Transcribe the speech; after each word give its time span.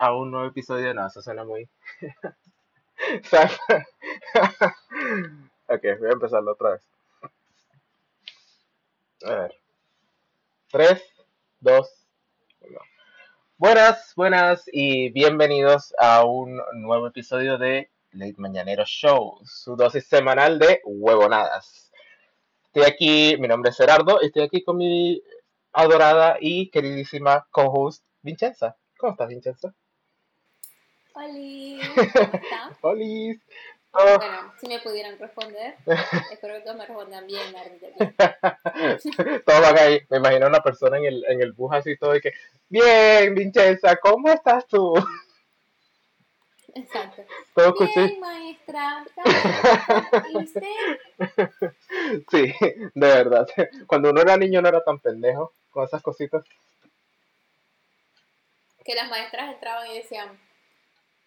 a 0.00 0.14
un 0.16 0.30
nuevo 0.30 0.48
episodio. 0.48 0.92
No, 0.94 1.06
eso 1.06 1.20
suena 1.22 1.44
muy. 1.44 1.68
ok, 5.68 5.82
voy 5.98 6.08
a 6.08 6.12
empezarlo 6.12 6.52
otra 6.52 6.70
vez. 6.70 6.82
A 9.24 9.34
ver. 9.34 9.54
3, 10.72 11.02
2, 11.60 12.06
1. 12.60 12.80
Buenas, 13.58 14.14
buenas 14.16 14.64
y 14.72 15.10
bienvenidos 15.10 15.92
a 15.98 16.24
un 16.24 16.62
nuevo 16.72 17.08
episodio 17.08 17.58
de 17.58 17.90
Late 18.12 18.36
Mañanero 18.38 18.84
Show, 18.86 19.40
su 19.44 19.76
dosis 19.76 20.06
semanal 20.08 20.58
de 20.58 20.80
huevonadas. 20.84 21.92
Estoy 22.64 22.84
aquí, 22.84 23.36
mi 23.38 23.48
nombre 23.48 23.70
es 23.70 23.76
Gerardo, 23.76 24.18
estoy 24.22 24.44
aquí 24.44 24.64
con 24.64 24.78
mi 24.78 25.22
adorada 25.72 26.38
y 26.40 26.70
queridísima 26.70 27.46
co-host 27.50 28.02
Vincenza. 28.22 28.78
¿Cómo 28.96 29.12
estás, 29.12 29.28
Vincenza? 29.28 29.74
Hola, 31.12 31.28
¿cómo 31.94 32.34
estás? 32.34 32.78
Hola. 32.82 33.04
Bueno, 33.92 34.52
si 34.60 34.68
me 34.68 34.78
pudieran 34.78 35.18
responder, 35.18 35.74
espero 36.32 36.54
que 36.54 36.60
todos 36.60 36.76
me 36.76 36.86
respondan 36.86 37.26
bien, 37.26 37.42
Todo 39.44 39.62
va 39.62 39.80
ahí. 39.80 40.00
Me 40.08 40.18
imagino 40.18 40.46
una 40.46 40.60
persona 40.60 40.98
en 40.98 41.06
el, 41.06 41.24
en 41.26 41.42
el 41.42 41.50
bus 41.52 41.74
así 41.74 41.96
todo 41.96 42.14
y 42.14 42.20
que, 42.20 42.32
bien, 42.68 43.34
Vincenza, 43.34 43.96
¿cómo 43.96 44.30
estás 44.30 44.64
tú? 44.68 44.94
Exacto. 46.72 47.24
Todo 47.52 47.74
bien, 47.74 48.20
maestra. 48.20 49.04
¿Y 50.32 50.36
usted? 50.36 50.62
Sí, 52.30 52.54
de 52.94 52.94
verdad. 52.94 53.48
Cuando 53.88 54.10
uno 54.10 54.20
era 54.20 54.36
niño 54.36 54.62
no 54.62 54.68
era 54.68 54.84
tan 54.84 55.00
pendejo 55.00 55.52
con 55.70 55.84
esas 55.84 56.00
cositas. 56.00 56.44
Que 58.84 58.94
las 58.94 59.10
maestras 59.10 59.52
entraban 59.52 59.90
y 59.90 59.98
decían, 59.98 60.38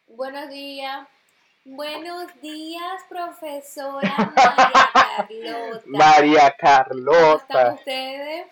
buenos 0.07 0.49
días, 0.49 1.07
Buenos 1.65 2.27
días, 2.41 3.03
profesora 3.07 4.01
María 4.35 4.91
Carlota. 4.93 5.83
María 5.85 6.55
Carlota. 6.57 7.13
¿Cómo 7.13 7.37
están 7.37 7.73
ustedes? 7.75 8.47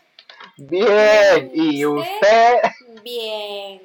Bien, 0.55 1.51
¿y 1.53 1.85
usted? 1.85 2.55
Bien. 3.03 3.81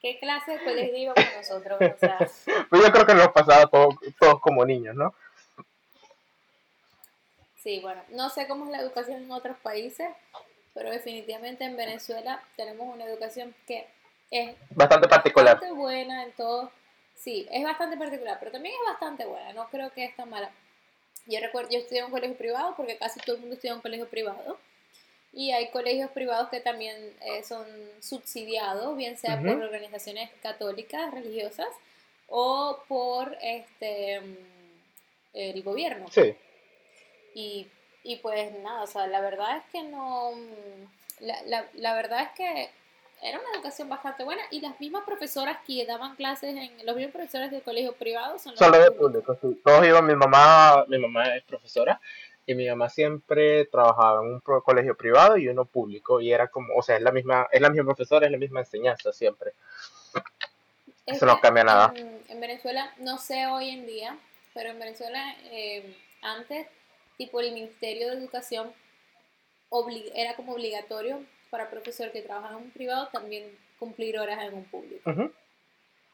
¿Qué 0.00 0.18
clase 0.18 0.58
de 0.58 0.64
colegio 0.64 0.96
íbamos 0.96 1.24
nosotros? 1.36 1.78
O 1.80 1.98
sea, 2.00 2.18
pues 2.70 2.82
yo 2.82 2.92
creo 2.92 3.06
que 3.06 3.14
nos 3.14 3.28
pasaba 3.28 3.66
todos, 3.66 3.94
todos 4.18 4.40
como 4.40 4.64
niños, 4.64 4.96
¿no? 4.96 5.14
sí, 7.54 7.80
bueno, 7.80 8.00
no 8.10 8.30
sé 8.30 8.46
cómo 8.46 8.64
es 8.64 8.70
la 8.70 8.80
educación 8.80 9.22
en 9.22 9.30
otros 9.32 9.56
países, 9.58 10.08
pero 10.72 10.90
definitivamente 10.90 11.64
en 11.64 11.76
Venezuela 11.76 12.40
tenemos 12.56 12.92
una 12.92 13.04
educación 13.04 13.54
que 13.66 13.88
es 14.30 14.56
Bastante 14.70 15.08
particular. 15.08 15.54
bastante 15.54 15.74
buena 15.74 16.22
en 16.24 16.32
todo. 16.32 16.70
Sí, 17.14 17.46
es 17.50 17.64
bastante 17.64 17.96
particular, 17.96 18.36
pero 18.38 18.52
también 18.52 18.74
es 18.74 18.92
bastante 18.92 19.24
buena, 19.24 19.52
no 19.52 19.68
creo 19.70 19.90
que 19.92 20.04
es 20.04 20.14
tan 20.16 20.28
mala. 20.28 20.50
Yo 21.26 21.40
recuerdo, 21.40 21.70
yo 21.70 21.78
estudié 21.78 22.00
en 22.00 22.06
un 22.06 22.10
colegio 22.12 22.36
privado 22.36 22.74
porque 22.76 22.98
casi 22.98 23.18
todo 23.20 23.34
el 23.36 23.40
mundo 23.40 23.54
estudia 23.54 23.72
en 23.72 23.76
un 23.76 23.82
colegio 23.82 24.08
privado. 24.08 24.58
Y 25.32 25.50
hay 25.52 25.68
colegios 25.70 26.10
privados 26.12 26.48
que 26.48 26.60
también 26.60 26.96
eh, 27.20 27.42
son 27.42 27.66
subsidiados, 28.00 28.96
bien 28.96 29.18
sea 29.18 29.38
por 29.38 29.48
organizaciones 29.60 30.30
católicas, 30.42 31.12
religiosas, 31.12 31.68
o 32.28 32.78
por 32.88 33.36
este 33.42 34.20
el 35.34 35.62
gobierno. 35.62 36.06
Sí. 36.10 36.34
Y, 37.34 37.66
y 38.02 38.16
pues 38.16 38.50
nada, 38.60 38.82
o 38.82 38.86
sea, 38.86 39.06
la 39.08 39.20
verdad 39.20 39.58
es 39.58 39.64
que 39.72 39.82
no. 39.82 40.32
La, 41.20 41.42
la, 41.42 41.66
la 41.74 41.94
verdad 41.94 42.22
es 42.22 42.30
que 42.30 42.70
era 43.22 43.38
una 43.40 43.50
educación 43.54 43.88
bastante 43.88 44.24
buena 44.24 44.42
y 44.50 44.60
las 44.60 44.78
mismas 44.80 45.04
profesoras 45.04 45.58
que 45.66 45.84
daban 45.86 46.16
clases 46.16 46.54
en. 46.56 46.86
Los 46.86 46.94
mismos 46.96 47.12
profesores 47.14 47.50
del 47.50 47.62
colegio 47.62 47.92
privado 47.94 48.38
son 48.38 48.52
los 48.52 48.58
Solo 48.58 48.78
de 48.78 48.90
públicos. 48.90 49.38
público, 49.38 49.54
sí. 49.56 49.60
Todos 49.64 49.86
iban, 49.86 50.06
mi 50.06 50.14
mamá, 50.14 50.84
mi 50.88 50.98
mamá 50.98 51.34
es 51.36 51.42
profesora 51.44 52.00
y 52.46 52.54
mi 52.54 52.68
mamá 52.68 52.88
siempre 52.88 53.64
trabajaba 53.66 54.22
en 54.22 54.34
un 54.34 54.40
pro- 54.40 54.62
colegio 54.62 54.96
privado 54.96 55.36
y 55.36 55.48
uno 55.48 55.64
público 55.64 56.20
y 56.20 56.32
era 56.32 56.48
como, 56.48 56.74
o 56.76 56.82
sea, 56.82 56.96
es 56.96 57.02
la 57.02 57.10
misma, 57.10 57.48
es 57.50 57.60
la 57.60 57.70
misma 57.70 57.86
profesora, 57.94 58.26
es 58.26 58.32
la 58.32 58.38
misma 58.38 58.60
enseñanza 58.60 59.12
siempre. 59.12 59.52
Es 61.06 61.16
Eso 61.16 61.26
no 61.26 61.40
cambia 61.40 61.64
nada. 61.64 61.92
En, 61.96 62.20
en 62.28 62.40
Venezuela, 62.40 62.92
no 62.98 63.18
sé 63.18 63.46
hoy 63.46 63.70
en 63.70 63.86
día, 63.86 64.16
pero 64.54 64.70
en 64.70 64.78
Venezuela 64.78 65.34
eh, 65.44 65.96
antes, 66.22 66.66
tipo 67.16 67.40
el 67.40 67.52
Ministerio 67.52 68.08
de 68.10 68.16
Educación 68.18 68.72
era 70.14 70.34
como 70.36 70.52
obligatorio 70.52 71.20
para 71.50 71.70
profesor 71.70 72.10
que 72.12 72.22
trabaja 72.22 72.50
en 72.50 72.56
un 72.56 72.70
privado 72.70 73.08
también 73.12 73.50
cumplir 73.78 74.18
horas 74.18 74.42
en 74.44 74.54
un 74.54 74.64
público. 74.64 75.10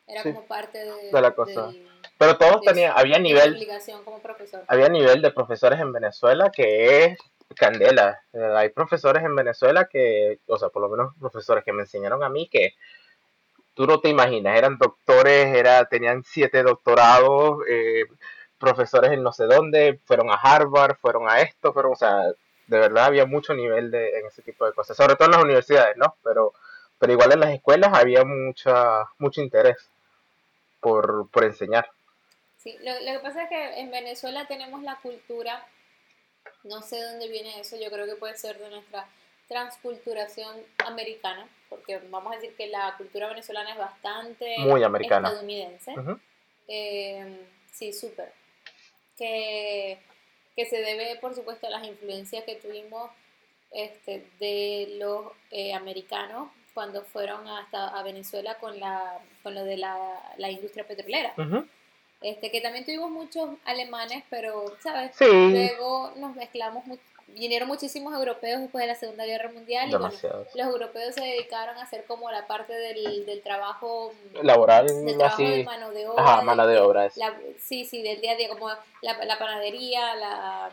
Era 0.06 0.22
Sí. 0.22 0.32
como 0.32 0.44
parte 0.46 0.78
de, 0.84 1.10
De 1.12 1.20
la 1.20 1.30
cosa. 1.32 1.70
Pero 2.18 2.36
todos 2.36 2.60
de 2.60 2.66
tenían, 2.66 2.92
había 2.96 3.18
nivel, 3.18 3.54
obligación 3.54 4.04
como 4.04 4.18
profesor. 4.20 4.64
había 4.66 4.88
nivel 4.88 5.22
de 5.22 5.30
profesores 5.30 5.80
en 5.80 5.92
Venezuela 5.92 6.50
que 6.50 7.04
es 7.04 7.18
candela. 7.56 8.20
Eh, 8.32 8.52
Hay 8.56 8.70
profesores 8.70 9.22
en 9.22 9.34
Venezuela 9.36 9.86
que, 9.86 10.38
o 10.46 10.58
sea, 10.58 10.68
por 10.70 10.82
lo 10.82 10.88
menos 10.88 11.14
profesores 11.18 11.64
que 11.64 11.72
me 11.72 11.82
enseñaron 11.82 12.22
a 12.24 12.28
mí 12.28 12.48
que 12.48 12.74
tú 13.74 13.86
no 13.86 14.00
te 14.00 14.08
imaginas, 14.08 14.56
eran 14.58 14.76
doctores, 14.78 15.46
era, 15.54 15.84
tenían 15.86 16.24
siete 16.24 16.62
doctorados, 16.62 17.58
eh, 17.68 18.04
profesores 18.58 19.12
en 19.12 19.22
no 19.22 19.32
sé 19.32 19.44
dónde, 19.46 19.98
fueron 20.04 20.30
a 20.30 20.34
Harvard, 20.34 20.96
fueron 20.96 21.28
a 21.28 21.40
esto, 21.40 21.72
pero, 21.72 21.90
o 21.90 21.96
sea, 21.96 22.32
de 22.66 22.78
verdad 22.78 23.06
había 23.06 23.26
mucho 23.26 23.54
nivel 23.54 23.90
de, 23.90 24.18
en 24.18 24.26
ese 24.26 24.42
tipo 24.42 24.64
de 24.66 24.72
cosas, 24.72 24.96
sobre 24.96 25.16
todo 25.16 25.26
en 25.26 25.32
las 25.32 25.42
universidades, 25.42 25.96
¿no? 25.96 26.16
Pero, 26.22 26.52
pero 26.98 27.12
igual 27.12 27.32
en 27.32 27.40
las 27.40 27.50
escuelas 27.50 27.90
había 27.92 28.24
mucha, 28.24 29.04
mucho 29.18 29.40
interés 29.40 29.76
por, 30.80 31.28
por 31.30 31.44
enseñar. 31.44 31.88
Sí, 32.58 32.76
lo, 32.82 32.92
lo 33.00 33.12
que 33.12 33.18
pasa 33.18 33.42
es 33.44 33.48
que 33.48 33.80
en 33.80 33.90
Venezuela 33.90 34.46
tenemos 34.46 34.82
la 34.82 34.96
cultura, 34.96 35.66
no 36.64 36.80
sé 36.82 37.02
dónde 37.02 37.28
viene 37.28 37.60
eso, 37.60 37.76
yo 37.76 37.90
creo 37.90 38.06
que 38.06 38.16
puede 38.16 38.36
ser 38.36 38.58
de 38.58 38.70
nuestra 38.70 39.06
transculturación 39.48 40.56
americana, 40.86 41.46
porque 41.68 41.98
vamos 42.10 42.32
a 42.32 42.36
decir 42.36 42.54
que 42.56 42.68
la 42.68 42.94
cultura 42.96 43.28
venezolana 43.28 43.72
es 43.72 43.78
bastante 43.78 44.56
Muy 44.58 44.82
americana. 44.82 45.28
estadounidense. 45.28 45.94
Eh, 46.68 47.46
sí, 47.70 47.92
súper. 47.92 48.32
Que, 49.18 49.98
que 50.56 50.66
se 50.66 50.76
debe, 50.76 51.16
por 51.20 51.34
supuesto, 51.34 51.66
a 51.66 51.70
las 51.70 51.86
influencias 51.86 52.44
que 52.44 52.56
tuvimos 52.56 53.10
este, 53.70 54.26
de 54.38 54.96
los 54.98 55.32
eh, 55.50 55.74
americanos 55.74 56.50
cuando 56.74 57.04
fueron 57.04 57.46
hasta 57.48 57.88
a 57.88 58.02
Venezuela 58.02 58.56
con, 58.58 58.78
la, 58.78 59.18
con 59.42 59.54
lo 59.54 59.64
de 59.64 59.76
la, 59.76 60.34
la 60.38 60.50
industria 60.50 60.86
petrolera. 60.86 61.34
Este, 62.22 62.50
que 62.50 62.60
también 62.60 62.84
tuvimos 62.84 63.10
muchos 63.10 63.50
alemanes, 63.64 64.22
pero, 64.30 64.76
¿sabes? 64.80 65.10
Sí, 65.16 65.24
Luego 65.28 66.12
nos 66.16 66.36
mezclamos, 66.36 66.84
vinieron 67.34 67.68
muchísimos 67.68 68.14
europeos 68.14 68.60
después 68.60 68.82
de 68.82 68.86
la 68.88 68.94
Segunda 68.94 69.24
Guerra 69.24 69.50
Mundial 69.50 69.88
y 69.88 69.92
bueno, 69.92 70.10
los 70.54 70.66
europeos 70.66 71.14
se 71.14 71.20
dedicaron 71.22 71.76
a 71.78 71.82
hacer 71.82 72.04
como 72.04 72.30
la 72.30 72.46
parte 72.46 72.72
del, 72.72 73.24
del 73.26 73.42
trabajo, 73.42 74.12
mm, 74.34 74.44
Laboral, 74.46 74.86
del 74.86 75.16
trabajo 75.18 75.42
de 75.42 75.54
así. 75.54 75.64
mano 75.64 75.90
de 75.90 76.06
obra. 76.08 76.22
Ajá, 76.22 76.38
de- 76.40 76.44
mano 76.44 76.66
de 76.66 76.74
de- 76.74 76.80
obra. 76.80 77.08
la- 77.16 77.38
sí, 77.58 77.84
sí, 77.84 78.02
del 78.02 78.20
día 78.20 78.32
a 78.32 78.36
día, 78.36 78.48
como 78.48 78.68
la, 79.00 79.24
la 79.24 79.38
panadería, 79.38 80.14
la, 80.14 80.70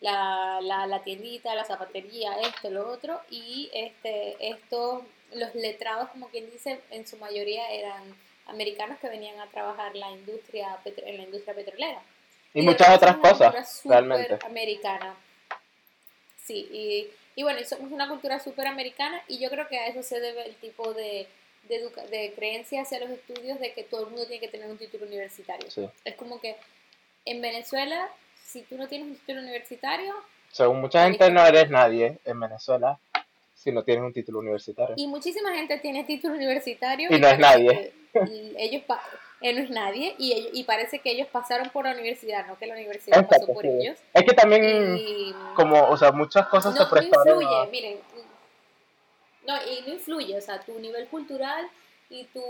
la, 0.00 0.86
la, 0.86 1.02
tiendita, 1.02 1.54
la 1.54 1.64
zapatería, 1.64 2.38
esto, 2.40 2.70
lo 2.70 2.88
otro, 2.90 3.20
y 3.30 3.70
este, 3.72 4.36
estos, 4.40 5.02
los 5.34 5.54
letrados, 5.54 6.08
como 6.10 6.28
quien 6.28 6.50
dice, 6.50 6.80
en 6.90 7.06
su 7.06 7.16
mayoría 7.16 7.68
eran 7.70 8.02
americanos 8.46 8.98
que 9.00 9.08
venían 9.08 9.40
a 9.40 9.46
trabajar 9.46 9.96
la 9.96 10.10
industria 10.12 10.78
en 10.84 11.16
la 11.16 11.22
industria 11.24 11.54
petrolera. 11.54 12.00
Y 12.54 12.60
de 12.60 12.66
muchas 12.66 12.96
otras 12.96 13.16
cosas, 13.16 13.82
realmente. 13.84 14.38
americana. 14.46 15.16
Sí, 16.46 16.68
y, 16.72 17.08
y 17.34 17.42
bueno, 17.42 17.58
somos 17.64 17.90
una 17.90 18.08
cultura 18.08 18.38
súper 18.38 18.66
americana 18.66 19.20
y 19.28 19.38
yo 19.38 19.50
creo 19.50 19.66
que 19.68 19.78
a 19.78 19.88
eso 19.88 20.02
se 20.02 20.20
debe 20.20 20.46
el 20.46 20.54
tipo 20.56 20.94
de, 20.94 21.26
de, 21.68 21.90
de 22.10 22.32
creencia 22.34 22.82
hacia 22.82 23.00
los 23.00 23.10
estudios 23.10 23.58
de 23.58 23.72
que 23.72 23.82
todo 23.82 24.02
el 24.02 24.06
mundo 24.06 24.26
tiene 24.26 24.40
que 24.40 24.48
tener 24.48 24.70
un 24.70 24.78
título 24.78 25.06
universitario. 25.06 25.70
Sí. 25.70 25.88
Es 26.04 26.14
como 26.14 26.40
que 26.40 26.56
en 27.24 27.40
Venezuela, 27.40 28.08
si 28.44 28.62
tú 28.62 28.76
no 28.76 28.86
tienes 28.86 29.08
un 29.08 29.16
título 29.16 29.40
universitario, 29.40 30.14
Según 30.52 30.80
mucha 30.80 31.02
gente 31.04 31.28
no 31.30 31.44
eres 31.44 31.68
nadie 31.68 32.18
en 32.24 32.38
Venezuela 32.40 32.98
si 33.54 33.72
no 33.72 33.82
tienes 33.82 34.04
un 34.04 34.12
título 34.12 34.38
universitario. 34.38 34.94
y 34.96 35.08
muchísima 35.08 35.52
gente 35.54 35.78
tiene 35.78 36.04
título 36.04 36.34
universitario 36.34 37.08
Y 37.12 37.18
no 37.18 37.26
es 37.28 37.38
nadie. 37.38 37.92
y 38.30 38.54
ellos 38.56 38.82
eh, 39.40 39.52
no 39.52 39.62
es 39.62 39.70
nadie 39.70 40.14
y, 40.18 40.32
ellos- 40.32 40.50
y 40.54 40.64
parece 40.64 41.00
que 41.00 41.10
ellos 41.10 41.28
pasaron 41.30 41.68
por 41.70 41.84
la 41.84 41.92
universidad, 41.92 42.46
no 42.46 42.58
que 42.58 42.66
la 42.66 42.74
universidad 42.74 43.26
pasó 43.26 43.46
por 43.46 43.62
sí. 43.62 43.68
ellos. 43.68 43.98
Es 44.14 44.24
que 44.24 44.32
también, 44.34 44.96
Y, 44.98 45.34
como, 45.54 45.82
o 45.88 45.96
sea, 45.96 46.12
muchas 46.12 46.46
cosas 46.48 46.74
no, 46.74 46.78
se 46.78 46.84
no 46.84 46.90
prestaron 46.90 47.42
influye, 47.42 47.62
a- 47.62 47.66
miren, 47.66 48.00
no, 49.46 49.54
y 49.66 49.82
no 49.86 49.92
influye, 49.94 50.36
o 50.36 50.40
sea, 50.40 50.60
tu 50.60 50.78
nivel 50.80 51.06
cultural 51.08 51.68
y 52.10 52.24
tu 52.24 52.42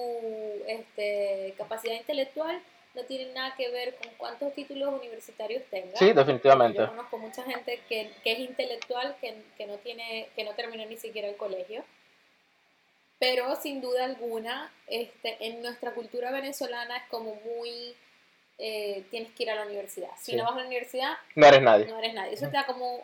este, 0.67 1.55
capacidad 1.59 1.95
intelectual 1.95 2.61
no 2.95 3.03
tienen 3.03 3.35
nada 3.35 3.55
que 3.57 3.69
ver 3.71 3.95
con 3.97 4.11
cuántos 4.17 4.55
títulos 4.55 4.95
universitarios 4.95 5.63
tengas. 5.71 5.99
Sí, 5.99 6.13
definitivamente. 6.13 6.79
Yo 6.79 6.89
conozco 6.89 7.19
mucha 7.19 7.43
gente 7.43 7.81
que, 7.89 8.11
que 8.25 8.33
es 8.33 8.39
intelectual, 8.39 9.15
que, 9.21 9.35
que 9.59 9.67
no 9.67 9.75
tiene, 9.79 10.29
que 10.35 10.45
no 10.45 10.53
terminó 10.53 10.87
ni 10.87 10.97
siquiera 10.97 11.29
el 11.29 11.37
colegio. 11.37 11.85
Pero 13.19 13.57
sin 13.57 13.81
duda 13.81 14.05
alguna, 14.05 14.71
este, 14.87 15.37
en 15.47 15.63
nuestra 15.63 15.93
cultura 15.93 16.31
venezolana 16.31 16.97
es 16.99 17.05
como 17.09 17.35
muy, 17.37 17.95
eh, 18.59 19.05
tienes 19.11 19.33
que 19.33 19.43
ir 19.45 19.51
a 19.51 19.55
la 19.55 19.65
universidad. 19.67 20.11
Si 20.19 20.33
Sí. 20.33 20.37
no 20.37 20.45
vas 20.45 20.55
a 20.55 20.61
la 20.61 20.67
universidad, 20.67 21.13
No 21.35 21.47
eres 21.47 21.63
nadie. 21.63 21.87
no 21.87 21.99
eres 21.99 22.15
nadie. 22.15 22.35
Eso 22.35 22.47
te 22.47 22.53
da 22.53 22.67
como, 22.67 23.01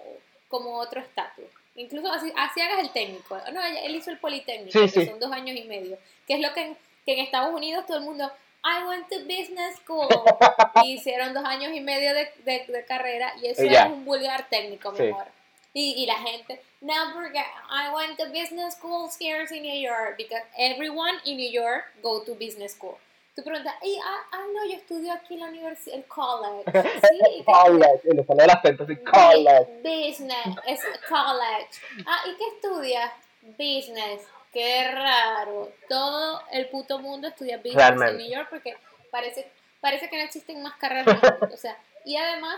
como 0.49 0.79
otro 0.79 1.01
estatus. 1.01 1.45
Incluso 1.75 2.11
así, 2.13 2.31
así 2.37 2.61
hagas 2.61 2.81
el 2.81 2.91
técnico. 2.93 3.39
No, 3.53 3.63
él 3.63 3.97
hizo 3.97 4.11
el 4.11 4.19
politécnico, 4.19 4.73
Sí, 4.79 4.81
que 4.93 5.01
sí. 5.01 5.07
son 5.07 5.19
dos 5.19 5.33
años 5.33 5.57
y 5.57 5.65
medio. 5.65 5.99
Que 6.27 6.35
es 6.35 6.41
lo 6.41 6.53
que 6.53 6.61
en, 6.63 6.77
que 7.07 7.13
en 7.15 7.21
Estados 7.21 7.55
Unidos 7.55 7.87
todo 7.87 7.97
el 7.97 8.03
mundo, 8.05 8.31
I 8.65 8.85
went 8.87 9.09
to 9.09 9.17
business 9.21 9.77
school. 9.79 10.09
y 10.85 10.93
hicieron 10.95 11.33
dos 11.33 11.45
años 11.45 11.73
y 11.75 11.81
medio 11.81 12.15
de, 12.15 12.31
de- 12.45 12.67
de 12.69 12.85
carrera 12.85 13.33
y 13.43 13.47
eso 13.47 13.65
Y 13.65 13.71
ya. 13.71 13.85
es 13.85 13.91
un 13.91 14.05
vulgar 14.05 14.49
técnico, 14.51 14.93
mi 14.93 15.09
amor. 15.09 15.27
Y, 15.75 15.95
y 16.03 16.07
la 16.07 16.17
gente, 16.19 16.63
no, 16.83 16.93
porque 17.15 17.39
I 17.39 17.93
went 17.95 18.19
to 18.19 18.27
business 18.27 18.75
school 18.75 19.09
here 19.19 19.47
in 19.51 19.63
New 19.63 19.81
York, 19.81 20.17
because 20.19 20.43
everyone 20.59 21.19
in 21.25 21.39
New 21.39 21.51
York 21.51 21.85
go 22.03 22.23
to 22.25 22.35
business 22.35 22.73
school. 22.73 22.97
Tú 23.35 23.43
preguntas, 23.43 23.73
y, 23.83 23.99
ah, 24.05 24.21
ah, 24.33 24.45
no, 24.53 24.67
yo 24.67 24.77
estudio 24.77 25.11
aquí 25.11 25.33
en 25.35 25.41
la 25.41 25.47
universidad, 25.47 25.97
el 25.97 26.05
college. 26.05 26.65
Sí, 27.09 27.19
¿y 27.31 27.39
qué 27.39 27.45
College, 27.47 28.01
sale 28.27 28.45
el 28.45 28.51
así, 28.83 28.95
Bu- 28.97 29.11
college. 29.11 29.81
Business, 29.83 30.57
es 30.67 30.81
college. 31.09 31.71
Ah, 32.07 32.21
¿y 32.27 32.37
qué 32.37 32.45
estudias? 32.57 33.11
Business. 33.57 34.27
Qué 34.53 34.91
raro. 34.93 35.73
Todo 35.89 36.43
el 36.53 36.69
puto 36.69 36.99
mundo 36.99 37.29
estudia 37.29 37.57
business 37.57 37.77
Realmente. 37.77 38.11
en 38.11 38.17
New 38.19 38.31
York 38.37 38.49
porque 38.51 38.77
parece, 39.11 39.51
parece 39.81 40.11
que 40.11 40.19
no 40.19 40.25
existen 40.25 40.63
más 40.63 40.75
carreras. 40.75 41.07
en 41.09 41.21
el. 41.49 41.55
O 41.55 41.57
sea, 41.57 41.79
y 42.05 42.17
además 42.17 42.57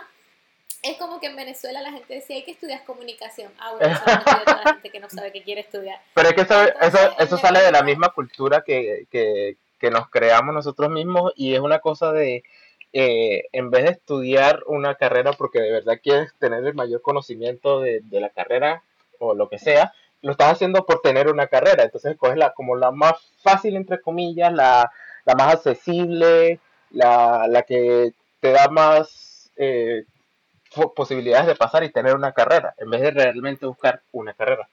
es 0.85 0.99
como 0.99 1.19
que 1.19 1.29
en 1.29 1.37
Venezuela 1.37 1.81
la 1.81 1.93
gente 1.93 2.15
decía 2.15 2.37
hay 2.37 2.45
que 2.45 2.53
estudiar 2.53 2.85
comunicación. 2.85 3.51
Ah, 3.59 3.73
bueno, 3.73 3.95
eso 3.95 4.05
estudia 4.07 4.45
toda 4.45 4.63
la 4.65 4.73
gente 4.75 4.91
que 4.91 5.01
no 5.01 5.09
sabe 5.09 5.33
que 5.33 5.43
quiere 5.43 5.63
estudiar. 5.63 5.99
Pero 6.13 6.29
es 6.29 6.35
que 6.35 6.43
eso, 6.43 6.63
eso, 6.63 6.75
Entonces, 6.81 7.11
eso 7.19 7.39
sale 7.39 7.63
de 7.63 7.73
la 7.73 7.83
misma 7.83 8.11
cultura 8.11 8.63
que, 8.65 9.07
que, 9.11 9.57
que 9.79 9.91
nos 9.91 10.11
creamos 10.11 10.55
nosotros 10.55 10.91
mismos 10.91 11.33
y 11.37 11.55
es 11.55 11.61
una 11.61 11.79
cosa 11.79 12.13
de, 12.13 12.45
eh, 12.93 13.45
en 13.53 13.71
vez 13.71 13.85
de 13.85 13.91
estudiar 13.93 14.63
una 14.67 14.95
carrera 14.97 15.33
porque 15.33 15.61
de 15.61 15.73
verdad 15.73 15.99
quieres 16.03 16.35
tener 16.39 16.65
el 16.65 16.75
mayor 16.75 17.01
conocimiento 17.01 17.81
de, 17.81 18.01
de 18.01 18.21
la 18.21 18.29
carrera 18.29 18.83
o 19.19 19.35
lo 19.35 19.49
que 19.49 19.59
sea, 19.59 19.95
lo 20.21 20.33
estás 20.33 20.53
haciendo 20.53 20.85
por 20.85 21.01
tener 21.01 21.29
una 21.29 21.47
carrera. 21.47 21.83
Entonces 21.83 22.17
coges 22.19 22.37
la, 22.37 22.53
como 22.53 22.77
la 22.77 22.91
más 22.91 23.15
fácil, 23.43 23.77
entre 23.77 24.03
comillas, 24.03 24.53
la, 24.53 24.91
la 25.25 25.35
más 25.35 25.55
accesible, 25.55 26.61
la, 26.91 27.47
la 27.49 27.63
que 27.63 28.13
te 28.41 28.53
da 28.53 28.69
más 28.69 29.51
eh, 29.57 30.05
posibilidades 30.95 31.47
de 31.47 31.55
pasar 31.55 31.85
y 31.85 31.91
tener 31.91 32.15
una 32.15 32.33
carrera, 32.33 32.75
en 32.79 32.91
vez 32.91 33.01
de 33.03 33.11
realmente 33.11 33.67
buscar 33.67 34.01
una 34.13 34.33
carrera. 34.35 34.69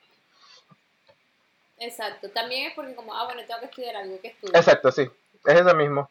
Exacto. 1.78 2.30
También 2.30 2.68
es 2.68 2.74
porque 2.74 2.94
como, 2.94 3.14
ah, 3.14 3.24
bueno, 3.24 3.42
tengo 3.46 3.60
que 3.60 3.66
estudiar 3.66 3.96
algo 3.96 4.20
que 4.20 4.28
estudio. 4.28 4.54
Exacto, 4.54 4.92
sí, 4.92 5.02
es 5.46 5.54
eso 5.54 5.74
mismo. 5.74 6.08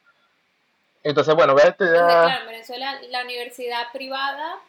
Entonces, 1.03 1.33
bueno, 1.33 1.53
voy 1.53 1.63
a 1.63 1.67
Entonces, 1.67 1.95
estudiar. 1.95 2.25
claro, 2.25 2.41
en 2.41 2.47
Venezuela 2.47 3.01
la 3.09 3.23
universidad 3.23 3.91
privada 3.91 4.59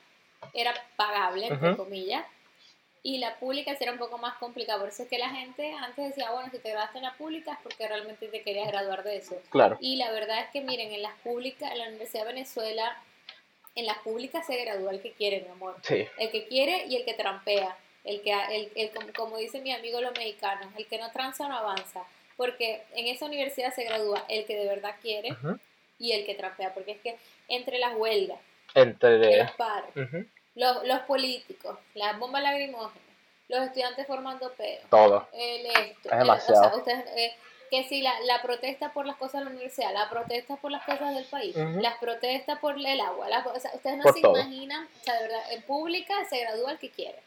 era 0.54 0.72
pagable, 0.96 1.48
entre 1.48 1.76
comillas, 1.76 2.24
y 3.02 3.18
la 3.18 3.34
pública 3.36 3.74
sí 3.74 3.82
era 3.82 3.92
un 3.92 3.98
poco 3.98 4.16
más 4.16 4.34
complicada. 4.34 4.78
Por 4.78 4.88
eso 4.88 5.02
es 5.02 5.08
que 5.08 5.18
la 5.18 5.28
gente 5.30 5.72
antes 5.74 6.08
decía, 6.08 6.30
bueno, 6.30 6.48
si 6.52 6.58
te 6.58 6.70
graduaste 6.70 6.98
en 6.98 7.04
la 7.04 7.14
pública 7.14 7.52
es 7.52 7.58
porque 7.62 7.88
realmente 7.88 8.28
te 8.28 8.42
querías 8.42 8.68
graduar 8.68 9.02
de 9.02 9.16
eso. 9.16 9.36
Claro, 9.50 9.76
Y 9.80 9.96
la 9.96 10.12
verdad 10.12 10.38
es 10.40 10.50
que, 10.50 10.60
miren, 10.60 10.92
en 10.92 11.02
las 11.02 11.14
públicas, 11.18 11.70
en 11.72 11.78
la 11.78 11.88
Universidad 11.88 12.22
de 12.24 12.32
Venezuela, 12.32 12.96
en 13.74 13.86
las 13.86 13.98
públicas 13.98 14.46
se 14.46 14.56
gradúa 14.62 14.90
el 14.92 15.00
que 15.00 15.12
quiere, 15.12 15.40
mi 15.40 15.48
amor. 15.48 15.76
sí, 15.82 16.06
El 16.18 16.30
que 16.30 16.46
quiere 16.46 16.84
y 16.86 16.96
el 16.96 17.04
que 17.04 17.14
trampea. 17.14 17.76
El 18.04 18.20
que, 18.22 18.32
el, 18.32 18.72
el- 18.74 18.90
como, 18.90 19.12
como 19.12 19.36
dice 19.38 19.60
mi 19.60 19.72
amigo 19.72 20.00
los 20.00 20.12
mexicanos, 20.18 20.66
el 20.76 20.86
que 20.86 20.98
no 20.98 21.10
tranza 21.12 21.48
no 21.48 21.56
avanza. 21.56 22.02
Porque 22.36 22.82
en 22.94 23.06
esa 23.06 23.26
universidad 23.26 23.72
se 23.72 23.84
gradúa 23.84 24.24
el 24.28 24.44
que 24.46 24.56
de 24.56 24.66
verdad 24.66 24.96
quiere 25.00 25.36
y 25.98 26.12
el 26.12 26.26
que 26.26 26.34
trampea, 26.34 26.74
porque 26.74 26.92
es 26.92 27.00
que 27.00 27.16
entre 27.48 27.78
las 27.78 27.94
huelgas, 27.94 28.40
entre. 28.74 29.36
los 29.38 29.52
paros, 29.52 29.90
los, 30.56 30.84
los 30.84 31.00
políticos, 31.00 31.78
las 31.94 32.18
bombas 32.18 32.42
lagrimógenas, 32.42 33.06
los 33.48 33.60
estudiantes 33.66 34.06
formando 34.06 34.50
peos, 34.54 34.82
todo. 34.90 35.28
el 35.32 35.66
esto, 35.66 36.08
Es 36.08 36.12
el- 36.12 36.18
demasiado. 36.18 36.60
o 36.60 36.64
sea, 36.70 36.76
ustedes, 36.78 37.06
eh, 37.16 37.34
que 37.72 37.84
si 37.84 38.02
la, 38.02 38.12
la 38.20 38.42
protesta 38.42 38.92
por 38.92 39.06
las 39.06 39.16
cosas 39.16 39.40
de 39.40 39.44
la 39.46 39.50
universidad, 39.50 39.94
la 39.94 40.10
protesta 40.10 40.56
por 40.56 40.70
las 40.70 40.84
cosas 40.84 41.14
del 41.14 41.24
país, 41.24 41.56
las 41.56 41.96
protestas 41.96 42.58
por 42.58 42.76
el 42.76 43.00
agua, 43.00 43.30
las- 43.30 43.46
o 43.46 43.58
sea, 43.58 43.70
ustedes 43.74 43.96
no 43.96 44.02
Por 44.02 44.12
se 44.12 44.20
todo. 44.20 44.36
imaginan, 44.38 44.84
o 44.84 45.04
sea, 45.04 45.14
de 45.14 45.22
verdad, 45.22 45.52
en 45.52 45.62
pública 45.62 46.14
se 46.28 46.38
gradúa 46.40 46.72
el 46.72 46.78
que 46.78 46.90
quiere. 46.90 47.18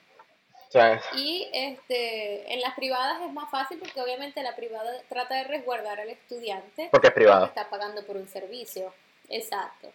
Y 1.15 1.47
este, 1.53 2.53
en 2.53 2.59
las 2.62 2.75
privadas 2.75 3.21
es 3.21 3.31
más 3.33 3.50
fácil 3.50 3.80
porque 3.80 4.00
obviamente 4.01 4.44
la 4.44 4.56
privada 4.56 4.92
trata 5.09 5.36
de 5.36 5.45
resguardar 5.45 6.00
al 6.01 6.09
estudiante 6.09 6.89
porque 6.91 7.07
es 7.07 7.12
porque 7.12 7.12
privado. 7.12 7.45
está 7.45 7.69
pagando 7.69 8.06
por 8.06 8.18
un 8.18 8.27
servicio. 8.27 8.94
Exacto. 9.30 9.91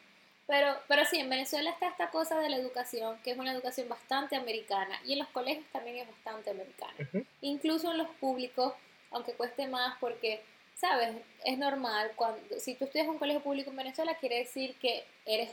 Pero, 0.46 0.74
pero 0.88 1.04
sí, 1.04 1.18
en 1.20 1.30
Venezuela 1.30 1.70
está 1.70 1.86
esta 1.86 2.10
cosa 2.10 2.38
de 2.40 2.48
la 2.48 2.56
educación, 2.56 3.20
que 3.22 3.30
es 3.30 3.38
una 3.38 3.52
educación 3.52 3.88
bastante 3.88 4.34
americana, 4.34 5.00
y 5.04 5.12
en 5.12 5.20
los 5.20 5.28
colegios 5.28 5.64
también 5.70 5.98
es 5.98 6.08
bastante 6.08 6.50
americana. 6.50 6.94
Incluso 7.40 7.92
en 7.92 7.98
los 7.98 8.08
públicos, 8.18 8.72
aunque 9.10 9.32
cueste 9.34 9.66
más, 9.68 9.96
porque, 10.00 10.40
¿sabes? 10.74 11.14
Es 11.44 11.58
normal, 11.58 12.12
cuando 12.16 12.40
si 12.58 12.74
tú 12.74 12.84
estudias 12.84 13.06
en 13.06 13.12
un 13.12 13.18
colegio 13.18 13.42
público 13.42 13.70
en 13.70 13.76
Venezuela, 13.76 14.14
quiere 14.18 14.38
decir 14.38 14.74
que 14.80 15.04
eres 15.26 15.50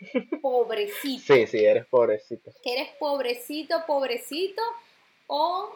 pobrecito 0.42 1.34
Sí, 1.34 1.46
sí, 1.46 1.64
eres 1.64 1.86
pobrecito. 1.86 2.50
que 2.62 2.72
eres 2.74 2.88
pobrecito, 2.98 3.84
pobrecito, 3.86 4.62
o 5.26 5.74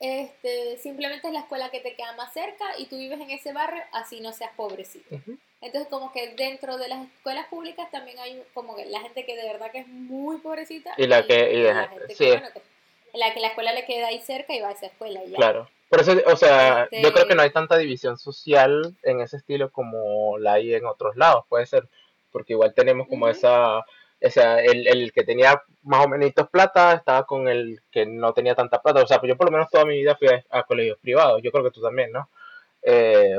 este, 0.00 0.78
simplemente 0.78 1.26
es 1.26 1.32
la 1.32 1.40
escuela 1.40 1.70
que 1.70 1.80
te 1.80 1.94
queda 1.94 2.12
más 2.12 2.32
cerca 2.32 2.64
y 2.78 2.86
tú 2.86 2.96
vives 2.96 3.20
en 3.20 3.30
ese 3.30 3.52
barrio, 3.52 3.82
así 3.92 4.20
no 4.20 4.32
seas 4.32 4.52
pobrecito. 4.56 5.16
Entonces, 5.60 5.88
como 5.90 6.12
que 6.12 6.34
dentro 6.36 6.78
de 6.78 6.86
las 6.86 7.04
escuelas 7.08 7.46
públicas 7.48 7.90
también 7.90 8.16
hay 8.20 8.40
como 8.54 8.76
que 8.76 8.84
la 8.86 9.00
gente 9.00 9.24
que 9.26 9.34
de 9.36 9.42
verdad 9.42 9.72
que 9.72 9.78
es 9.80 9.88
muy 9.88 10.38
pobrecita 10.38 10.94
Y 10.96 11.08
la 11.08 11.26
que- 11.26 11.52
y 11.52 11.62
la 11.64 11.72
la- 11.74 11.88
gente 11.88 12.14
sí. 12.14 12.24
que, 12.24 12.30
bueno, 12.30 12.48
que 12.52 12.62
la 13.18 13.34
que 13.34 13.40
la 13.40 13.48
escuela 13.48 13.72
le 13.72 13.84
queda 13.84 14.06
ahí 14.08 14.20
cerca 14.20 14.54
y 14.54 14.60
va 14.60 14.68
a 14.68 14.72
esa 14.72 14.86
escuela 14.86 15.24
y 15.24 15.30
ya. 15.30 15.36
Claro. 15.36 15.68
Por 15.88 16.00
eso, 16.00 16.12
o 16.26 16.36
sea, 16.36 16.84
Este- 16.84 17.02
yo 17.02 17.12
creo 17.12 17.26
que 17.26 17.34
no 17.34 17.42
hay 17.42 17.50
tanta 17.50 17.76
división 17.78 18.18
social 18.18 18.94
en 19.02 19.20
ese 19.20 19.38
estilo 19.38 19.70
como 19.70 20.38
la 20.38 20.54
hay 20.54 20.74
en 20.74 20.86
otros 20.86 21.16
lados, 21.16 21.44
puede 21.48 21.66
ser, 21.66 21.88
porque 22.30 22.52
igual 22.52 22.74
tenemos 22.74 23.08
como 23.08 23.28
esa, 23.28 23.82
esa 24.20 24.60
el, 24.60 24.86
el 24.86 25.12
que 25.12 25.24
tenía 25.24 25.62
más 25.82 26.04
o 26.04 26.08
menos 26.08 26.30
plata 26.50 26.92
estaba 26.92 27.24
con 27.24 27.48
el 27.48 27.80
que 27.90 28.04
no 28.04 28.32
tenía 28.34 28.54
tanta 28.54 28.82
plata, 28.82 29.02
o 29.02 29.06
sea, 29.06 29.18
pues 29.18 29.30
yo 29.30 29.36
por 29.36 29.46
lo 29.46 29.52
menos 29.52 29.70
toda 29.70 29.86
mi 29.86 29.98
vida 29.98 30.16
fui 30.16 30.28
a, 30.28 30.44
a 30.50 30.64
colegios 30.64 30.98
privados, 30.98 31.40
yo 31.42 31.50
creo 31.50 31.64
que 31.64 31.70
tú 31.70 31.80
también, 31.80 32.12
¿no? 32.12 32.28
Eh, 32.82 33.38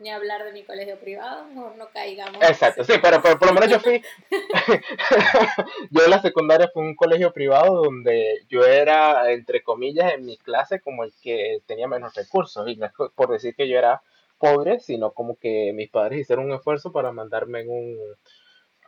Ni 0.00 0.10
hablar 0.10 0.44
de 0.44 0.52
mi 0.52 0.64
colegio 0.64 0.98
privado, 0.98 1.44
mejor 1.48 1.76
no 1.76 1.88
caigamos. 1.90 2.42
exacto, 2.42 2.84
sí, 2.84 2.94
pero, 3.02 3.22
por 3.22 3.46
lo 3.46 3.52
menos 3.52 3.68
yo 3.68 3.80
fui, 3.80 4.02
yo 5.90 6.04
en 6.04 6.10
la 6.10 6.22
secundaria 6.22 6.70
fue 6.72 6.82
un 6.82 6.96
colegio 6.96 7.32
privado 7.32 7.82
donde 7.82 8.46
yo 8.48 8.64
era, 8.64 9.30
entre 9.30 9.62
comillas, 9.62 10.14
en 10.14 10.24
mi 10.24 10.38
clase 10.38 10.80
como 10.80 11.04
el 11.04 11.12
que 11.22 11.60
tenía 11.66 11.86
menos 11.86 12.14
recursos, 12.14 12.66
y 12.66 12.76
no 12.76 12.86
es 12.86 12.92
por 13.14 13.30
decir 13.30 13.54
que 13.54 13.68
yo 13.68 13.78
era 13.78 14.02
pobre, 14.38 14.80
sino 14.80 15.12
como 15.12 15.36
que 15.36 15.72
mis 15.74 15.90
padres 15.90 16.20
hicieron 16.20 16.46
un 16.46 16.54
esfuerzo 16.54 16.92
para 16.92 17.12
mandarme 17.12 17.60
en 17.60 17.68
un, 17.68 17.98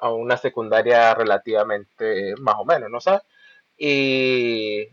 a 0.01 0.11
una 0.13 0.37
secundaria 0.39 1.15
relativamente 1.15 2.35
más 2.41 2.57
o 2.59 2.65
menos, 2.65 2.91
¿no 2.91 3.01
sabes? 3.01 3.23
Y, 3.77 4.89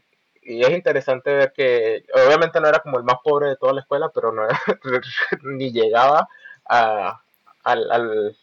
y 0.50 0.64
es 0.64 0.72
interesante 0.72 1.32
ver 1.34 1.54
que 1.54 2.04
obviamente 2.14 2.60
no 2.60 2.68
era 2.68 2.80
como 2.80 2.98
el 2.98 3.04
más 3.04 3.18
pobre 3.24 3.50
de 3.50 3.56
toda 3.56 3.74
la 3.74 3.82
escuela, 3.82 4.10
pero 4.10 4.32
no 4.32 4.48
ni 5.44 5.72
llegaba 5.72 6.28
a, 6.66 7.22
al, 7.64 7.92
al, 7.92 8.38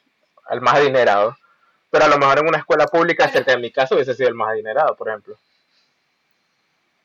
al 0.45 0.61
más 0.61 0.75
adinerado. 0.75 1.37
Pero 1.91 2.05
a 2.05 2.09
lo 2.09 2.19
mejor 2.19 2.39
en 2.39 2.49
una 2.49 2.59
escuela 2.59 2.87
pública 2.87 3.29
cerca 3.29 3.53
de 3.53 3.59
mi 3.59 3.73
casa 3.73 3.95
hubiese 3.95 4.15
sido 4.15 4.29
el 4.29 4.35
más 4.35 4.51
adinerado, 4.51 4.95
por 4.97 5.09
ejemplo. 5.09 5.37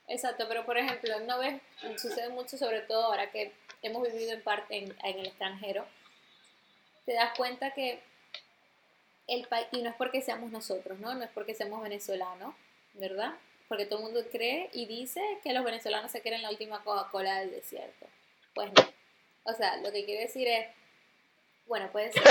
Exacto, 0.08 0.46
pero 0.48 0.66
por 0.66 0.78
ejemplo, 0.78 1.20
no 1.22 1.40
ves, 1.40 1.62
sucede 1.98 2.30
mucho 2.30 2.58
sobre 2.58 2.82
todo 2.82 3.06
ahora 3.06 3.32
que 3.32 3.54
hemos 3.82 4.04
vivido 4.04 4.34
en 4.34 4.44
parte 4.44 4.78
en, 4.78 4.96
en 5.04 5.20
el 5.20 5.28
extranjero, 5.28 5.86
te 7.06 7.14
das 7.14 7.36
cuenta 7.36 7.72
que 7.72 8.04
el 9.28 9.48
país, 9.48 9.68
y 9.72 9.82
no 9.82 9.90
es 9.90 9.96
porque 9.96 10.22
seamos 10.22 10.52
nosotros, 10.52 11.00
¿no? 11.00 11.14
No 11.16 11.24
es 11.24 11.30
porque 11.32 11.56
seamos 11.56 11.82
venezolanos, 11.82 12.54
¿verdad? 12.94 13.34
Porque 13.72 13.86
todo 13.86 14.00
el 14.00 14.06
mundo 14.08 14.22
cree 14.30 14.70
y 14.74 14.86
dice 14.86 15.22
que 15.42 15.54
los 15.54 15.64
venezolanos 15.64 16.12
se 16.12 16.20
quieren 16.20 16.42
la 16.42 16.50
última 16.50 16.84
Coca-Cola 16.84 17.40
del 17.40 17.52
desierto. 17.52 18.06
Pues 18.54 18.70
no. 18.74 18.84
O 19.46 19.54
sea, 19.54 19.78
lo 19.78 19.94
que 19.94 20.04
quiere 20.04 20.24
decir 20.24 20.46
es, 20.46 20.68
bueno, 21.68 21.90
puede 21.90 22.12
ser, 22.12 22.22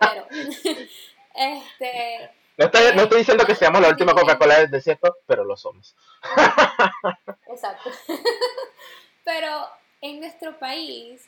pero, 0.00 0.26
este, 1.36 2.28
No 2.56 2.64
estoy, 2.64 2.96
no 2.96 3.02
estoy 3.02 3.18
diciendo 3.18 3.46
que 3.46 3.54
seamos 3.54 3.82
la 3.82 3.90
última 3.90 4.14
Coca-Cola 4.14 4.58
del 4.58 4.70
desierto, 4.72 5.16
pero 5.28 5.44
lo 5.44 5.56
somos. 5.56 5.94
Exacto. 7.48 7.92
Pero 9.24 9.68
en 10.00 10.18
nuestro 10.18 10.58
país, 10.58 11.24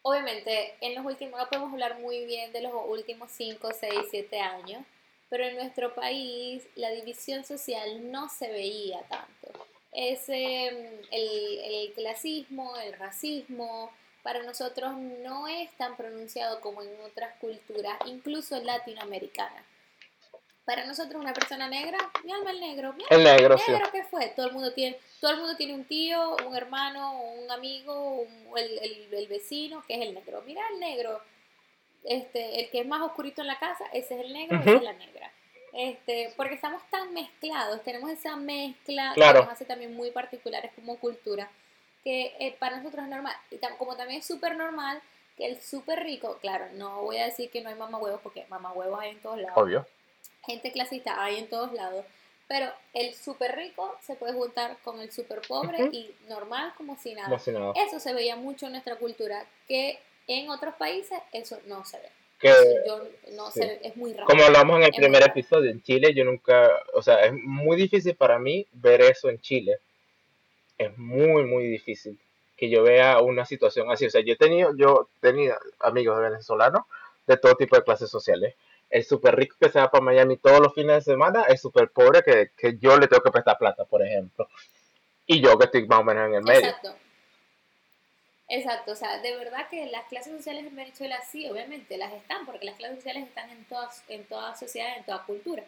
obviamente, 0.00 0.78
en 0.80 0.94
los 0.94 1.04
últimos, 1.04 1.38
no 1.38 1.46
podemos 1.46 1.72
hablar 1.74 1.98
muy 1.98 2.24
bien 2.24 2.54
de 2.54 2.62
los 2.62 2.72
últimos 2.86 3.30
5, 3.32 3.68
6, 3.78 3.92
7 4.10 4.40
años, 4.40 4.82
pero 5.28 5.44
en 5.44 5.56
nuestro 5.56 5.94
país 5.94 6.64
la 6.74 6.90
división 6.90 7.44
social 7.44 8.10
no 8.10 8.28
se 8.28 8.48
veía 8.48 9.02
tanto. 9.08 9.66
ese, 9.92 10.66
el, 11.10 11.58
el 11.64 11.92
clasismo, 11.94 12.76
el 12.76 12.92
racismo, 12.94 13.90
para 14.26 14.42
nosotros 14.42 14.96
no 14.96 15.46
es 15.46 15.70
tan 15.76 15.96
pronunciado 15.96 16.60
como 16.60 16.82
en 16.82 16.90
otras 17.00 17.36
culturas, 17.36 17.96
incluso 18.06 18.60
latinoamericanas. 18.60 19.64
Para 20.64 20.84
nosotros 20.84 21.22
una 21.22 21.32
persona 21.32 21.68
negra, 21.68 21.96
mi 22.24 22.32
alma 22.32 22.50
el 22.50 22.58
negro. 22.58 22.92
el 23.08 23.22
negro, 23.22 23.56
sí. 23.56 23.72
¿qué 23.92 24.02
fue? 24.02 24.26
Todo 24.34 24.46
el 24.48 24.52
mundo 24.52 24.72
tiene, 24.72 24.98
todo 25.20 25.30
el 25.30 25.36
mundo 25.38 25.56
tiene 25.56 25.74
un 25.74 25.84
tío, 25.84 26.34
un 26.44 26.56
hermano, 26.56 27.22
un 27.22 27.48
amigo, 27.52 28.26
el, 28.56 29.08
el, 29.12 29.28
vecino, 29.28 29.84
que 29.86 29.94
es 29.94 30.00
el 30.00 30.14
negro. 30.14 30.42
Mira 30.44 30.62
el 30.72 30.80
negro, 30.80 31.22
este, 32.06 32.60
el 32.60 32.70
que 32.70 32.80
es 32.80 32.86
más 32.86 33.02
oscurito 33.02 33.40
en 33.40 33.48
la 33.48 33.58
casa, 33.58 33.84
ese 33.92 34.14
es 34.14 34.20
el 34.26 34.32
negro, 34.32 34.60
esa 34.60 34.72
es 34.72 34.82
la 34.82 34.92
negra. 34.92 35.30
Este, 35.72 36.32
porque 36.36 36.54
estamos 36.54 36.82
tan 36.88 37.12
mezclados, 37.12 37.82
tenemos 37.82 38.10
esa 38.10 38.36
mezcla 38.36 39.12
que 39.14 39.20
nos 39.20 39.48
hace 39.48 39.64
también 39.64 39.94
muy 39.94 40.10
particulares 40.10 40.70
como 40.74 40.96
cultura, 40.98 41.50
que 42.02 42.34
eh, 42.38 42.56
para 42.58 42.78
nosotros 42.78 43.04
es 43.04 43.10
normal. 43.10 43.36
Y 43.50 43.58
como 43.76 43.96
también 43.96 44.20
es 44.20 44.26
súper 44.26 44.56
normal 44.56 45.02
que 45.36 45.46
el 45.46 45.60
súper 45.60 46.02
rico, 46.02 46.38
claro, 46.40 46.66
no 46.74 47.02
voy 47.02 47.18
a 47.18 47.26
decir 47.26 47.50
que 47.50 47.60
no 47.60 47.68
hay 47.68 47.74
mamá 47.74 47.98
huevos, 47.98 48.20
porque 48.22 48.46
mamá 48.48 48.72
huevos 48.72 48.98
hay 49.00 49.10
en 49.10 49.20
todos 49.20 49.38
lados. 49.38 49.58
Obvio. 49.58 49.86
Gente 50.46 50.72
clasista 50.72 51.22
hay 51.22 51.38
en 51.38 51.48
todos 51.50 51.72
lados. 51.72 52.06
Pero 52.48 52.72
el 52.94 53.12
súper 53.12 53.56
rico 53.56 53.96
se 54.00 54.14
puede 54.14 54.32
juntar 54.32 54.76
con 54.84 55.00
el 55.00 55.10
súper 55.10 55.40
pobre 55.48 55.88
y 55.90 56.14
normal 56.28 56.72
como 56.76 56.96
si 56.96 57.12
nada. 57.12 57.36
Eso 57.74 57.98
se 57.98 58.14
veía 58.14 58.36
mucho 58.36 58.66
en 58.66 58.72
nuestra 58.72 58.96
cultura, 58.96 59.44
que 59.66 59.98
en 60.26 60.50
otros 60.50 60.74
países 60.74 61.18
eso 61.32 61.58
no 61.66 61.84
se 61.84 61.98
ve 61.98 62.08
que 62.38 62.52
no 63.32 63.50
sé, 63.50 63.80
es 63.82 63.96
muy 63.96 64.12
raro. 64.12 64.26
Como 64.26 64.44
hablamos 64.44 64.76
en 64.76 64.84
el 64.84 64.90
primer 64.90 65.22
episodio, 65.22 65.70
en 65.70 65.82
Chile 65.82 66.12
yo 66.14 66.24
nunca, 66.24 66.70
o 66.92 67.02
sea, 67.02 67.24
es 67.24 67.32
muy 67.32 67.76
difícil 67.76 68.14
para 68.14 68.38
mí 68.38 68.66
ver 68.72 69.00
eso 69.00 69.28
en 69.30 69.40
Chile. 69.40 69.78
Es 70.78 70.96
muy, 70.98 71.44
muy 71.44 71.66
difícil 71.66 72.18
que 72.56 72.68
yo 72.68 72.82
vea 72.82 73.20
una 73.20 73.46
situación 73.46 73.90
así. 73.90 74.06
O 74.06 74.10
sea, 74.10 74.22
yo 74.22 74.34
he 74.34 74.36
tenido, 74.36 74.74
yo 74.76 75.08
tenía 75.20 75.58
amigos 75.80 76.20
venezolanos 76.20 76.82
de 77.26 77.36
todo 77.36 77.54
tipo 77.54 77.76
de 77.76 77.82
clases 77.82 78.10
sociales. 78.10 78.54
El 78.88 79.04
súper 79.04 79.34
rico 79.34 79.56
que 79.58 79.68
se 79.68 79.78
va 79.78 79.90
para 79.90 80.04
Miami 80.04 80.36
todos 80.36 80.60
los 80.60 80.74
fines 80.74 80.96
de 80.96 81.12
semana, 81.12 81.44
el 81.48 81.58
súper 81.58 81.88
pobre 81.90 82.22
que, 82.22 82.50
que 82.56 82.78
yo 82.78 82.98
le 82.98 83.08
tengo 83.08 83.22
que 83.22 83.30
prestar 83.30 83.58
plata, 83.58 83.84
por 83.84 84.04
ejemplo. 84.04 84.48
Y 85.26 85.40
yo 85.40 85.58
que 85.58 85.64
estoy 85.64 85.86
más 85.86 86.00
o 86.00 86.04
menos 86.04 86.28
en 86.28 86.34
el 86.34 86.42
medio. 86.42 86.68
Exacto. 86.68 86.94
Exacto, 88.48 88.92
o 88.92 88.94
sea, 88.94 89.18
de 89.18 89.36
verdad 89.36 89.68
que 89.68 89.86
las 89.86 90.04
clases 90.06 90.32
sociales 90.36 90.66
en 90.66 90.76
Venezuela 90.76 91.20
sí, 91.22 91.48
obviamente, 91.48 91.96
las 91.96 92.12
están, 92.12 92.46
porque 92.46 92.66
las 92.66 92.76
clases 92.76 92.98
sociales 92.98 93.24
están 93.26 93.50
en 93.50 93.64
todas, 93.64 94.04
en 94.08 94.24
toda 94.24 94.54
sociedad, 94.54 94.96
en 94.96 95.04
toda 95.04 95.24
cultura, 95.24 95.64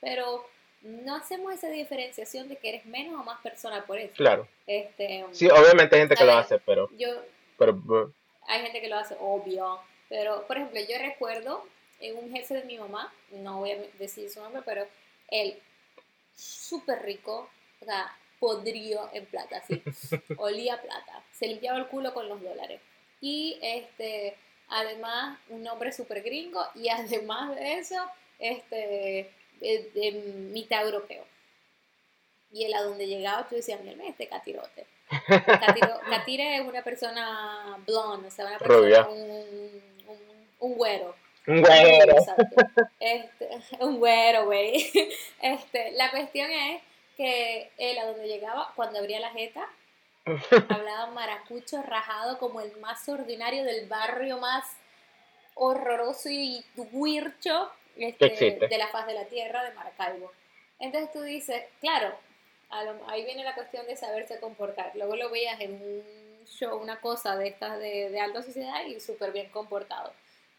pero 0.00 0.46
no 0.80 1.16
hacemos 1.16 1.52
esa 1.52 1.68
diferenciación 1.68 2.48
de 2.48 2.56
que 2.56 2.70
eres 2.70 2.86
menos 2.86 3.20
o 3.20 3.24
más 3.24 3.40
persona 3.40 3.84
por 3.84 3.98
eso. 3.98 4.14
Claro. 4.14 4.48
Este, 4.66 5.24
sí, 5.32 5.48
obviamente 5.48 5.96
hay 5.96 6.02
gente 6.02 6.14
que 6.14 6.24
lo 6.24 6.32
hace, 6.32 6.58
pero... 6.58 6.88
Yo, 6.96 7.08
pero... 7.58 8.12
Hay 8.46 8.62
gente 8.62 8.80
que 8.80 8.88
lo 8.88 8.96
hace, 8.96 9.16
obvio, 9.20 9.80
pero, 10.08 10.46
por 10.46 10.56
ejemplo, 10.56 10.80
yo 10.80 10.98
recuerdo 10.98 11.66
en 12.00 12.16
un 12.16 12.30
jefe 12.30 12.54
de 12.54 12.64
mi 12.64 12.78
mamá, 12.78 13.12
no 13.30 13.58
voy 13.58 13.72
a 13.72 13.78
decir 13.98 14.30
su 14.30 14.40
nombre, 14.40 14.62
pero 14.64 14.86
él, 15.28 15.58
súper 16.34 17.02
rico, 17.02 17.48
o 17.80 17.84
sea, 17.84 18.14
podrido 18.44 19.08
en 19.14 19.24
plata, 19.24 19.62
sí. 19.66 19.82
Olía 20.36 20.78
plata. 20.82 21.24
Se 21.32 21.46
limpiaba 21.46 21.78
el 21.78 21.86
culo 21.86 22.12
con 22.12 22.28
los 22.28 22.42
dólares. 22.42 22.78
Y 23.22 23.58
este, 23.62 24.36
además, 24.68 25.38
un 25.48 25.66
hombre 25.66 25.92
súper 25.92 26.22
gringo 26.22 26.62
y 26.74 26.88
además 26.90 27.56
de 27.56 27.78
eso, 27.78 27.96
este, 28.38 29.30
de, 29.60 30.12
mitad 30.52 30.84
europeo. 30.84 31.24
Y 32.52 32.64
él 32.64 32.74
a 32.74 32.82
donde 32.82 33.06
llegaba, 33.06 33.48
tú 33.48 33.54
decías, 33.54 33.80
mira, 33.80 33.96
este 34.06 34.28
catirote. 34.28 34.86
catire 36.10 36.56
es 36.56 36.66
una 36.66 36.84
persona 36.84 37.78
blonde, 37.86 38.28
o 38.28 38.30
sea, 38.30 38.46
una 38.46 38.58
persona, 38.58 39.08
un, 39.08 39.82
un, 40.60 40.74
güero. 40.74 41.14
Un 41.46 41.62
güero. 41.62 42.14
Este, 43.00 43.48
un 43.80 43.98
güero, 43.98 44.44
güey. 44.44 44.92
Este, 45.40 45.92
la 45.92 46.10
cuestión 46.10 46.50
es 46.50 46.82
que 47.16 47.70
él 47.78 47.98
a 47.98 48.06
donde 48.06 48.26
llegaba, 48.26 48.72
cuando 48.76 48.98
abría 48.98 49.20
la 49.20 49.30
jeta, 49.30 49.68
hablaba 50.68 51.10
maracucho 51.10 51.82
rajado 51.82 52.38
como 52.38 52.60
el 52.60 52.76
más 52.78 53.08
ordinario 53.08 53.64
del 53.64 53.88
barrio 53.88 54.38
más 54.38 54.64
horroroso 55.54 56.30
y 56.30 56.64
huircho 56.76 57.70
este, 57.96 58.58
de 58.68 58.78
la 58.78 58.88
faz 58.88 59.06
de 59.06 59.14
la 59.14 59.26
tierra 59.26 59.62
de 59.64 59.74
Maracaibo. 59.74 60.32
Entonces 60.78 61.12
tú 61.12 61.22
dices, 61.22 61.62
claro, 61.80 62.14
ahí 63.08 63.24
viene 63.24 63.44
la 63.44 63.54
cuestión 63.54 63.86
de 63.86 63.96
saberse 63.96 64.40
comportar. 64.40 64.92
Luego 64.94 65.16
lo 65.16 65.30
veías 65.30 65.60
en 65.60 65.74
un 65.74 66.44
show, 66.46 66.76
una 66.78 67.00
cosa 67.00 67.36
de 67.36 67.48
estas 67.48 67.78
de, 67.78 68.10
de 68.10 68.20
alta 68.20 68.42
sociedad 68.42 68.84
y 68.84 68.98
súper 69.00 69.32
bien 69.32 69.48
comportado. 69.50 70.12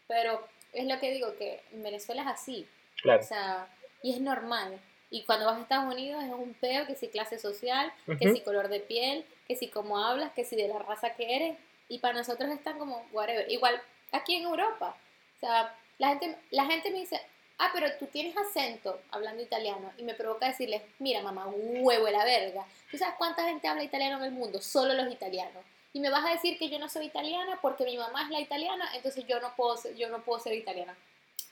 Pero 0.08 0.46
es 0.72 0.86
lo 0.86 0.98
que 0.98 1.10
digo, 1.10 1.36
que 1.36 1.62
en 1.72 1.82
Venezuela 1.82 2.22
es 2.22 2.28
así. 2.28 2.66
Claro. 3.02 3.20
O 3.20 3.26
sea, 3.26 3.68
y 4.02 4.14
es 4.14 4.20
normal. 4.20 4.80
Y 5.10 5.22
cuando 5.24 5.46
vas 5.46 5.58
a 5.58 5.62
Estados 5.62 5.92
Unidos 5.92 6.22
es 6.24 6.30
un 6.30 6.54
peo, 6.54 6.86
que 6.86 6.96
si 6.96 7.08
clase 7.08 7.38
social, 7.38 7.92
que 8.18 8.32
si 8.32 8.40
color 8.40 8.68
de 8.68 8.80
piel, 8.80 9.24
que 9.46 9.54
si 9.54 9.68
cómo 9.68 9.98
hablas, 9.98 10.32
que 10.32 10.44
si 10.44 10.56
de 10.56 10.68
la 10.68 10.78
raza 10.78 11.10
que 11.10 11.36
eres. 11.36 11.58
Y 11.88 11.98
para 11.98 12.14
nosotros 12.14 12.50
están 12.50 12.78
como, 12.78 13.06
whatever. 13.12 13.50
Igual 13.50 13.80
aquí 14.12 14.34
en 14.34 14.44
Europa. 14.44 14.96
O 15.36 15.40
sea, 15.40 15.74
la 15.98 16.08
gente, 16.08 16.36
la 16.50 16.66
gente 16.66 16.90
me 16.90 16.98
dice, 16.98 17.20
ah, 17.58 17.70
pero 17.72 17.86
tú 17.98 18.06
tienes 18.06 18.36
acento 18.36 19.00
hablando 19.10 19.42
italiano. 19.42 19.92
Y 19.96 20.02
me 20.02 20.14
provoca 20.14 20.48
decirles, 20.48 20.82
mira 20.98 21.22
mamá, 21.22 21.46
huevo 21.46 22.06
de 22.06 22.12
la 22.12 22.24
verga. 22.24 22.66
¿Tú 22.90 22.98
sabes 22.98 23.14
cuánta 23.16 23.44
gente 23.44 23.68
habla 23.68 23.84
italiano 23.84 24.18
en 24.18 24.24
el 24.24 24.32
mundo? 24.32 24.60
Solo 24.60 24.94
los 24.94 25.12
italianos. 25.12 25.64
Y 25.92 26.00
me 26.00 26.10
vas 26.10 26.26
a 26.26 26.30
decir 26.30 26.58
que 26.58 26.68
yo 26.68 26.78
no 26.78 26.88
soy 26.88 27.06
italiana 27.06 27.58
porque 27.62 27.84
mi 27.84 27.96
mamá 27.96 28.24
es 28.24 28.30
la 28.30 28.40
italiana, 28.40 28.86
entonces 28.94 29.24
yo 29.26 29.40
no 29.40 29.54
puedo 29.56 29.76
yo 29.94 30.10
no 30.10 30.22
puedo 30.22 30.38
ser 30.40 30.52
italiana. 30.52 30.94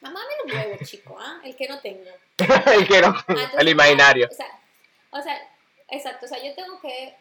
Mamá 0.01 0.21
me 0.21 0.53
lo 0.53 0.59
mueve, 0.59 0.85
chico, 0.85 1.17
¿ah? 1.19 1.41
El 1.45 1.57
que 1.57 1.69
no 1.69 1.81
tengo. 1.81 2.11
el 2.77 2.87
que 2.87 3.01
no 3.01 3.15
tengo, 3.27 3.41
el 3.59 3.69
imaginario. 3.69 4.29
O 4.31 4.35
sea, 4.35 4.61
o 5.11 5.23
sea, 5.23 5.37
exacto, 5.89 6.27
o 6.27 6.29
sea, 6.29 6.43
yo 6.43 6.55
tengo 6.55 6.81
que 6.81 7.15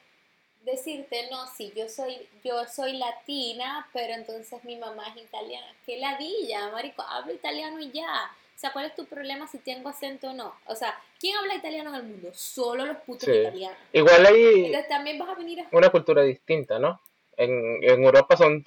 decirte, 0.64 1.28
no, 1.30 1.46
sí, 1.48 1.72
yo 1.76 1.88
soy, 1.90 2.28
yo 2.44 2.66
soy 2.66 2.98
latina, 2.98 3.88
pero 3.94 4.14
entonces 4.14 4.64
mi 4.64 4.78
mamá 4.78 5.08
es 5.10 5.24
italiana. 5.24 5.68
Qué 5.86 5.98
ladilla, 5.98 6.70
marico, 6.72 7.02
hablo 7.04 7.34
italiano 7.34 7.80
y 7.80 7.92
ya. 7.92 8.32
O 8.56 8.60
sea, 8.60 8.72
¿cuál 8.72 8.86
es 8.86 8.96
tu 8.96 9.06
problema 9.06 9.48
si 9.48 9.58
tengo 9.58 9.90
acento 9.90 10.30
o 10.30 10.34
no? 10.34 10.56
O 10.68 10.76
sea, 10.76 10.98
¿quién 11.20 11.36
habla 11.36 11.56
italiano 11.56 11.90
en 11.90 11.96
el 11.96 12.04
mundo? 12.04 12.30
Solo 12.34 12.86
los 12.86 12.98
putos 12.98 13.28
italianos. 13.28 13.78
Igual 13.92 14.26
hay 14.26 14.66
entonces, 14.66 14.88
también 14.88 15.18
vas 15.20 15.30
a 15.30 15.36
venir 15.36 15.62
a... 15.62 15.68
una 15.72 15.90
cultura 15.90 16.24
distinta, 16.24 16.80
¿no? 16.80 17.02
En, 17.36 17.52
en 17.84 18.04
Europa 18.04 18.38
son 18.38 18.64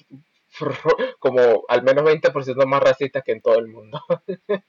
como 1.18 1.64
al 1.68 1.82
menos 1.82 2.04
20% 2.04 2.66
más 2.66 2.82
racistas 2.82 3.22
que 3.24 3.32
en 3.32 3.42
todo 3.42 3.58
el 3.58 3.68
mundo. 3.68 4.00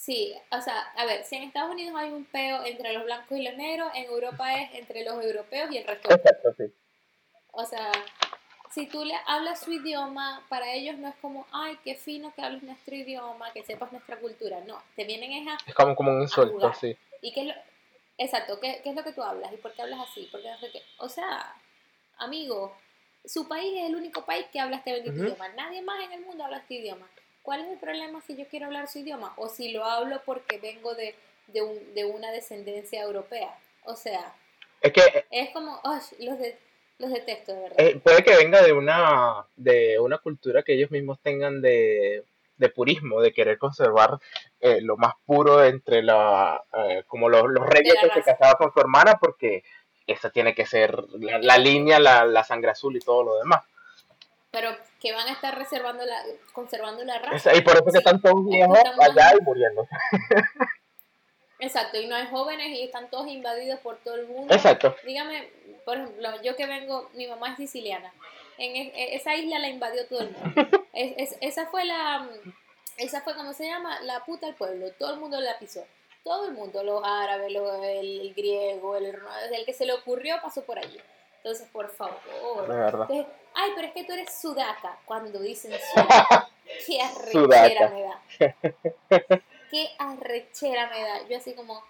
Sí, 0.00 0.34
o 0.50 0.58
sea, 0.62 0.80
a 0.96 1.04
ver, 1.04 1.24
si 1.24 1.36
en 1.36 1.42
Estados 1.42 1.72
Unidos 1.72 1.94
hay 1.94 2.10
un 2.10 2.24
peo 2.24 2.64
entre 2.64 2.94
los 2.94 3.04
blancos 3.04 3.36
y 3.36 3.42
los 3.42 3.54
negros, 3.54 3.92
en 3.94 4.04
Europa 4.06 4.58
es 4.58 4.74
entre 4.74 5.04
los 5.04 5.22
europeos 5.22 5.70
y 5.70 5.76
el 5.76 5.86
resto. 5.86 6.10
Exacto, 6.10 6.54
sí. 6.56 6.64
O 7.52 7.66
sea, 7.66 7.92
si 8.70 8.86
tú 8.86 9.04
le 9.04 9.14
hablas 9.26 9.60
su 9.60 9.72
idioma, 9.72 10.42
para 10.48 10.72
ellos 10.72 10.96
no 10.96 11.08
es 11.08 11.14
como, 11.16 11.46
ay, 11.52 11.78
qué 11.84 11.96
fino 11.96 12.32
que 12.34 12.40
hables 12.40 12.62
nuestro 12.62 12.94
idioma, 12.94 13.52
que 13.52 13.62
sepas 13.62 13.92
nuestra 13.92 14.18
cultura. 14.18 14.60
No, 14.66 14.82
te 14.96 15.04
vienen 15.04 15.32
es 15.32 15.48
a. 15.48 15.58
Es 15.66 15.74
como, 15.74 15.94
como 15.94 16.12
un 16.12 16.22
insulto, 16.22 16.72
sí. 16.72 16.96
¿Y 17.20 17.32
qué 17.34 17.42
es 17.42 17.46
lo, 17.48 17.54
exacto, 18.16 18.58
¿qué, 18.58 18.80
¿qué, 18.82 18.90
es 18.90 18.96
lo 18.96 19.04
que 19.04 19.12
tú 19.12 19.22
hablas? 19.22 19.52
¿Y 19.52 19.58
por 19.58 19.74
qué 19.74 19.82
hablas 19.82 20.08
así? 20.08 20.28
Porque 20.32 20.50
no 20.50 20.58
sé 20.58 20.70
qué. 20.70 20.82
O 20.98 21.10
sea, 21.10 21.54
amigo, 22.16 22.74
su 23.24 23.48
país 23.48 23.72
es 23.78 23.90
el 23.90 23.96
único 23.96 24.24
país 24.24 24.46
que 24.52 24.60
habla 24.60 24.76
este 24.76 24.92
bendito 24.92 25.16
idioma. 25.16 25.48
Nadie 25.50 25.82
más 25.82 26.04
en 26.04 26.12
el 26.12 26.20
mundo 26.20 26.44
habla 26.44 26.58
este 26.58 26.74
idioma. 26.74 27.08
¿Cuál 27.42 27.60
es 27.60 27.70
el 27.70 27.78
problema 27.78 28.20
si 28.20 28.36
yo 28.36 28.46
quiero 28.48 28.66
hablar 28.66 28.88
su 28.88 28.98
idioma? 28.98 29.32
O 29.36 29.48
si 29.48 29.72
lo 29.72 29.84
hablo 29.84 30.20
porque 30.24 30.58
vengo 30.58 30.94
de, 30.94 31.14
de, 31.48 31.62
un, 31.62 31.94
de 31.94 32.04
una 32.04 32.30
descendencia 32.32 33.02
europea. 33.02 33.56
O 33.84 33.96
sea, 33.96 34.34
es 34.80 34.92
que 34.92 35.26
es 35.30 35.50
como, 35.50 35.80
los, 36.18 36.38
de, 36.38 36.58
los 36.98 37.10
detesto 37.10 37.52
de 37.52 37.60
verdad. 37.60 37.80
Eh, 37.80 38.00
puede 38.02 38.22
que 38.22 38.36
venga 38.36 38.62
de 38.62 38.72
una, 38.72 39.44
de 39.56 39.98
una 39.98 40.18
cultura 40.18 40.62
que 40.62 40.74
ellos 40.74 40.90
mismos 40.90 41.18
tengan 41.20 41.60
de, 41.60 42.24
de 42.56 42.68
purismo, 42.68 43.20
de 43.20 43.32
querer 43.32 43.58
conservar 43.58 44.18
eh, 44.60 44.80
lo 44.80 44.96
más 44.96 45.14
puro 45.26 45.64
entre 45.64 46.02
la, 46.02 46.62
eh, 46.74 47.04
como 47.06 47.28
los, 47.28 47.44
los 47.48 47.66
reyes 47.66 47.94
que 48.02 48.10
se 48.10 48.22
casaban 48.22 48.56
con 48.58 48.72
su 48.72 48.80
hermana, 48.80 49.18
porque 49.20 49.64
esa 50.12 50.30
tiene 50.30 50.54
que 50.54 50.66
ser 50.66 50.96
la, 51.18 51.58
línea, 51.58 51.98
la, 51.98 52.24
la, 52.24 52.44
sangre 52.44 52.70
azul 52.70 52.96
y 52.96 53.00
todo 53.00 53.22
lo 53.22 53.38
demás. 53.38 53.62
Pero 54.50 54.76
que 55.00 55.12
van 55.12 55.28
a 55.28 55.32
estar 55.32 55.56
reservando 55.56 56.04
la, 56.04 56.22
conservando 56.52 57.04
la 57.04 57.18
raza. 57.18 57.54
y 57.54 57.60
por 57.60 57.74
eso 57.74 57.84
que 57.84 57.98
están 57.98 58.20
todos 58.20 58.46
viejos 58.46 58.78
allá 59.00 59.32
y 59.38 59.42
muriendo. 59.42 59.86
Exacto, 61.60 62.00
y 62.00 62.06
no 62.06 62.16
hay 62.16 62.26
jóvenes 62.26 62.68
y 62.68 62.82
están 62.82 63.10
todos 63.10 63.28
invadidos 63.28 63.80
por 63.80 63.98
todo 63.98 64.16
el 64.16 64.26
mundo. 64.26 64.52
Exacto. 64.52 64.96
Dígame, 65.04 65.50
por 65.84 65.98
ejemplo, 65.98 66.42
yo 66.42 66.56
que 66.56 66.66
vengo, 66.66 67.10
mi 67.14 67.26
mamá 67.26 67.50
es 67.50 67.56
siciliana. 67.58 68.12
En 68.56 68.76
e, 68.76 69.14
esa 69.14 69.34
isla 69.34 69.58
la 69.58 69.68
invadió 69.68 70.06
todo 70.06 70.20
el 70.20 70.30
mundo. 70.30 70.68
Es, 70.92 71.36
esa 71.40 71.66
fue 71.66 71.84
la, 71.84 72.28
esa 72.98 73.22
fue 73.22 73.34
como 73.34 73.54
se 73.54 73.64
llama, 73.64 74.00
la 74.02 74.24
puta 74.24 74.46
del 74.46 74.56
pueblo. 74.56 74.90
Todo 74.98 75.14
el 75.14 75.20
mundo 75.20 75.40
la 75.40 75.58
pisó. 75.58 75.86
Todo 76.24 76.46
el 76.46 76.52
mundo, 76.52 76.82
los 76.82 77.02
árabes, 77.04 77.52
los- 77.52 77.82
el, 77.84 78.32
griego, 78.34 78.96
el, 78.96 79.18
el 79.52 79.64
que 79.64 79.72
se 79.72 79.86
le 79.86 79.92
ocurrió 79.92 80.36
pasó 80.42 80.62
por 80.64 80.78
allí. 80.78 81.00
Entonces, 81.38 81.66
por 81.72 81.88
favor. 81.90 82.68
De 82.68 82.74
verdad. 82.76 83.06
Entonces, 83.10 83.26
Ay, 83.54 83.72
pero 83.74 83.88
es 83.88 83.94
que 83.94 84.04
tú 84.04 84.12
eres 84.12 84.32
sudaca. 84.40 84.98
Cuando 85.06 85.38
dicen 85.40 85.72
sudaca, 85.94 86.48
qué 86.86 87.00
arrechera 87.00 87.88
me 87.88 88.02
da. 88.02 88.22
Qué 89.70 89.88
arrechera 89.98 90.88
me 90.90 91.00
da. 91.02 91.28
Yo 91.28 91.36
así 91.36 91.54
como, 91.54 91.82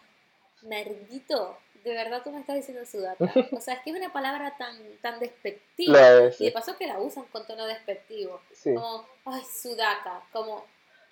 merdito, 0.63 1.57
de 1.83 1.95
verdad 1.95 2.23
tú 2.23 2.31
me 2.31 2.41
estás 2.41 2.57
diciendo 2.57 2.85
sudaca. 2.87 3.25
O 3.53 3.61
sea, 3.61 3.75
es 3.75 3.81
que 3.81 3.91
es 3.91 3.97
una 3.97 4.13
palabra 4.13 4.55
tan, 4.59 4.77
tan 5.01 5.19
despectiva. 5.19 6.31
Y 6.39 6.45
de 6.47 6.53
paso 6.53 6.77
que 6.77 6.87
la 6.87 6.99
usan 6.99 7.25
con 7.27 7.47
tono 7.47 7.67
despectivo. 7.67 8.41
sí. 8.53 8.75
Como, 8.75 9.07
ay, 9.27 9.43
sudaca. 9.45 10.23
Como, 10.33 10.65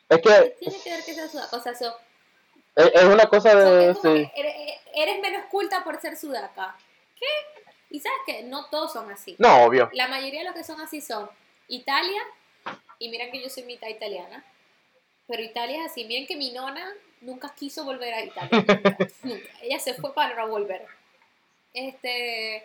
Es 0.08 0.18
¿qué 0.18 0.22
que 0.22 0.56
tiene 0.60 0.80
que 0.82 0.90
ver 0.90 1.04
que 1.04 1.14
sea 1.14 1.28
sudaca? 1.28 1.56
O 1.56 1.60
sea, 1.60 1.74
so- 1.74 1.96
es, 2.78 2.94
es 2.94 3.04
una 3.04 3.26
cosa 3.26 3.54
de... 3.54 3.94
Sí, 3.94 4.00
que 4.02 4.32
eres, 4.36 4.54
eres 4.94 5.20
menos 5.20 5.46
culta 5.50 5.82
por 5.84 6.00
ser 6.00 6.16
sudaca. 6.16 6.76
¿Qué? 7.18 7.26
Y 7.90 8.00
sabes 8.00 8.18
que 8.26 8.42
no 8.42 8.66
todos 8.66 8.92
son 8.92 9.10
así. 9.10 9.34
no, 9.38 9.64
obvio. 9.64 9.90
La 9.92 10.08
mayoría 10.08 10.40
de 10.40 10.46
los 10.46 10.54
que 10.54 10.64
son 10.64 10.80
así 10.80 11.00
son 11.00 11.28
Italia, 11.68 12.20
y 12.98 13.08
miren 13.08 13.30
que 13.30 13.42
yo 13.42 13.48
soy 13.48 13.64
mitad 13.64 13.88
italiana, 13.88 14.44
pero 15.26 15.42
Italia 15.42 15.84
es 15.84 15.90
así. 15.90 16.04
Miren 16.04 16.26
que 16.26 16.36
mi 16.36 16.52
nona 16.52 16.92
nunca 17.20 17.52
quiso 17.54 17.84
volver 17.84 18.14
a 18.14 18.24
Italia. 18.24 18.50
Nunca, 18.52 18.80
nunca. 19.22 19.48
Ella 19.62 19.78
se 19.78 19.94
fue 19.94 20.14
para 20.14 20.34
no 20.34 20.48
volver. 20.48 20.86
Este, 21.74 22.64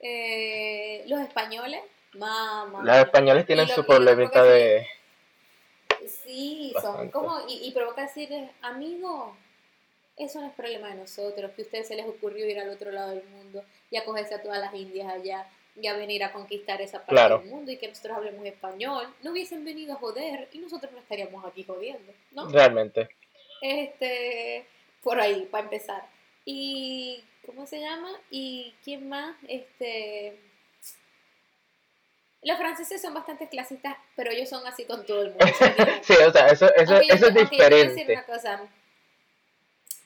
eh, 0.00 1.04
los 1.06 1.20
españoles, 1.20 1.80
mamá. 2.14 2.82
Los 2.82 2.96
españoles 2.96 3.46
tienen 3.46 3.68
su 3.68 3.84
problemita 3.84 4.42
de... 4.42 4.86
Sí, 6.08 6.72
son 6.80 7.10
como, 7.10 7.40
y, 7.48 7.66
y 7.68 7.72
provoca 7.72 8.02
decir, 8.02 8.30
amigo, 8.62 9.36
eso 10.16 10.40
no 10.40 10.46
es 10.46 10.52
problema 10.54 10.88
de 10.88 10.94
nosotros, 10.96 11.50
que 11.52 11.62
a 11.62 11.64
ustedes 11.64 11.88
se 11.88 11.96
les 11.96 12.06
ocurrió 12.06 12.48
ir 12.48 12.58
al 12.58 12.70
otro 12.70 12.92
lado 12.92 13.10
del 13.10 13.24
mundo 13.24 13.64
y 13.90 13.96
acogerse 13.96 14.34
a 14.34 14.42
todas 14.42 14.60
las 14.60 14.74
indias 14.74 15.12
allá 15.12 15.48
y 15.76 15.86
a 15.88 15.94
venir 15.96 16.22
a 16.22 16.32
conquistar 16.32 16.80
esa 16.80 16.98
parte 16.98 17.10
Claro. 17.12 17.38
del 17.38 17.48
mundo 17.48 17.72
y 17.72 17.76
que 17.78 17.88
nosotros 17.88 18.16
hablemos 18.18 18.46
español, 18.46 19.12
no 19.22 19.32
hubiesen 19.32 19.64
venido 19.64 19.94
a 19.94 19.96
joder 19.96 20.48
y 20.52 20.58
nosotros 20.58 20.92
no 20.92 20.98
estaríamos 20.98 21.44
aquí 21.44 21.64
jodiendo, 21.64 22.12
¿no? 22.30 22.48
Realmente. 22.48 23.08
Este, 23.60 24.66
por 25.02 25.20
ahí, 25.20 25.48
para 25.50 25.64
empezar. 25.64 26.04
Y, 26.44 27.24
¿cómo 27.44 27.66
se 27.66 27.80
llama? 27.80 28.10
¿Y 28.30 28.74
quién 28.84 29.08
más? 29.08 29.36
Este... 29.48 30.38
Los 32.44 32.58
franceses 32.58 33.00
son 33.00 33.14
bastante 33.14 33.48
clasistas, 33.48 33.96
pero 34.16 34.30
ellos 34.30 34.48
son 34.48 34.66
así 34.66 34.84
con 34.84 35.04
todo 35.06 35.22
el 35.22 35.30
mundo. 35.30 35.46
sí, 36.02 36.12
o 36.26 36.30
sea, 36.32 36.46
eso, 36.48 36.66
eso, 36.74 36.94
eso 37.00 37.00
es 37.00 37.22
aunque 37.22 37.38
yo 37.38 37.48
te 37.48 37.56
voy 37.56 37.60
a 37.62 37.68
decir 37.70 37.88
diferente. 37.88 38.12
una 38.12 38.24
cosa. 38.26 38.60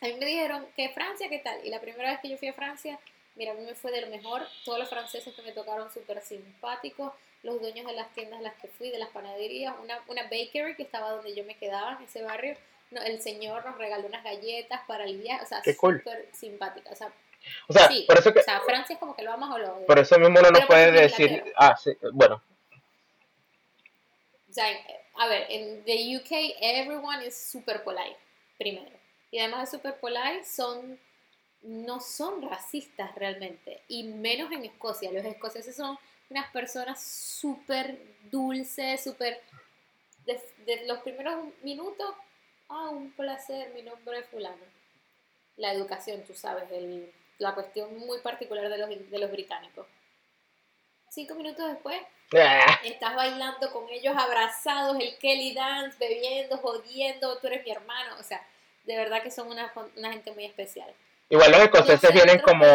A 0.01 0.07
mí 0.07 0.15
me 0.15 0.27
dijeron 0.27 0.67
que 0.77 0.89
Francia, 0.91 1.29
¿qué 1.29 1.39
tal? 1.41 1.59
Y 1.65 1.71
la 1.71 1.81
primera 1.81 2.11
vez 2.11 2.21
que 2.21 2.29
yo 2.29 2.37
fui 2.39 2.49
a 2.49 2.53
Francia, 2.53 2.99
mira, 3.35 3.53
a 3.53 3.55
mí 3.55 3.65
me 3.65 3.75
fue 3.75 3.91
de 3.91 4.01
lo 4.03 4.07
mejor. 4.09 4.47
Todos 4.65 4.79
los 4.79 4.89
franceses 4.89 5.35
que 5.35 5.43
me 5.43 5.53
tocaron 5.53 5.91
súper 5.93 6.21
simpáticos. 6.23 7.13
Los 7.43 7.61
dueños 7.61 7.87
de 7.87 7.93
las 7.95 8.13
tiendas 8.15 8.39
a 8.41 8.43
las 8.43 8.55
que 8.55 8.69
fui, 8.69 8.91
de 8.91 8.99
las 8.99 9.09
panaderías. 9.11 9.75
Una, 9.83 10.01
una 10.07 10.23
bakery 10.25 10.75
que 10.77 10.83
estaba 10.85 11.11
donde 11.11 11.35
yo 11.35 11.45
me 11.45 11.57
quedaba, 11.57 11.97
en 11.99 12.05
ese 12.05 12.23
barrio. 12.23 12.57
No, 12.91 13.03
el 13.03 13.21
señor 13.21 13.65
nos 13.67 13.77
regaló 13.79 14.07
unas 14.07 14.23
galletas 14.25 14.81
para 14.87 15.05
el 15.05 15.19
viaje. 15.19 15.45
O 15.45 15.47
sea, 15.49 15.61
Qué 15.63 15.77
cool. 15.77 15.99
súper 15.99 16.29
simpática. 16.33 16.91
O 16.91 16.95
sea, 16.97 17.13
O 17.69 17.73
sea, 17.73 17.89
sí. 17.89 18.05
por 18.07 18.19
eso 18.19 18.33
que... 18.33 18.41
O 18.41 18.43
sea, 18.43 18.61
Francia 18.61 18.95
es 18.95 19.01
como 19.01 19.15
que 19.15 19.23
lo 19.23 19.33
amas 19.33 19.55
o 19.55 19.59
lo 19.59 19.75
odias. 19.75 19.87
Por 19.87 19.99
eso 19.99 20.19
mismo 20.19 20.39
uno 20.39 20.51
no 20.51 20.59
por 20.61 20.69
puede 20.69 20.93
decir... 20.93 21.45
Ah, 21.57 21.77
sí, 21.77 21.97
bueno, 22.13 22.43
O 24.49 24.53
sea, 24.53 24.67
a 25.17 25.27
ver, 25.27 25.47
en 25.51 25.85
the 25.85 26.17
UK 26.17 26.57
everyone 26.61 27.27
is 27.27 27.37
super 27.37 27.83
polite, 27.83 28.17
primero. 28.57 28.97
Y 29.31 29.39
además 29.39 29.71
de 29.71 29.79
super 29.79 29.99
polite, 29.99 30.45
son, 30.45 30.99
no 31.63 32.01
son 32.01 32.49
racistas 32.49 33.15
realmente. 33.15 33.83
Y 33.89 34.05
menos 34.05 34.51
en 34.53 34.65
Escocia. 34.65 35.11
Los 35.13 35.25
escoceses 35.25 35.77
son 35.77 35.99
unas 36.31 36.51
personas 36.53 37.03
súper 37.03 37.99
dulces, 38.31 39.03
súper... 39.03 39.41
De, 40.25 40.41
de 40.67 40.87
los 40.87 40.99
primeros 40.99 41.47
minutos, 41.63 42.15
ah, 42.69 42.91
un 42.91 43.11
placer, 43.13 43.73
mi 43.75 43.83
nombre 43.83 44.21
es 44.21 44.27
fulano. 44.27 44.63
La 45.57 45.73
educación, 45.73 46.23
tú 46.25 46.35
sabes, 46.35 46.71
el, 46.71 47.13
la 47.39 47.55
cuestión 47.55 47.97
muy 47.99 48.19
particular 48.21 48.69
de 48.69 48.79
los, 48.79 48.89
de 49.11 49.19
los 49.19 49.31
británicos. 49.31 49.87
Cinco 51.11 51.35
minutos 51.35 51.67
después, 51.69 51.99
ah, 52.37 52.81
Estás 52.85 53.17
bailando 53.17 53.73
con 53.73 53.89
ellos 53.89 54.15
abrazados, 54.17 54.99
el 55.01 55.17
Kelly 55.19 55.55
Dance, 55.55 55.97
bebiendo, 55.99 56.59
jodiendo, 56.59 57.39
tú 57.39 57.47
eres 57.47 57.65
mi 57.65 57.71
hermano. 57.71 58.17
O 58.21 58.23
sea, 58.23 58.47
de 58.85 58.97
verdad 58.97 59.23
que 59.23 59.31
son 59.31 59.49
una, 59.49 59.73
una 59.97 60.13
gente 60.13 60.33
muy 60.33 60.45
especial. 60.45 60.93
igual 61.31 61.51
los 61.51 61.61
escoceses 61.63 62.13
vienen 62.13 62.41
como... 62.41 62.67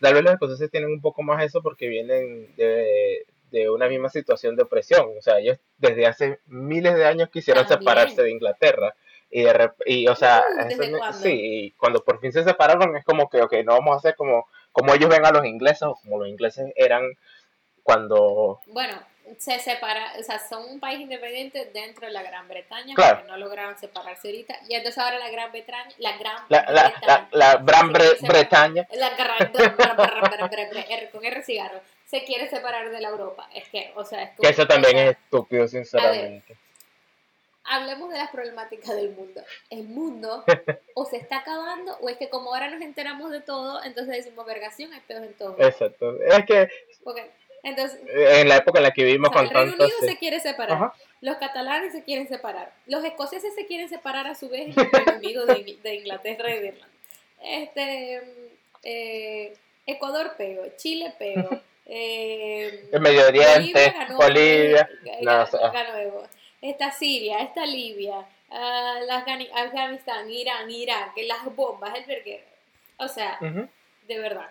Tal 0.00 0.14
vez 0.14 0.22
los 0.22 0.32
escoceses 0.34 0.70
tienen 0.70 0.90
un 0.90 1.00
poco 1.00 1.22
más 1.22 1.42
eso 1.42 1.62
porque 1.62 1.88
vienen 1.88 2.54
de, 2.56 3.26
de 3.50 3.70
una 3.70 3.88
misma 3.88 4.08
situación 4.08 4.54
de 4.54 4.62
opresión. 4.62 5.10
O 5.18 5.22
sea, 5.22 5.38
ellos 5.38 5.58
desde 5.78 6.06
hace 6.06 6.38
miles 6.46 6.94
de 6.94 7.06
años 7.06 7.30
quisieron 7.30 7.66
También. 7.66 7.80
separarse 7.80 8.22
de 8.22 8.30
Inglaterra. 8.30 8.94
Y, 9.30 9.42
de 9.42 9.52
rep- 9.52 9.82
y 9.86 10.06
o 10.08 10.14
sea, 10.14 10.42
Uh, 10.56 10.60
eso 10.60 10.78
¿desde 10.78 10.98
cuándo? 10.98 11.18
sí, 11.18 11.38
y 11.40 11.70
cuando 11.72 12.02
por 12.02 12.18
fin 12.20 12.32
se 12.32 12.44
separaron 12.44 12.96
es 12.96 13.04
como 13.04 13.28
que, 13.28 13.42
ok, 13.42 13.52
no 13.64 13.72
vamos 13.74 13.94
a 13.94 13.98
hacer 13.98 14.16
como, 14.16 14.48
como 14.72 14.94
ellos 14.94 15.10
ven 15.10 15.26
a 15.26 15.30
los 15.32 15.44
ingleses 15.44 15.82
o 15.82 15.94
como 15.96 16.18
los 16.18 16.28
ingleses 16.28 16.72
eran 16.76 17.02
cuando... 17.82 18.60
Bueno, 18.66 18.94
se 19.38 19.58
separa, 19.58 20.12
o 20.18 20.22
sea, 20.22 20.38
son 20.38 20.64
un 20.64 20.80
país 20.80 21.00
independiente 21.00 21.70
dentro 21.72 22.06
de 22.06 22.12
la 22.12 22.22
Gran 22.22 22.48
Bretaña, 22.48 22.94
Claro. 22.94 23.16
porque 23.18 23.30
no 23.30 23.36
lograron 23.38 23.76
separarse 23.78 24.28
ahorita. 24.28 24.56
Y 24.68 24.74
entonces 24.74 25.02
ahora 25.02 25.18
la 25.18 25.30
Gran 25.30 25.52
Bretaña, 25.52 25.94
la 25.98 26.16
Gran 26.16 26.36
La, 26.48 26.62
Bretaña, 26.62 27.28
la 27.32 27.56
Gran 27.56 27.92
Bretaña, 27.92 28.86
la 28.92 29.10
Gran 29.10 29.52
con 31.12 31.24
R 31.24 31.42
cigarro, 31.42 31.80
se 32.06 32.24
quiere 32.24 32.48
separar 32.48 32.90
de 32.90 33.00
la 33.00 33.08
Europa. 33.08 33.48
Es 33.54 33.68
que, 33.68 33.92
o 33.96 34.04
sea, 34.04 34.22
es 34.22 34.30
que 34.40 34.48
eso 34.48 34.66
también 34.66 34.96
es 34.96 35.10
estúpido, 35.10 35.68
sinceramente. 35.68 36.56
Hablemos 37.68 38.10
de 38.10 38.18
las 38.18 38.30
problemáticas 38.30 38.96
del 38.96 39.10
mundo. 39.10 39.42
El 39.70 39.84
mundo 39.84 40.44
o 40.94 41.04
se 41.04 41.16
está 41.16 41.38
acabando 41.38 41.96
o 42.00 42.08
es 42.08 42.16
que 42.16 42.28
como 42.28 42.52
ahora 42.54 42.68
nos 42.70 42.80
enteramos 42.82 43.30
de 43.30 43.40
todo, 43.40 43.82
entonces 43.84 44.16
decimos 44.24 44.44
vergación, 44.46 44.92
hay 44.92 45.00
pedos 45.00 45.24
en 45.24 45.34
todo. 45.34 45.56
Exacto. 45.58 46.16
Es 46.22 46.44
que 46.46 46.68
Entonces, 47.62 47.98
en 48.08 48.48
la 48.48 48.56
época 48.56 48.78
en 48.78 48.84
la 48.84 48.90
que 48.92 49.04
vivimos 49.04 49.30
o 49.30 49.32
sea, 49.32 49.42
con 49.42 49.48
el 49.48 49.54
Reino. 49.70 49.84
Unido 49.84 49.98
se 50.00 50.16
quiere 50.18 50.40
separar. 50.40 50.76
Ajá. 50.76 50.94
Los 51.20 51.36
catalanes 51.38 51.92
se 51.92 52.04
quieren 52.04 52.28
separar. 52.28 52.72
Los 52.86 53.04
escoceses 53.04 53.52
se 53.54 53.66
quieren 53.66 53.88
separar 53.88 54.26
a 54.28 54.34
su 54.36 54.48
vez 54.48 54.74
del 54.74 54.90
Reino 54.90 55.16
Unido 55.16 55.46
de, 55.46 55.54
Ingl- 55.64 55.82
de 55.82 55.94
Inglaterra 55.96 56.54
y 56.54 56.58
de 56.60 56.66
Irlanda. 56.68 56.88
Este, 57.42 58.22
eh, 58.84 59.54
Ecuador 59.86 60.34
pego, 60.36 60.62
Chile 60.76 61.12
pego. 61.18 61.48
Eh, 61.86 62.88
El 62.92 63.00
Medio 63.00 63.26
Oriente, 63.26 63.56
Bolivia 63.72 63.92
ganó, 63.92 64.16
Bolivia, 64.16 64.88
eh, 65.04 65.18
no, 65.22 65.30
ganó- 65.32 65.42
o 65.42 65.46
sea. 65.46 65.70
Está 66.60 66.90
Siria, 66.90 67.38
está 67.40 67.64
Libia, 67.66 68.26
la 68.50 69.24
Afgani- 69.24 69.50
Afganistán, 69.54 70.28
Irán, 70.30 70.70
Irak, 70.70 71.12
las 71.26 71.44
bombas, 71.54 71.94
el 71.96 72.04
verguero. 72.04 72.44
O 72.98 73.06
sea, 73.08 73.38
de 73.40 74.18
verdad. 74.18 74.50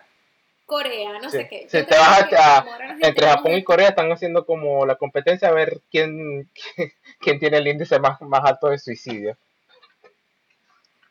Corea, 0.64 1.18
no 1.18 1.30
Sí. 1.30 1.38
sé 1.38 1.48
qué. 1.48 1.66
Si 1.68 1.82
te 1.82 1.96
vas 1.96 2.28
que 2.28 2.36
a- 2.36 2.60
como 2.60 2.72
ahora 2.74 2.92
nos 2.94 3.02
Entre 3.08 3.26
Japón 3.26 3.52
y 3.52 3.64
Corea 3.64 3.88
están 3.88 4.12
haciendo 4.12 4.44
como 4.44 4.84
la 4.84 4.96
competencia 4.96 5.48
a 5.48 5.52
ver 5.52 5.80
quién, 5.90 6.50
quién 7.20 7.38
tiene 7.40 7.56
el 7.56 7.66
índice 7.68 7.98
más, 7.98 8.20
más 8.20 8.44
alto 8.44 8.68
de 8.68 8.78
suicidio. 8.78 9.36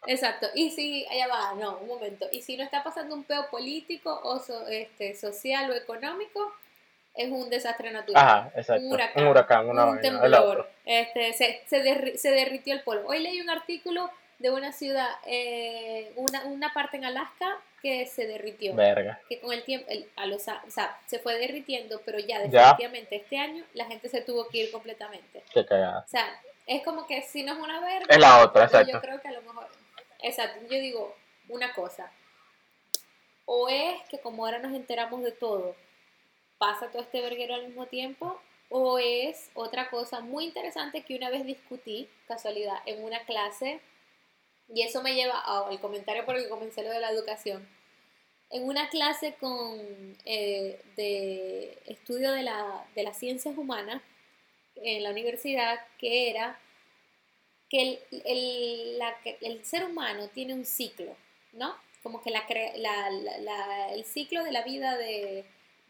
Exacto. 0.05 0.47
Y 0.53 0.69
si, 0.71 1.05
allá 1.07 1.27
va, 1.27 1.53
no, 1.55 1.77
un 1.79 1.87
momento. 1.87 2.27
Y 2.31 2.41
si 2.41 2.55
no 2.55 2.63
está 2.63 2.83
pasando 2.83 3.13
un 3.15 3.23
peo 3.23 3.49
político 3.49 4.19
o 4.23 4.39
so- 4.39 4.67
este, 4.67 5.15
social 5.15 5.69
o 5.71 5.73
económico, 5.73 6.53
es 7.17 7.29
un 7.31 7.49
desastre 7.49 7.91
natural. 7.91 8.23
Ajá, 8.23 8.51
exacto. 8.55 8.85
Un 8.85 8.93
huracán, 8.93 9.23
Un 9.23 9.29
huracán, 9.29 9.69
una 9.69 9.85
un 9.85 9.95
vaina, 9.95 10.01
temblor, 10.21 10.69
este, 10.85 11.33
se, 11.33 11.61
se, 11.65 11.83
derri- 11.83 12.15
se 12.15 12.31
derritió 12.31 12.73
el 12.73 12.81
polvo. 12.83 13.09
Hoy 13.09 13.19
leí 13.19 13.41
un 13.41 13.49
artículo 13.49 14.09
de 14.39 14.51
una 14.51 14.71
ciudad, 14.71 15.09
eh, 15.25 16.11
una, 16.15 16.45
una 16.45 16.71
parte 16.73 16.97
en 16.97 17.05
Alaska 17.05 17.57
que 17.81 18.05
se 18.05 18.27
derritió. 18.27 18.75
Verga. 18.75 19.19
Que 19.27 19.39
con 19.39 19.51
el 19.51 19.63
tiempo, 19.63 19.87
el- 19.89 20.09
a 20.15 20.25
los, 20.27 20.47
o 20.47 20.69
sea, 20.71 20.97
se 21.07 21.19
fue 21.19 21.37
derritiendo, 21.39 22.01
pero 22.05 22.19
ya 22.19 22.45
Ya. 22.45 22.59
definitivamente 22.61 23.15
este 23.15 23.37
año 23.39 23.63
la 23.73 23.85
gente 23.85 24.09
se 24.09 24.21
tuvo 24.21 24.47
que 24.47 24.59
ir 24.59 24.71
completamente. 24.71 25.43
Qué 25.53 25.65
cagada. 25.65 25.99
O 26.05 26.07
sea, 26.07 26.27
es 26.67 26.83
como 26.83 27.07
que 27.07 27.21
si 27.23 27.43
no 27.43 27.53
es 27.53 27.59
una 27.59 27.79
verga, 27.79 28.05
Es 28.09 28.19
la 28.19 28.43
otra, 28.43 28.65
exacto. 28.65 28.91
Yo 28.93 29.01
creo 29.01 29.19
que 29.21 29.27
a 29.27 29.31
lo 29.31 29.41
mejor. 29.41 29.67
Exacto, 30.21 30.59
yo 30.69 30.77
digo 30.79 31.15
una 31.49 31.73
cosa. 31.73 32.11
O 33.45 33.69
es 33.69 34.01
que 34.09 34.19
como 34.19 34.45
ahora 34.45 34.59
nos 34.59 34.73
enteramos 34.75 35.23
de 35.23 35.31
todo, 35.31 35.75
pasa 36.57 36.89
todo 36.91 37.01
este 37.01 37.21
verguero 37.21 37.55
al 37.55 37.67
mismo 37.67 37.85
tiempo, 37.87 38.39
o 38.69 38.99
es 38.99 39.49
otra 39.53 39.89
cosa 39.89 40.19
muy 40.19 40.45
interesante 40.45 41.03
que 41.03 41.15
una 41.15 41.29
vez 41.29 41.45
discutí, 41.45 42.09
casualidad, 42.27 42.77
en 42.85 43.03
una 43.03 43.19
clase, 43.25 43.79
y 44.73 44.81
eso 44.81 45.01
me 45.01 45.15
lleva 45.15 45.39
al 45.39 45.79
comentario 45.79 46.25
por 46.25 46.35
el 46.35 46.43
que 46.43 46.49
comencé 46.49 46.83
lo 46.83 46.89
de 46.89 46.99
la 46.99 47.11
educación. 47.11 47.67
En 48.49 48.63
una 48.63 48.89
clase 48.89 49.35
con, 49.39 50.17
eh, 50.25 50.81
de 50.95 51.77
estudio 51.85 52.31
de, 52.31 52.43
la, 52.43 52.85
de 52.95 53.03
las 53.03 53.17
ciencias 53.17 53.57
humanas 53.57 54.01
en 54.75 55.03
la 55.03 55.11
universidad, 55.11 55.79
que 55.97 56.29
era 56.29 56.59
que 57.69 57.81
el, 57.81 57.99
el, 58.25 58.97
la- 58.99 59.17
el 59.41 59.65
ser 59.65 59.83
humano 59.85 60.29
tiene 60.29 60.53
un 60.53 60.65
ciclo, 60.65 61.15
¿no? 61.53 61.75
Como 62.03 62.21
que 62.21 62.31
la- 62.31 62.45
la- 62.77 63.93
el 63.93 64.05
ciclo 64.05 64.43
de 64.43 64.51
la 64.51 64.63
vida 64.63 64.97
de, 64.97 65.45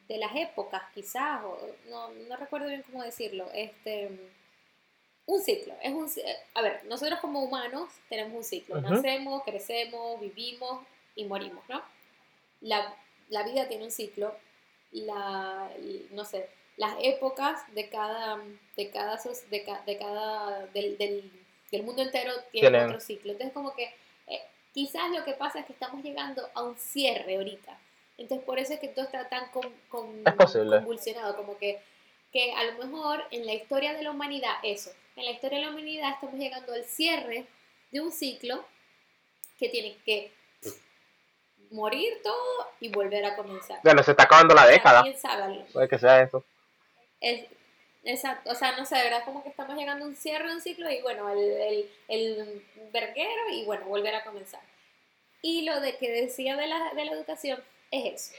de 0.08 0.18
las 0.18 0.36
épocas, 0.36 0.82
quizás, 0.94 1.44
o 1.44 1.58
no, 1.90 2.10
no 2.10 2.36
recuerdo 2.38 2.68
bien 2.68 2.84
cómo 2.84 3.04
decirlo, 3.04 3.50
este, 3.54 4.10
un 5.26 5.42
ciclo, 5.42 5.74
es 5.82 5.94
un, 5.94 6.10
a 6.54 6.62
ver, 6.62 6.86
nosotros 6.86 7.20
como 7.20 7.44
humanos 7.44 7.90
tenemos 8.08 8.34
un 8.34 8.44
ciclo, 8.44 8.76
nacemos, 8.96 9.44
crecemos, 9.44 10.20
vivimos 10.22 10.86
y 11.16 11.26
morimos, 11.26 11.64
¿no? 11.68 11.82
La, 12.62 12.96
la 13.30 13.44
vida 13.44 13.68
tiene 13.68 13.84
un 13.84 13.92
ciclo, 13.92 14.34
la, 14.92 15.70
no 16.12 16.24
sé, 16.24 16.50
las 16.78 16.96
épocas 17.02 17.60
de 17.74 17.90
cada, 17.90 18.38
de 18.78 18.90
cada, 18.90 19.20
de, 19.50 19.64
ca- 19.64 19.84
de 19.86 19.98
cada, 19.98 20.66
del, 20.68 20.98
del, 20.98 21.32
del 21.72 21.84
mundo 21.84 22.02
entero 22.04 22.32
tienen 22.52 22.72
Tienen- 22.72 22.88
otro 22.90 23.00
ciclo. 23.02 23.32
Entonces 23.34 23.54
como 23.54 23.74
que 23.76 23.94
eh, 24.28 24.42
quizás 24.74 25.10
lo 25.12 25.26
que 25.26 25.34
pasa 25.34 25.60
es 25.60 25.66
que 25.66 25.74
estamos 25.74 26.04
llegando 26.04 26.48
a 26.54 26.64
un 26.64 26.78
cierre 26.78 27.36
ahorita. 27.36 27.78
Entonces 28.18 28.46
por 28.46 28.58
eso 28.60 28.74
es 28.74 28.80
que 28.80 28.88
todo 28.88 29.06
está 29.06 29.30
tan 29.30 29.50
con- 29.52 29.74
con- 29.90 30.24
Es 30.26 30.34
convulsionado, 30.80 31.36
como 31.36 31.58
que, 31.58 31.80
que 32.32 32.54
a 32.54 32.64
lo 32.64 32.74
mejor 32.86 33.24
en 33.32 33.46
la 33.46 33.54
historia 33.54 33.94
de 33.94 34.02
la 34.04 34.12
humanidad, 34.12 34.56
eso, 34.64 34.92
en 35.16 35.26
la 35.26 35.32
historia 35.32 35.60
de 35.60 35.66
la 35.66 35.72
humanidad 35.72 36.14
estamos 36.14 36.36
llegando 36.40 36.74
al 36.74 36.84
cierre 36.86 37.46
de 37.92 38.02
un 38.02 38.12
ciclo 38.12 38.66
que 39.60 39.70
tiene 39.70 39.98
que 40.06 40.32
morir 41.72 42.22
todo 42.24 42.68
y 42.80 42.90
volver 42.90 43.26
a 43.26 43.36
comenzar. 43.36 43.80
Bueno, 43.84 44.02
se 44.04 44.12
está 44.12 44.24
acabando 44.24 44.56
la 44.56 44.66
década. 44.68 45.04
¿Quién 45.04 45.18
sabe? 45.18 45.66
Puede 45.74 45.88
que 45.90 46.00
sea 46.00 46.22
eso. 46.22 46.44
Es, 47.20 47.46
exacto, 48.04 48.52
o 48.52 48.56
sea, 48.56 48.74
no 48.78 48.86
sé, 48.86 48.96
de 48.96 49.04
verdad 49.04 49.24
como 49.26 49.44
que 49.44 49.50
estamos 49.50 49.76
llegando 49.78 50.06
a 50.06 50.08
un 50.08 50.16
cierre 50.16 50.48
de 50.48 50.56
un 50.56 50.62
ciclo 50.62 50.90
y 50.92 51.02
bueno, 51.02 51.30
el, 51.30 51.40
el, 51.40 51.90
el 52.08 52.66
verguero 52.92 53.50
y 53.52 53.66
bueno, 53.66 53.86
volver 53.86 54.16
a 54.16 54.24
comenzar. 54.24 54.62
Y 55.42 55.64
lo 55.64 55.80
de 55.82 55.98
que 55.98 56.10
decía 56.12 56.56
de 56.56 56.68
la, 56.68 56.94
de 56.94 57.06
la 57.06 57.12
educación 57.12 57.62
es 57.92 58.32
eso. 58.32 58.36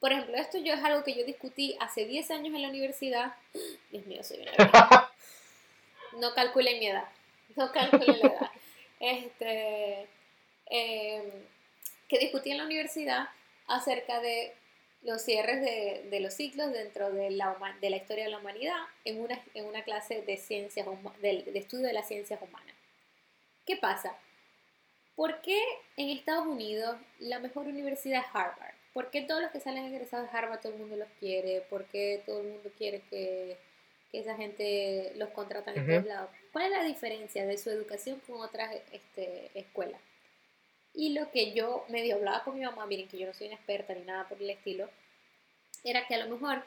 Por 0.00 0.12
ejemplo, 0.12 0.36
esto 0.36 0.58
yo 0.58 0.74
es 0.74 0.84
algo 0.84 1.02
que 1.02 1.14
yo 1.14 1.24
discutí 1.24 1.76
hace 1.80 2.04
10 2.06 2.30
años 2.30 2.54
en 2.54 2.62
la 2.62 2.68
universidad. 2.68 3.34
Dios 3.90 4.06
mío, 4.06 4.22
soy 4.22 4.40
una 4.42 4.52
vieja. 4.52 5.12
No 6.18 6.34
calculen 6.34 6.78
mi 6.78 6.86
edad. 6.86 7.04
No 7.54 7.70
calculen 7.70 8.18
la 8.20 8.26
edad. 8.28 8.50
Este, 8.98 10.08
em, 10.66 11.22
que 12.08 12.18
discutí 12.18 12.50
en 12.50 12.58
la 12.58 12.64
universidad 12.64 13.28
acerca 13.66 14.20
de 14.20 14.54
los 15.02 15.22
cierres 15.22 15.60
de, 15.60 16.06
de 16.10 16.20
los 16.20 16.34
ciclos 16.34 16.72
dentro 16.72 17.10
de 17.12 17.30
la, 17.30 17.56
de 17.80 17.90
la 17.90 17.96
historia 17.98 18.24
de 18.24 18.30
la 18.30 18.38
humanidad 18.38 18.78
en 19.04 19.20
una, 19.20 19.40
en 19.54 19.66
una 19.66 19.84
clase 19.84 20.22
de, 20.22 20.36
ciencias 20.38 20.86
del- 21.20 21.44
de, 21.44 21.58
estudio 21.58 21.86
de 21.86 21.92
las 21.92 22.08
ciencias 22.08 22.40
humanas. 22.42 22.74
¿Qué 23.66 23.76
pasa? 23.76 24.16
¿Por 25.18 25.40
qué 25.40 25.60
en 25.96 26.10
Estados 26.10 26.46
Unidos 26.46 26.96
la 27.18 27.40
mejor 27.40 27.66
universidad 27.66 28.20
es 28.20 28.26
Harvard? 28.32 28.76
¿Por 28.92 29.10
qué 29.10 29.22
todos 29.22 29.42
los 29.42 29.50
que 29.50 29.58
salen 29.58 29.86
egresados 29.86 30.30
de 30.30 30.38
Harvard 30.38 30.60
todo 30.60 30.74
el 30.74 30.78
mundo 30.78 30.94
los 30.94 31.08
quiere? 31.18 31.62
¿Por 31.62 31.86
qué 31.86 32.22
todo 32.24 32.40
el 32.40 32.46
mundo 32.46 32.70
quiere 32.78 33.00
que, 33.10 33.58
que 34.12 34.20
esa 34.20 34.36
gente 34.36 35.12
los 35.16 35.30
contratan 35.30 35.76
en 35.76 35.86
todos 35.88 36.04
lados? 36.04 36.30
¿Cuál 36.52 36.66
es 36.66 36.70
la 36.70 36.84
diferencia 36.84 37.44
de 37.46 37.58
su 37.58 37.68
educación 37.68 38.22
con 38.28 38.40
otras 38.40 38.72
este, 38.92 39.50
escuelas? 39.58 40.00
Y 40.94 41.14
lo 41.14 41.32
que 41.32 41.52
yo 41.52 41.84
medio 41.88 42.14
hablaba 42.14 42.44
con 42.44 42.56
mi 42.56 42.64
mamá, 42.64 42.86
miren 42.86 43.08
que 43.08 43.18
yo 43.18 43.26
no 43.26 43.34
soy 43.34 43.48
una 43.48 43.56
experta 43.56 43.94
ni 43.94 44.02
nada 44.02 44.28
por 44.28 44.40
el 44.40 44.50
estilo, 44.50 44.88
era 45.82 46.06
que 46.06 46.14
a 46.14 46.24
lo 46.24 46.30
mejor 46.32 46.62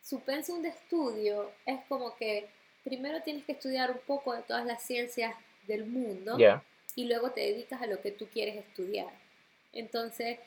su 0.00 0.20
pensum 0.20 0.62
de 0.62 0.70
estudio 0.70 1.52
es 1.66 1.84
como 1.86 2.16
que 2.16 2.48
primero 2.82 3.20
tienes 3.20 3.44
que 3.44 3.52
estudiar 3.52 3.90
un 3.90 4.00
poco 4.06 4.32
de 4.32 4.40
todas 4.40 4.64
las 4.64 4.82
ciencias 4.82 5.34
del 5.66 5.84
mundo. 5.84 6.38
Y 6.96 7.06
luego 7.06 7.30
te 7.30 7.40
dedicas 7.40 7.82
a 7.82 7.86
lo 7.86 8.00
que 8.00 8.10
tú 8.10 8.26
quieres 8.26 8.56
estudiar. 8.56 9.12
Entonces, 9.72 10.38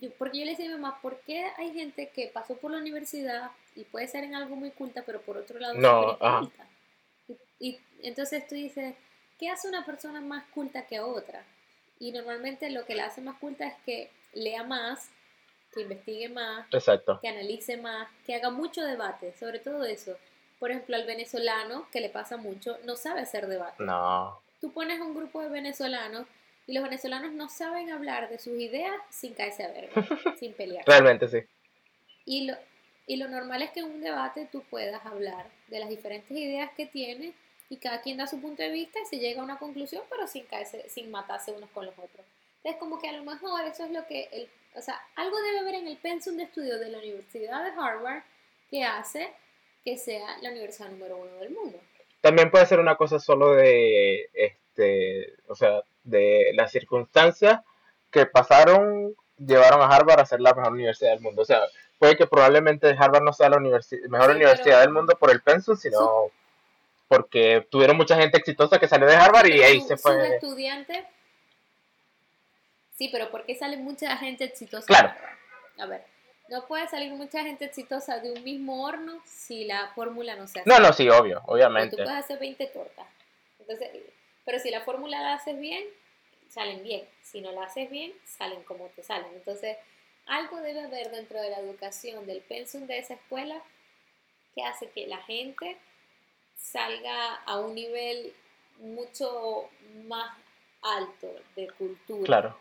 yo, 0.00 0.10
porque 0.18 0.38
yo 0.38 0.44
le 0.44 0.52
decía 0.52 0.66
a 0.66 0.68
mi 0.68 0.74
mamá, 0.74 1.00
¿por 1.00 1.20
qué 1.20 1.46
hay 1.56 1.72
gente 1.72 2.08
que 2.10 2.28
pasó 2.28 2.56
por 2.56 2.70
la 2.70 2.78
universidad 2.78 3.50
y 3.74 3.84
puede 3.84 4.08
ser 4.08 4.24
en 4.24 4.34
algo 4.34 4.56
muy 4.56 4.70
culta, 4.70 5.02
pero 5.06 5.20
por 5.22 5.36
otro 5.36 5.58
lado 5.58 5.74
No, 5.74 6.18
inculta? 6.20 6.66
Y, 7.28 7.34
y 7.68 7.80
entonces 8.02 8.46
tú 8.46 8.54
dices, 8.54 8.94
¿qué 9.38 9.48
hace 9.50 9.68
una 9.68 9.84
persona 9.86 10.20
más 10.20 10.44
culta 10.48 10.86
que 10.86 11.00
otra? 11.00 11.44
Y 11.98 12.12
normalmente 12.12 12.70
lo 12.70 12.84
que 12.84 12.94
la 12.94 13.06
hace 13.06 13.20
más 13.20 13.38
culta 13.38 13.66
es 13.66 13.74
que 13.84 14.10
lea 14.32 14.62
más, 14.62 15.10
que 15.72 15.82
investigue 15.82 16.28
más, 16.28 16.66
Exacto. 16.72 17.18
que 17.20 17.28
analice 17.28 17.76
más, 17.76 18.08
que 18.26 18.34
haga 18.34 18.50
mucho 18.50 18.82
debate, 18.84 19.34
sobre 19.38 19.58
todo 19.58 19.84
eso. 19.84 20.16
Por 20.58 20.70
ejemplo, 20.70 20.96
al 20.96 21.06
venezolano, 21.06 21.88
que 21.92 22.00
le 22.00 22.08
pasa 22.08 22.36
mucho, 22.36 22.78
no 22.84 22.96
sabe 22.96 23.20
hacer 23.20 23.46
debate 23.46 23.84
No. 23.84 24.40
Tú 24.60 24.72
pones 24.72 25.00
un 25.00 25.14
grupo 25.14 25.42
de 25.42 25.48
venezolanos 25.48 26.26
y 26.66 26.72
los 26.74 26.82
venezolanos 26.82 27.32
no 27.32 27.48
saben 27.48 27.90
hablar 27.90 28.28
de 28.28 28.38
sus 28.38 28.58
ideas 28.58 28.94
sin 29.10 29.34
caerse 29.34 29.64
a 29.64 29.68
verga, 29.68 29.92
sin 30.38 30.52
pelear. 30.52 30.84
Realmente 30.86 31.28
sí. 31.28 31.38
Y 32.24 32.46
lo, 32.46 32.56
y 33.06 33.16
lo 33.16 33.28
normal 33.28 33.62
es 33.62 33.70
que 33.70 33.80
en 33.80 33.86
un 33.86 34.00
debate 34.00 34.48
tú 34.52 34.62
puedas 34.68 35.04
hablar 35.06 35.50
de 35.68 35.80
las 35.80 35.88
diferentes 35.88 36.30
ideas 36.36 36.70
que 36.76 36.86
tienes 36.86 37.34
y 37.70 37.76
cada 37.78 38.00
quien 38.00 38.18
da 38.18 38.26
su 38.26 38.40
punto 38.40 38.62
de 38.62 38.70
vista 38.70 38.98
y 39.00 39.06
se 39.06 39.18
llega 39.18 39.40
a 39.40 39.44
una 39.44 39.58
conclusión, 39.58 40.02
pero 40.10 40.26
sin 40.26 40.44
caerse, 40.44 40.88
sin 40.88 41.10
matarse 41.10 41.52
unos 41.52 41.70
con 41.70 41.86
los 41.86 41.98
otros. 41.98 42.26
Entonces, 42.56 42.78
como 42.78 42.98
que 42.98 43.08
a 43.08 43.12
lo 43.12 43.24
mejor 43.24 43.64
eso 43.64 43.84
es 43.84 43.90
lo 43.90 44.06
que, 44.06 44.28
el, 44.32 44.48
o 44.74 44.82
sea, 44.82 45.00
algo 45.16 45.40
debe 45.40 45.60
haber 45.60 45.76
en 45.76 45.88
el 45.88 45.96
pensum 45.96 46.36
de 46.36 46.44
estudio 46.44 46.78
de 46.78 46.90
la 46.90 46.98
Universidad 46.98 47.64
de 47.64 47.70
Harvard 47.70 48.22
que 48.70 48.84
hace 48.84 49.32
que 49.84 49.96
sea 49.96 50.36
la 50.42 50.50
universidad 50.50 50.90
número 50.90 51.16
uno 51.16 51.34
del 51.36 51.50
mundo. 51.50 51.80
También 52.20 52.50
puede 52.50 52.66
ser 52.66 52.80
una 52.80 52.96
cosa 52.96 53.18
solo 53.18 53.52
de, 53.54 54.28
este, 54.34 55.34
o 55.48 55.54
sea, 55.54 55.82
de 56.04 56.50
las 56.54 56.72
circunstancias 56.72 57.60
que 58.10 58.26
pasaron, 58.26 59.14
llevaron 59.36 59.80
a 59.82 59.86
Harvard 59.86 60.20
a 60.20 60.26
ser 60.26 60.40
la 60.40 60.54
mejor 60.54 60.72
universidad 60.72 61.10
del 61.10 61.20
mundo. 61.20 61.42
O 61.42 61.44
sea, 61.44 61.60
puede 61.98 62.16
que 62.16 62.26
probablemente 62.26 62.96
Harvard 62.98 63.22
no 63.22 63.32
sea 63.32 63.48
la 63.50 63.56
universi- 63.58 64.06
mejor 64.08 64.30
Sí, 64.30 64.36
universidad 64.36 64.64
pero- 64.64 64.80
del 64.80 64.90
mundo 64.90 65.16
por 65.18 65.30
el 65.30 65.42
pensum, 65.42 65.76
sino 65.76 66.30
porque 67.06 67.66
tuvieron 67.70 67.96
mucha 67.96 68.16
gente 68.16 68.36
exitosa 68.38 68.78
que 68.78 68.88
salió 68.88 69.06
de 69.06 69.16
Harvard 69.16 69.46
y 69.46 69.62
ahí 69.62 69.80
su- 69.80 69.88
se 69.88 69.94
sus 69.96 70.02
fue. 70.02 70.28
estudiantes. 70.34 71.04
Sí, 72.96 73.08
pero 73.12 73.30
¿por 73.30 73.44
qué 73.44 73.54
sale 73.54 73.76
mucha 73.76 74.16
gente 74.16 74.44
exitosa? 74.44 74.86
Claro. 74.86 75.12
A 75.78 75.86
ver, 75.86 76.04
no 76.48 76.66
puede 76.66 76.88
salir 76.88 77.12
mucha 77.12 77.42
gente 77.42 77.66
exitosa 77.66 78.18
de 78.18 78.32
un 78.32 78.42
mismo 78.42 78.84
horno 78.84 79.20
si 79.24 79.64
la 79.64 79.88
fórmula 79.94 80.36
no 80.36 80.46
se 80.46 80.60
hace. 80.60 80.68
No, 80.68 80.78
no, 80.78 80.92
sí, 80.92 81.08
obvio, 81.08 81.36
Porque 81.36 81.46
tú 81.46 81.52
obviamente. 81.52 81.96
puedes 81.96 82.10
hacer 82.10 82.38
20 82.38 82.66
tortas. 82.66 83.06
Entonces, 83.58 83.90
pero 84.44 84.58
si 84.58 84.70
la 84.70 84.80
fórmula 84.80 85.20
la 85.20 85.34
haces 85.34 85.58
bien, 85.58 85.84
salen 86.48 86.82
bien. 86.82 87.06
Si 87.22 87.40
no 87.40 87.52
la 87.52 87.64
haces 87.64 87.90
bien, 87.90 88.12
salen 88.24 88.62
como 88.64 88.86
te 88.86 89.02
salen. 89.02 89.30
Entonces, 89.34 89.76
algo 90.26 90.60
debe 90.60 90.80
haber 90.80 91.10
dentro 91.10 91.40
de 91.40 91.50
la 91.50 91.58
educación, 91.58 92.26
del 92.26 92.40
pensum 92.40 92.86
de 92.86 92.98
esa 92.98 93.14
escuela, 93.14 93.62
que 94.54 94.62
hace 94.62 94.88
que 94.90 95.06
la 95.06 95.18
gente 95.18 95.76
salga 96.56 97.34
a 97.46 97.58
un 97.60 97.74
nivel 97.74 98.32
mucho 98.78 99.68
más 100.06 100.36
alto 100.82 101.28
de 101.56 101.68
cultura. 101.72 102.24
Claro. 102.24 102.58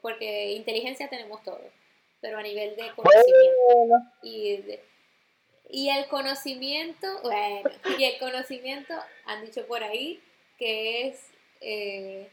Porque 0.00 0.52
inteligencia 0.52 1.08
tenemos 1.08 1.42
todos, 1.42 1.60
pero 2.26 2.38
a 2.38 2.42
nivel 2.42 2.74
de 2.74 2.90
conocimiento. 2.96 4.10
Y, 4.22 4.56
de- 4.62 4.84
y 5.70 5.90
el 5.90 6.06
conocimiento, 6.08 7.06
bueno, 7.22 7.70
y 7.98 8.02
el 8.04 8.18
conocimiento, 8.18 8.94
han 9.26 9.44
dicho 9.44 9.64
por 9.66 9.84
ahí, 9.84 10.20
que 10.58 11.06
es 11.06 11.20
eh, 11.60 12.28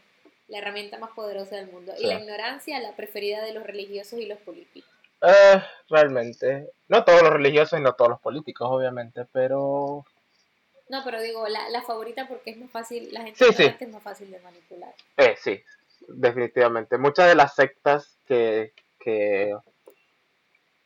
la 0.48 0.58
herramienta 0.58 0.98
más 0.98 1.10
poderosa 1.12 1.54
del 1.56 1.68
mundo. 1.68 1.92
Y 1.96 2.06
la 2.06 2.14
ignorancia, 2.14 2.80
la 2.80 2.96
preferida 2.96 3.42
de 3.44 3.52
los 3.52 3.62
religiosos 3.64 4.18
y 4.18 4.26
los 4.26 4.38
políticos. 4.40 4.90
eh, 5.22 5.62
realmente. 5.88 6.70
No 6.88 7.04
todos 7.04 7.22
los 7.22 7.32
religiosos 7.32 7.78
y 7.78 7.82
no 7.82 7.94
todos 7.94 8.10
los 8.10 8.20
políticos, 8.20 8.68
obviamente, 8.70 9.24
pero 9.32 10.04
No, 10.88 11.02
pero 11.04 11.20
digo, 11.22 11.46
la, 11.48 11.68
la 11.70 11.82
favorita 11.82 12.26
porque 12.26 12.50
es 12.50 12.56
más 12.56 12.70
fácil, 12.70 13.12
la 13.12 13.22
gente 13.22 13.44
Sí, 13.44 13.52
sí. 13.52 13.64
es 13.78 13.88
más 13.88 14.02
fácil 14.02 14.30
de 14.30 14.40
manipular. 14.40 14.92
Eh, 15.16 15.36
sí, 15.40 15.62
definitivamente. 16.08 16.98
Muchas 16.98 17.28
de 17.28 17.34
las 17.36 17.54
sectas 17.54 18.18
que, 18.26 18.72
que, 19.00 19.56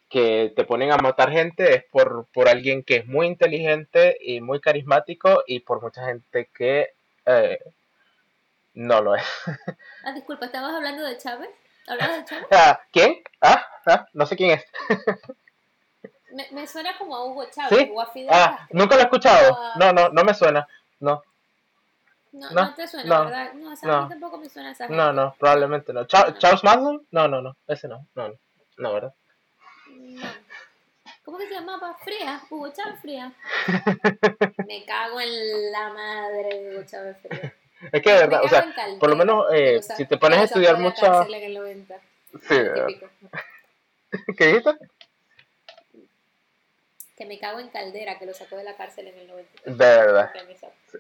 que 0.08 0.52
te 0.56 0.64
ponen 0.64 0.90
a 0.92 0.96
matar 0.96 1.30
gente 1.30 1.74
es 1.74 1.84
por, 1.84 2.26
por 2.32 2.48
alguien 2.48 2.82
que 2.82 2.96
es 2.96 3.06
muy 3.06 3.26
inteligente 3.26 4.16
y 4.20 4.40
muy 4.40 4.60
carismático 4.60 5.42
y 5.46 5.60
por 5.60 5.82
mucha 5.82 6.06
gente 6.06 6.48
que 6.54 6.90
eh, 7.26 7.58
no 8.74 9.00
lo 9.02 9.14
es. 9.16 9.24
Ah, 10.04 10.12
disculpa, 10.12 10.46
¿estabas 10.46 10.72
hablando 10.74 11.02
de 11.04 11.18
Chávez? 11.18 11.50
¿Hablabas 11.86 12.18
de 12.18 12.24
Chávez? 12.24 12.46
Ah, 12.52 12.80
¿Quién? 12.92 13.22
Ah, 13.42 13.66
ah, 13.86 14.06
no 14.14 14.24
sé 14.26 14.36
quién 14.36 14.50
es. 14.52 14.64
Me, 16.30 16.46
me 16.52 16.66
suena 16.66 16.96
como 16.98 17.16
a 17.16 17.24
Hugo 17.24 17.46
Chávez 17.50 17.78
¿Sí? 17.78 17.90
o 17.92 18.00
a 18.02 18.06
Fidel 18.06 18.28
Ah, 18.30 18.56
Castro. 18.58 18.78
nunca 18.78 18.94
lo 18.96 19.00
he 19.00 19.04
escuchado. 19.04 19.58
No, 19.76 19.92
no, 19.94 20.10
no 20.10 20.24
me 20.24 20.34
suena. 20.34 20.68
No, 21.00 21.22
No, 22.32 22.50
no, 22.50 22.62
no, 22.66 22.74
te 22.74 22.86
suena, 22.86 23.08
no, 23.18 23.24
¿verdad? 23.24 23.52
No, 23.54 23.72
esa 23.72 23.86
no. 23.86 23.92
a 23.94 24.02
mí 24.02 24.08
tampoco 24.10 24.36
me 24.38 24.48
suena 24.50 24.70
esa 24.72 24.84
gente. 24.86 24.96
no, 24.96 25.12
no, 25.14 25.34
probablemente 25.38 25.92
No. 25.94 26.06
¿Charles 26.06 26.62
Manson? 26.64 27.06
No, 27.10 27.28
no, 27.28 27.40
no, 27.40 27.56
ese 27.66 27.88
no. 27.88 28.06
No, 28.14 28.28
no, 28.28 28.34
no, 28.76 28.92
¿verdad? 28.92 29.14
¿Cómo 31.24 31.36
que 31.36 31.46
se 31.46 31.54
llamaba? 31.54 31.94
Fría, 32.02 32.40
Hugo 32.48 32.72
Chávez 32.72 33.00
Fría. 33.02 33.32
Me 34.66 34.84
cago 34.86 35.20
en 35.20 35.72
la 35.72 35.88
madre 35.90 36.58
de 36.58 36.74
Hugo 36.74 36.86
Chávez 36.86 37.18
Fría. 37.20 37.54
Es 37.92 38.02
que 38.02 38.10
de 38.10 38.18
verdad, 38.18 38.40
o 38.42 38.48
sea, 38.48 38.74
por 38.98 39.10
lo 39.10 39.16
menos 39.16 39.46
eh, 39.52 39.80
si 39.82 40.06
te 40.06 40.16
pones 40.16 40.38
a 40.38 40.44
estudiar 40.44 40.78
mucha... 40.78 41.24
Sí, 41.24 41.28
¿Qué 44.38 44.46
dijiste? 44.46 44.70
Que 47.16 47.26
me 47.26 47.38
cago 47.38 47.60
en 47.60 47.68
Caldera, 47.68 48.18
que 48.18 48.26
lo 48.26 48.32
sacó 48.32 48.56
de 48.56 48.64
la 48.64 48.76
cárcel 48.76 49.08
en 49.08 49.18
el 49.18 49.28
97. 49.28 49.70
De 49.70 49.76
verdad. 49.76 50.30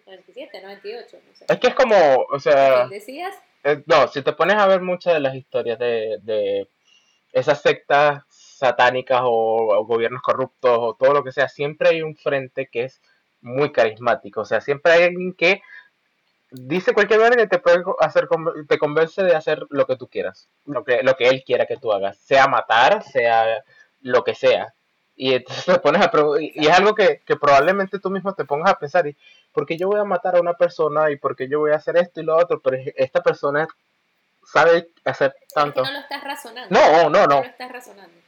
97, 0.04 0.60
98, 0.60 1.18
no 1.26 1.34
sé. 1.34 1.46
Es 1.48 1.58
que 1.58 1.68
es 1.68 1.74
como, 1.74 1.96
o 2.30 2.38
sea... 2.38 2.86
¿Decías? 2.88 3.34
Eh, 3.64 3.82
no, 3.86 4.08
si 4.08 4.22
te 4.22 4.32
pones 4.32 4.56
a 4.56 4.66
ver 4.66 4.82
muchas 4.82 5.14
de 5.14 5.20
las 5.20 5.34
historias 5.34 5.78
de, 5.78 6.18
de 6.22 6.68
esas 7.32 7.60
sectas 7.62 8.24
satánicas 8.58 9.20
o, 9.22 9.84
gobiernos 9.84 10.20
corruptos 10.20 10.76
o 10.80 10.94
todo 10.94 11.12
lo 11.14 11.22
que 11.22 11.32
sea, 11.32 11.48
siempre 11.48 11.90
hay 11.90 12.02
un 12.02 12.16
frente 12.16 12.66
que 12.66 12.84
es 12.84 13.00
muy 13.40 13.70
carismático. 13.70 14.40
O 14.40 14.44
sea, 14.44 14.60
siempre 14.60 14.92
hay 14.92 15.02
alguien 15.04 15.32
que 15.32 15.62
dice 16.50 16.92
cualquier 16.92 17.20
cosa 17.20 17.36
que 17.36 17.46
te 17.46 17.58
puede 17.58 17.84
hacer 18.00 18.28
te 18.68 18.78
convence 18.78 19.22
de 19.22 19.36
hacer 19.36 19.64
lo 19.70 19.86
que 19.86 19.96
tú 19.96 20.08
quieras, 20.08 20.48
lo 20.64 20.82
que, 20.82 21.02
lo 21.04 21.14
que 21.14 21.28
él 21.28 21.44
quiera 21.44 21.66
que 21.66 21.76
tú 21.76 21.92
hagas, 21.92 22.18
sea 22.18 22.48
matar, 22.48 23.04
sea 23.04 23.62
lo 24.00 24.24
que 24.24 24.34
sea. 24.34 24.74
Y 25.14 25.34
entonces 25.34 25.64
te 25.64 25.78
pones 25.78 26.02
a 26.02 26.10
y 26.40 26.66
es 26.66 26.76
algo 26.76 26.94
que, 26.94 27.20
que, 27.24 27.36
probablemente 27.36 27.98
tú 27.98 28.10
mismo 28.10 28.34
te 28.34 28.44
pongas 28.44 28.72
a 28.72 28.78
pensar, 28.78 29.06
y 29.06 29.16
porque 29.52 29.76
yo 29.76 29.88
voy 29.88 30.00
a 30.00 30.04
matar 30.04 30.36
a 30.36 30.40
una 30.40 30.54
persona 30.54 31.10
y 31.10 31.16
porque 31.16 31.48
yo 31.48 31.60
voy 31.60 31.72
a 31.72 31.76
hacer 31.76 31.96
esto 31.96 32.20
y 32.20 32.24
lo 32.24 32.36
otro, 32.36 32.60
pero 32.60 32.76
esta 32.96 33.22
persona 33.22 33.68
sabe 34.44 34.88
hacer 35.04 35.34
tanto. 35.54 35.82
no 35.82 35.92
lo 35.92 35.98
estás 35.98 36.24
razonando. 36.24 36.74
No, 36.74 37.02
no, 37.04 37.10
no. 37.10 37.26
No 37.26 37.40
lo 37.40 37.46
estás 37.46 37.70
razonando. 37.70 38.27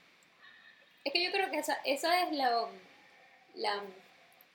Es 1.05 1.13
que 1.13 1.25
yo 1.25 1.33
creo 1.33 1.51
que 1.51 1.59
esa, 1.59 1.79
esa 1.85 2.23
es 2.23 2.33
la, 2.33 2.67
la, 3.55 3.83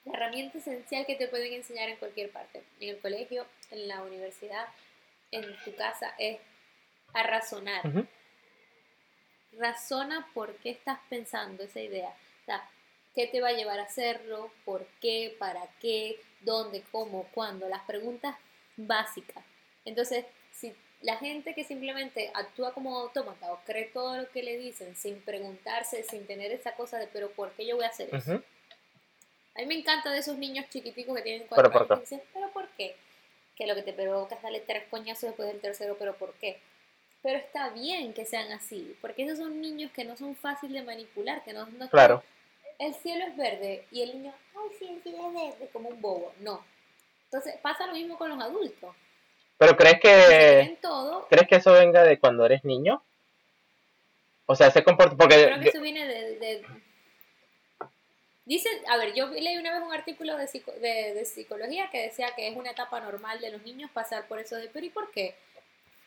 herramienta 0.05 0.59
esencial 0.59 1.05
que 1.05 1.15
te 1.15 1.27
pueden 1.27 1.53
enseñar 1.53 1.89
en 1.89 1.97
cualquier 1.97 2.31
parte. 2.31 2.63
En 2.79 2.89
el 2.89 2.99
colegio, 2.99 3.45
en 3.71 3.87
la 3.87 4.03
universidad, 4.03 4.67
en 5.31 5.55
tu 5.63 5.75
casa, 5.75 6.13
es 6.19 6.39
a 7.13 7.23
razonar. 7.23 7.81
Razona 9.53 10.27
por 10.33 10.55
qué 10.57 10.69
estás 10.69 10.99
pensando 11.09 11.63
esa 11.63 11.79
idea. 11.79 12.09
O 12.09 12.45
sea, 12.45 12.69
¿qué 13.15 13.25
te 13.25 13.41
va 13.41 13.47
a 13.47 13.53
llevar 13.53 13.79
a 13.79 13.83
hacerlo? 13.85 14.51
¿Por 14.63 14.85
qué? 15.01 15.35
¿Para 15.39 15.67
qué? 15.81 16.19
¿Dónde? 16.41 16.83
¿Cómo? 16.91 17.23
¿Cuándo? 17.33 17.67
Las 17.67 17.81
preguntas 17.83 18.35
básicas. 18.77 19.43
Entonces, 19.85 20.25
la 21.01 21.17
gente 21.17 21.53
que 21.53 21.63
simplemente 21.63 22.31
actúa 22.33 22.73
como 22.73 22.97
autómata 22.97 23.51
o 23.51 23.59
cree 23.65 23.85
todo 23.85 24.17
lo 24.17 24.29
que 24.29 24.43
le 24.43 24.57
dicen 24.57 24.95
sin 24.95 25.21
preguntarse, 25.21 26.03
sin 26.03 26.25
tener 26.25 26.51
esa 26.51 26.75
cosa 26.75 26.97
de, 26.97 27.07
pero 27.07 27.29
¿por 27.31 27.51
qué 27.51 27.65
yo 27.65 27.75
voy 27.75 27.85
a 27.85 27.89
hacer 27.89 28.13
eso? 28.13 28.41
A 29.55 29.59
mí 29.59 29.67
me 29.67 29.75
encanta 29.75 30.11
de 30.11 30.19
esos 30.19 30.37
niños 30.37 30.65
chiquiticos 30.69 31.15
que 31.15 31.21
tienen 31.21 31.47
cuatro 31.47 31.79
años 31.79 31.99
dicen, 32.01 32.21
pero 32.33 32.49
¿por 32.51 32.67
qué? 32.69 32.95
Que 33.55 33.67
lo 33.67 33.75
que 33.75 33.83
te 33.83 33.93
provoca 33.93 34.35
es 34.35 34.41
darle 34.41 34.59
tres 34.59 34.83
coñazos 34.89 35.29
después 35.29 35.47
del 35.47 35.61
tercero, 35.61 35.95
pero 35.97 36.15
¿por 36.15 36.33
qué? 36.33 36.59
Pero 37.21 37.37
está 37.37 37.69
bien 37.69 38.13
que 38.13 38.25
sean 38.25 38.51
así, 38.51 38.95
porque 39.01 39.23
esos 39.23 39.37
son 39.37 39.61
niños 39.61 39.91
que 39.91 40.03
no 40.03 40.17
son 40.17 40.35
fáciles 40.35 40.81
de 40.81 40.85
manipular, 40.85 41.43
que 41.43 41.53
no, 41.53 41.65
no 41.67 41.89
claro. 41.89 42.23
el 42.79 42.93
cielo 42.95 43.25
es 43.25 43.37
verde 43.37 43.85
y 43.91 44.01
el 44.01 44.13
niño, 44.13 44.33
ay, 44.55 44.69
sí, 44.77 44.87
el 44.87 45.01
cielo 45.01 45.27
es 45.27 45.33
verde, 45.33 45.69
como 45.71 45.89
un 45.89 46.01
bobo. 46.01 46.33
No. 46.41 46.63
Entonces 47.25 47.55
pasa 47.61 47.87
lo 47.87 47.93
mismo 47.93 48.17
con 48.17 48.29
los 48.29 48.39
adultos. 48.39 48.95
Pero 49.57 49.77
crees 49.77 49.99
que 49.99 50.77
crees 51.29 51.47
que 51.47 51.55
eso 51.55 51.73
venga 51.73 52.03
de 52.03 52.19
cuando 52.19 52.45
eres 52.45 52.63
niño? 52.65 53.01
O 54.45 54.55
sea, 54.55 54.69
se 54.69 54.83
comporta 54.83 55.15
porque 55.15 55.45
creo 55.45 55.59
que 55.59 55.69
eso 55.69 55.81
viene 55.81 56.05
de, 56.05 56.63
Dice, 58.45 58.69
a 58.87 58.97
ver, 58.97 59.15
yo 59.15 59.27
leí 59.27 59.57
una 59.57 59.73
vez 59.73 59.81
un 59.81 59.91
artículo 59.91 60.37
de, 60.37 60.45
de, 61.15 61.25
psicología 61.25 61.89
que 61.89 62.03
decía 62.03 62.35
que 62.35 62.47
es 62.47 62.55
una 62.55 62.69
etapa 62.69 62.99
normal 62.99 63.41
de 63.41 63.49
los 63.49 63.63
niños 63.63 63.89
pasar 63.89 64.27
por 64.27 64.39
eso 64.39 64.55
de, 64.55 64.69
pero 64.69 64.85
¿y 64.85 64.91
por 64.91 65.09
qué? 65.09 65.33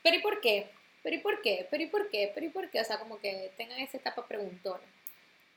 ¿Pero 0.05 0.17
y 0.17 0.21
por 0.21 0.41
qué? 0.41 0.71
¿Pero 1.03 1.17
y 1.17 1.19
por 1.19 1.43
qué? 1.43 1.67
¿Pero 1.69 1.83
y 1.83 1.87
por 1.87 2.09
qué? 2.11 2.31
¿Pero 2.33 2.47
y 2.47 2.51
por 2.51 2.71
qué? 2.71 2.81
O 2.81 2.85
sea, 2.85 3.01
como 3.01 3.19
que 3.19 3.51
tengan 3.57 3.81
esa 3.81 3.97
etapa 3.97 4.25
preguntona. 4.25 4.85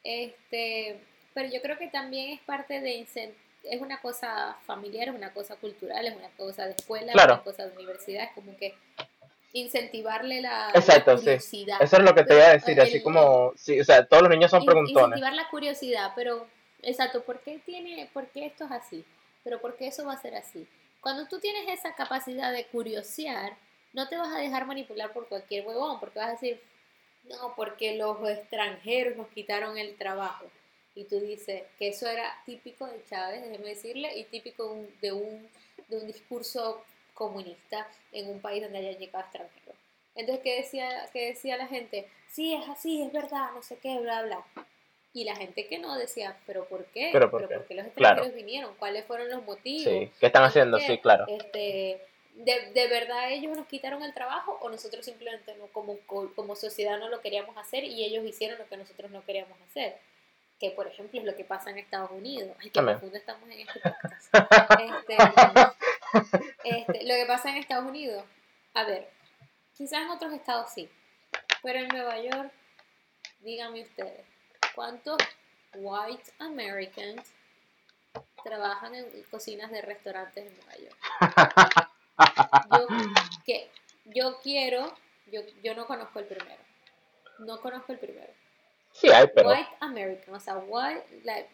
Este, 0.04 1.00
pero 1.36 1.50
yo 1.50 1.62
creo 1.62 1.78
que 1.78 1.88
también 1.88 2.32
es 2.32 2.42
parte 2.42 2.80
de 2.82 2.96
es 3.64 3.82
una 3.82 4.00
cosa 4.02 4.58
familiar, 4.66 5.10
es 5.10 5.16
una 5.16 5.34
cosa 5.34 5.56
cultural, 5.56 6.06
es 6.06 6.16
una 6.16 6.30
cosa 6.30 6.66
de 6.66 6.72
escuela, 6.72 7.12
es 7.12 7.24
una 7.24 7.44
cosa 7.44 7.68
de 7.68 7.76
universidad, 7.76 8.24
es 8.24 8.32
como 8.34 8.56
que 8.58 8.76
incentivarle 9.54 10.42
la, 10.42 10.72
curiosidad. 10.74 11.82
Eso 11.82 11.98
es 11.98 12.04
lo 12.04 12.16
que 12.16 12.24
te 12.24 12.36
iba 12.36 12.46
a 12.46 12.54
decir, 12.54 12.80
así 12.80 13.02
como, 13.02 13.54
sí, 13.56 13.80
o 13.80 13.84
sea, 13.84 14.06
todos 14.06 14.24
los 14.24 14.32
niños 14.32 14.52
son 14.52 14.66
preguntones. 14.66 15.18
Incentivar 15.18 15.34
la 15.34 15.50
curiosidad, 15.50 16.14
pero, 16.16 16.48
exacto, 16.82 17.24
¿por 17.24 17.40
qué, 17.42 17.60
tiene, 17.60 18.10
¿por 18.14 18.28
qué 18.28 18.46
esto 18.46 18.66
es 18.66 18.72
así? 18.72 19.06
Pero 19.44 19.60
¿por 19.60 19.76
qué 19.76 19.88
eso 19.88 20.06
va 20.06 20.14
a 20.14 20.22
ser 20.22 20.36
así? 20.36 20.68
Cuando 21.02 21.28
tú 21.28 21.40
tienes 21.40 21.68
esa 21.68 21.96
capacidad 21.96 22.52
de 22.52 22.66
curiosear, 22.66 23.54
no 23.94 24.08
te 24.08 24.16
vas 24.18 24.34
a 24.34 24.40
dejar 24.40 24.66
manipular 24.66 25.12
por 25.12 25.28
cualquier 25.28 25.68
huevón, 25.68 26.00
porque 26.00 26.20
vas 26.20 26.30
a 26.30 26.34
decir, 26.34 26.62
no, 27.26 27.54
porque 27.56 27.98
los 27.98 28.18
extranjeros 28.28 29.18
nos 29.18 29.28
quitaron 29.30 29.78
el 29.78 29.96
trabajo 29.98 30.46
y 30.96 31.06
tú 31.06 31.20
dices 31.20 31.64
que 31.78 31.90
eso 31.90 32.08
era 32.08 32.34
típico 32.46 32.86
de 32.88 33.04
Chávez, 33.06 33.42
déjeme 33.44 33.70
decirle, 33.70 34.18
y 34.18 34.26
típico 34.26 34.78
de 35.02 35.12
un, 35.12 35.50
de 35.88 35.98
un 35.98 36.08
discurso 36.08 36.84
comunista 37.14 37.88
en 38.12 38.30
un 38.30 38.42
país 38.42 38.64
donde 38.64 38.80
hayan 38.80 38.98
llegado 38.98 39.24
extranjeros. 39.24 39.76
Entonces, 40.16 40.44
¿qué 40.44 40.56
decía, 40.58 41.10
qué 41.14 41.28
decía 41.28 41.58
la 41.58 41.68
gente? 41.68 42.08
Sí, 42.28 42.54
es 42.54 42.68
así, 42.68 43.02
es 43.02 43.12
verdad, 43.14 43.52
no 43.54 43.64
sé 43.64 43.78
qué, 43.78 44.00
bla, 44.00 44.24
bla. 44.24 44.46
Y 45.14 45.24
la 45.24 45.36
gente 45.36 45.68
que 45.68 45.78
no 45.78 45.98
decía, 45.98 46.38
¿pero 46.46 46.66
por 46.66 46.86
qué? 46.86 47.10
¿Pero 47.12 47.30
por, 47.30 47.48
qué? 47.48 47.76
los 47.76 47.86
extranjeros 47.86 48.34
vinieron? 48.34 48.74
¿Cuáles 48.76 49.06
fueron 49.06 49.30
los 49.30 49.44
motivos? 49.44 49.84
Sí, 49.84 50.12
¿qué 50.20 50.26
están 50.26 50.44
haciendo? 50.44 50.80
Sí, 50.80 50.98
claro. 51.00 51.26
Este, 51.28 52.02
de, 52.36 52.72
de, 52.74 52.88
verdad 52.88 53.32
ellos 53.32 53.56
nos 53.56 53.68
quitaron 53.68 54.04
el 54.04 54.14
trabajo 54.14 54.58
o 54.62 54.70
nosotros 54.70 55.06
simplemente 55.06 55.54
no, 55.56 55.68
como, 55.68 55.98
como 56.08 56.56
sociedad 56.56 56.98
no 56.98 57.10
lo 57.10 57.20
queríamos 57.22 57.58
hacer 57.58 57.84
y 57.84 58.04
ellos 58.04 58.26
hicieron 58.26 58.58
lo 58.58 58.68
que 58.68 58.78
nosotros 58.78 59.12
no 59.12 59.24
queríamos 59.26 59.60
hacer? 59.70 59.98
Que 60.62 60.70
por 60.70 60.86
ejemplo 60.86 61.20
es 61.20 61.26
lo 61.26 61.36
que 61.36 61.44
pasa 61.44 61.72
en 61.72 61.80
Estados 61.80 62.12
Unidos. 62.12 62.56
Ay, 62.60 62.70
qué 62.70 62.82
profundo 62.82 63.18
estamos 63.18 63.50
en 63.50 63.62
este 63.62 63.80
podcast. 63.80 64.32
Este, 66.64 66.78
este, 66.78 67.04
lo 67.04 67.16
que 67.16 67.26
pasa 67.26 67.50
en 67.50 67.58
Estados 67.58 67.90
Unidos, 67.90 68.24
a 68.76 68.84
ver, 68.84 69.10
quizás 69.76 70.04
en 70.04 70.10
otros 70.10 70.32
estados 70.34 70.70
sí, 70.72 70.88
pero 71.64 71.80
en 71.80 71.88
Nueva 71.88 72.20
York, 72.20 72.52
díganme 73.40 73.82
ustedes, 73.82 74.24
¿cuántos 74.76 75.18
white 75.74 76.32
Americans 76.38 77.34
trabajan 78.44 78.94
en 78.94 79.24
cocinas 79.32 79.72
de 79.72 79.82
restaurantes 79.82 80.46
en 80.46 80.56
Nueva 80.58 80.76
York? 80.78 81.90
Yo, 82.78 82.88
que, 83.46 83.72
yo 84.06 84.40
quiero, 84.42 84.94
yo, 85.26 85.42
yo 85.64 85.74
no 85.74 85.88
conozco 85.88 86.20
el 86.20 86.26
primero, 86.26 86.62
no 87.40 87.60
conozco 87.62 87.94
el 87.94 87.98
primero 87.98 88.32
Sí, 88.94 89.10
hay, 89.10 89.28
pero... 89.34 89.50
White 89.50 89.72
American, 89.80 90.36
o 90.36 90.40
sea, 90.40 90.58
white, 90.58 91.22
like, 91.24 91.50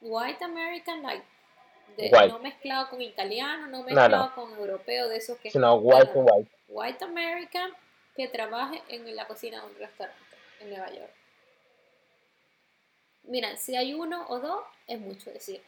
white 0.00 0.44
American, 0.44 1.02
like, 1.02 1.24
no 2.28 2.38
mezclado 2.40 2.90
con 2.90 3.00
italiano, 3.00 3.66
no 3.68 3.82
mezclado 3.82 4.34
con 4.34 4.52
europeo, 4.52 5.08
de 5.08 5.16
esos 5.16 5.38
que... 5.38 5.50
Sino 5.50 5.74
white 5.74 6.12
white. 6.14 6.50
White 6.68 7.04
American 7.04 7.72
que 8.16 8.28
trabaje 8.28 8.82
en 8.88 9.14
la 9.14 9.26
cocina 9.26 9.60
de 9.60 9.66
un 9.66 9.78
restaurante 9.78 10.36
en 10.60 10.70
Nueva 10.70 10.90
York. 10.90 11.10
Mira, 13.24 13.56
si 13.56 13.74
hay 13.76 13.94
uno 13.94 14.26
o 14.28 14.38
dos, 14.38 14.62
es 14.86 15.00
mucho 15.00 15.30
decir. 15.30 15.62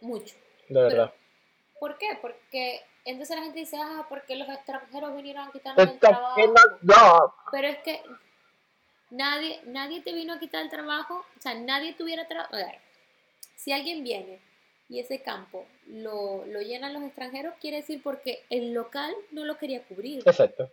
Mucho. 0.00 0.34
De 0.68 0.82
verdad. 0.82 1.12
¿Por 1.78 1.96
qué? 1.98 2.18
Porque 2.20 2.82
entonces 3.04 3.36
la 3.36 3.42
gente 3.42 3.58
dice, 3.58 3.76
ah, 3.80 4.06
porque 4.08 4.36
los 4.36 4.48
extranjeros 4.48 5.14
vinieron 5.16 5.48
a 5.48 5.52
quitarnos 5.52 5.86
el 5.86 5.98
trabajo. 5.98 6.40
No. 6.82 7.34
Pero 7.50 7.68
es 7.68 7.78
que 7.78 8.02
Nadie, 9.10 9.60
nadie 9.64 10.00
te 10.02 10.12
vino 10.12 10.32
a 10.32 10.38
quitar 10.38 10.62
el 10.62 10.70
trabajo, 10.70 11.24
o 11.36 11.40
sea, 11.40 11.54
nadie 11.54 11.94
tuviera 11.94 12.28
trabajo. 12.28 12.56
Si 13.56 13.72
alguien 13.72 14.04
viene 14.04 14.38
y 14.88 15.00
ese 15.00 15.20
campo 15.20 15.66
lo, 15.86 16.44
lo 16.46 16.60
llenan 16.62 16.92
los 16.92 17.02
extranjeros, 17.02 17.54
quiere 17.60 17.78
decir 17.78 18.00
porque 18.02 18.44
el 18.50 18.72
local 18.72 19.12
no 19.32 19.44
lo 19.44 19.58
quería 19.58 19.82
cubrir. 19.82 20.22
Exacto. 20.24 20.70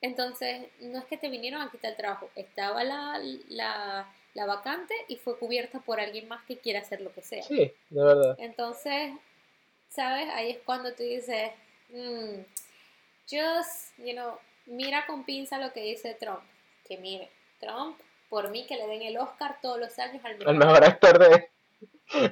Entonces, 0.00 0.66
no 0.80 0.98
es 0.98 1.04
que 1.06 1.16
te 1.16 1.28
vinieron 1.28 1.60
a 1.60 1.70
quitar 1.70 1.90
el 1.90 1.96
trabajo, 1.96 2.30
estaba 2.36 2.84
la, 2.84 3.20
la, 3.48 4.08
la 4.34 4.46
vacante 4.46 4.94
y 5.08 5.16
fue 5.16 5.36
cubierta 5.36 5.80
por 5.80 5.98
alguien 5.98 6.28
más 6.28 6.44
que 6.44 6.58
quiera 6.58 6.80
hacer 6.80 7.00
lo 7.00 7.12
que 7.12 7.22
sea. 7.22 7.42
Sí, 7.42 7.72
de 7.90 8.04
verdad. 8.04 8.36
Entonces, 8.38 9.12
¿sabes? 9.88 10.28
Ahí 10.34 10.50
es 10.52 10.58
cuando 10.58 10.92
tú 10.94 11.02
dices, 11.02 11.50
mm, 11.90 12.42
just, 13.28 13.98
you 13.98 14.12
know, 14.12 14.38
mira 14.66 15.04
con 15.06 15.24
pinza 15.24 15.58
lo 15.58 15.72
que 15.72 15.82
dice 15.82 16.14
Trump 16.14 16.42
que 16.88 16.98
mire, 16.98 17.30
Trump, 17.60 17.98
por 18.28 18.50
mí 18.50 18.66
que 18.66 18.76
le 18.76 18.86
den 18.86 19.02
el 19.02 19.18
Oscar 19.18 19.58
todos 19.60 19.78
los 19.78 19.98
años 19.98 20.24
al 20.24 20.38
mejor, 20.38 20.52
el 20.52 20.58
mejor 20.58 20.84
actor 20.84 21.18
de, 21.18 21.50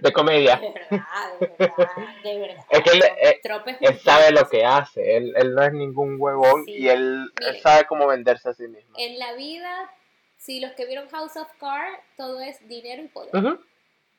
de 0.00 0.12
comedia. 0.12 0.56
De 0.56 0.72
verdad, 0.72 1.38
de 1.38 1.46
verdad, 1.46 1.88
de 2.24 2.38
verdad. 2.38 2.64
Es 2.70 2.82
que 2.82 2.90
él, 2.90 3.02
eh, 3.02 3.40
él, 3.80 3.98
sabe 4.00 4.30
lo 4.32 4.48
que 4.48 4.64
hace, 4.64 5.16
él, 5.16 5.34
él 5.36 5.54
no 5.54 5.62
es 5.62 5.72
ningún 5.72 6.16
huevón 6.18 6.64
y 6.66 6.88
él, 6.88 7.30
sabe 7.62 7.86
cómo 7.86 8.06
venderse 8.06 8.48
a 8.48 8.54
sí 8.54 8.66
mismo. 8.66 8.94
En 8.98 9.18
la 9.18 9.34
vida 9.34 9.90
si 10.46 10.60
los 10.60 10.72
que 10.72 10.86
vieron 10.86 11.08
House 11.08 11.36
of 11.36 11.48
Cards, 11.58 11.98
todo 12.16 12.40
es 12.40 12.66
dinero 12.68 13.02
y 13.02 13.08
poder. 13.08 13.32
De 13.32 13.58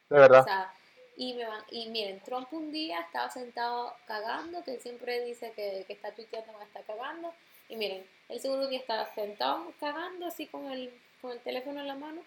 verdad. 0.09 0.41
O 0.41 0.43
sea, 0.43 0.73
y, 1.15 1.33
me 1.35 1.45
van, 1.45 1.63
y 1.71 1.87
miren, 1.89 2.19
Trump 2.19 2.51
un 2.51 2.71
día 2.71 2.99
estaba 2.99 3.29
sentado 3.29 3.93
cagando, 4.05 4.61
que 4.65 4.73
él 4.73 4.81
siempre 4.81 5.23
dice 5.23 5.53
que, 5.55 5.85
que 5.87 5.93
está 5.93 6.11
tuiteando 6.11 6.57
que 6.57 6.65
está 6.65 6.81
cagando. 6.81 7.33
Y 7.69 7.77
miren, 7.77 8.05
él 8.29 8.39
seguro 8.39 8.67
día 8.67 8.79
estaba 8.79 9.13
sentado 9.13 9.73
cagando 9.79 10.25
así 10.25 10.47
con 10.47 10.69
el, 10.71 10.93
con 11.21 11.31
el 11.31 11.39
teléfono 11.39 11.79
en 11.79 11.87
la 11.87 11.95
mano, 11.95 12.21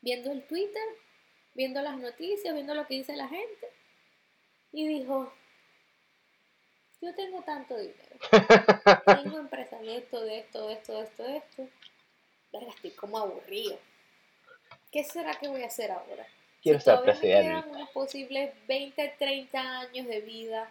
viendo 0.00 0.30
el 0.30 0.46
Twitter, 0.46 0.82
viendo 1.54 1.82
las 1.82 1.98
noticias, 1.98 2.54
viendo 2.54 2.74
lo 2.74 2.86
que 2.86 2.94
dice 2.94 3.16
la 3.16 3.28
gente. 3.28 3.68
Y 4.72 4.86
dijo, 4.86 5.32
yo 7.00 7.14
tengo 7.14 7.42
tanto 7.42 7.76
dinero, 7.76 8.16
tengo 9.22 9.38
empresas 9.38 9.80
de 9.80 9.96
esto, 9.96 10.20
de 10.22 10.38
esto, 10.38 10.68
de 10.68 10.74
esto, 10.74 10.92
de 10.94 11.04
esto, 11.04 11.22
de 11.22 11.36
esto. 11.38 11.68
Verga, 12.52 12.70
estoy 12.70 12.90
como 12.92 13.18
aburrido. 13.18 13.78
¿Qué 14.92 15.04
será 15.04 15.34
que 15.34 15.48
voy 15.48 15.62
a 15.62 15.66
hacer 15.66 15.90
ahora? 15.90 16.26
Quiero 16.62 16.78
si 16.78 16.84
ser 16.84 16.94
todavía 16.94 17.14
me 17.14 17.18
presidente. 17.20 17.48
quedan 17.48 17.70
unos 17.70 17.90
posibles 17.90 18.54
20, 18.66 19.14
30 19.18 19.78
años 19.80 20.06
de 20.06 20.20
vida, 20.20 20.70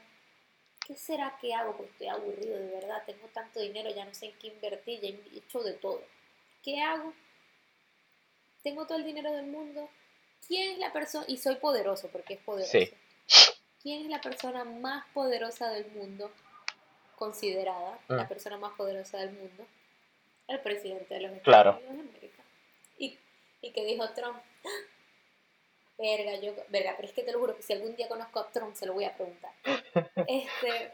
¿qué 0.85 0.95
será 0.95 1.37
que 1.41 1.53
hago? 1.53 1.75
Porque 1.75 1.91
estoy 1.91 2.07
aburrido, 2.07 2.57
de 2.57 2.67
verdad. 2.67 3.03
Tengo 3.05 3.27
tanto 3.33 3.59
dinero, 3.59 3.89
ya 3.89 4.05
no 4.05 4.13
sé 4.13 4.27
en 4.27 4.33
qué 4.39 4.47
invertir, 4.47 4.99
ya 5.01 5.09
he 5.09 5.37
hecho 5.37 5.61
de 5.63 5.73
todo. 5.73 6.01
¿Qué 6.63 6.81
hago? 6.81 7.13
Tengo 8.63 8.85
todo 8.85 8.97
el 8.97 9.03
dinero 9.03 9.31
del 9.31 9.45
mundo. 9.47 9.89
¿Quién 10.47 10.73
es 10.73 10.77
la 10.79 10.91
persona? 10.93 11.25
Y 11.27 11.37
soy 11.37 11.55
poderoso, 11.55 12.07
porque 12.09 12.35
es 12.35 12.39
poderoso. 12.41 12.71
Sí. 12.71 12.91
¿Quién 13.81 14.01
es 14.03 14.07
la 14.09 14.21
persona 14.21 14.63
más 14.63 15.05
poderosa 15.13 15.69
del 15.69 15.87
mundo? 15.91 16.31
Considerada 17.15 17.99
la 18.07 18.23
Mm. 18.23 18.27
persona 18.27 18.57
más 18.57 18.73
poderosa 18.73 19.17
del 19.19 19.31
mundo. 19.31 19.65
El 20.47 20.59
presidente 20.61 21.13
de 21.15 21.21
los 21.21 21.31
Estados 21.31 21.43
Claro. 21.43 21.77
Unidos 21.77 21.95
de 21.95 22.01
América. 22.17 22.43
Y, 22.99 23.17
y 23.61 23.71
que 23.71 23.85
dijo 23.85 24.07
Trump, 24.11 24.37
verga, 25.97 26.35
yo, 26.41 26.53
verga, 26.69 26.93
pero 26.95 27.07
es 27.07 27.13
que 27.13 27.23
te 27.23 27.31
lo 27.31 27.39
juro 27.39 27.55
que 27.55 27.63
si 27.63 27.73
algún 27.73 27.95
día 27.95 28.07
conozco 28.07 28.39
a 28.39 28.51
Trump 28.51 28.75
se 28.75 28.85
lo 28.85 28.93
voy 28.93 29.05
a 29.05 29.15
preguntar. 29.15 29.51
Este, 30.27 30.91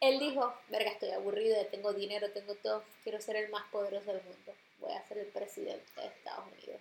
él 0.00 0.18
dijo, 0.18 0.52
verga, 0.68 0.90
estoy 0.90 1.10
aburrido, 1.10 1.56
tengo 1.70 1.92
dinero, 1.92 2.30
tengo 2.30 2.54
todo, 2.56 2.82
quiero 3.02 3.20
ser 3.20 3.36
el 3.36 3.50
más 3.50 3.64
poderoso 3.70 4.12
del 4.12 4.22
mundo. 4.22 4.52
Voy 4.80 4.92
a 4.92 5.02
ser 5.08 5.18
el 5.18 5.26
presidente 5.26 5.84
de 5.96 6.06
Estados 6.06 6.44
Unidos. 6.52 6.80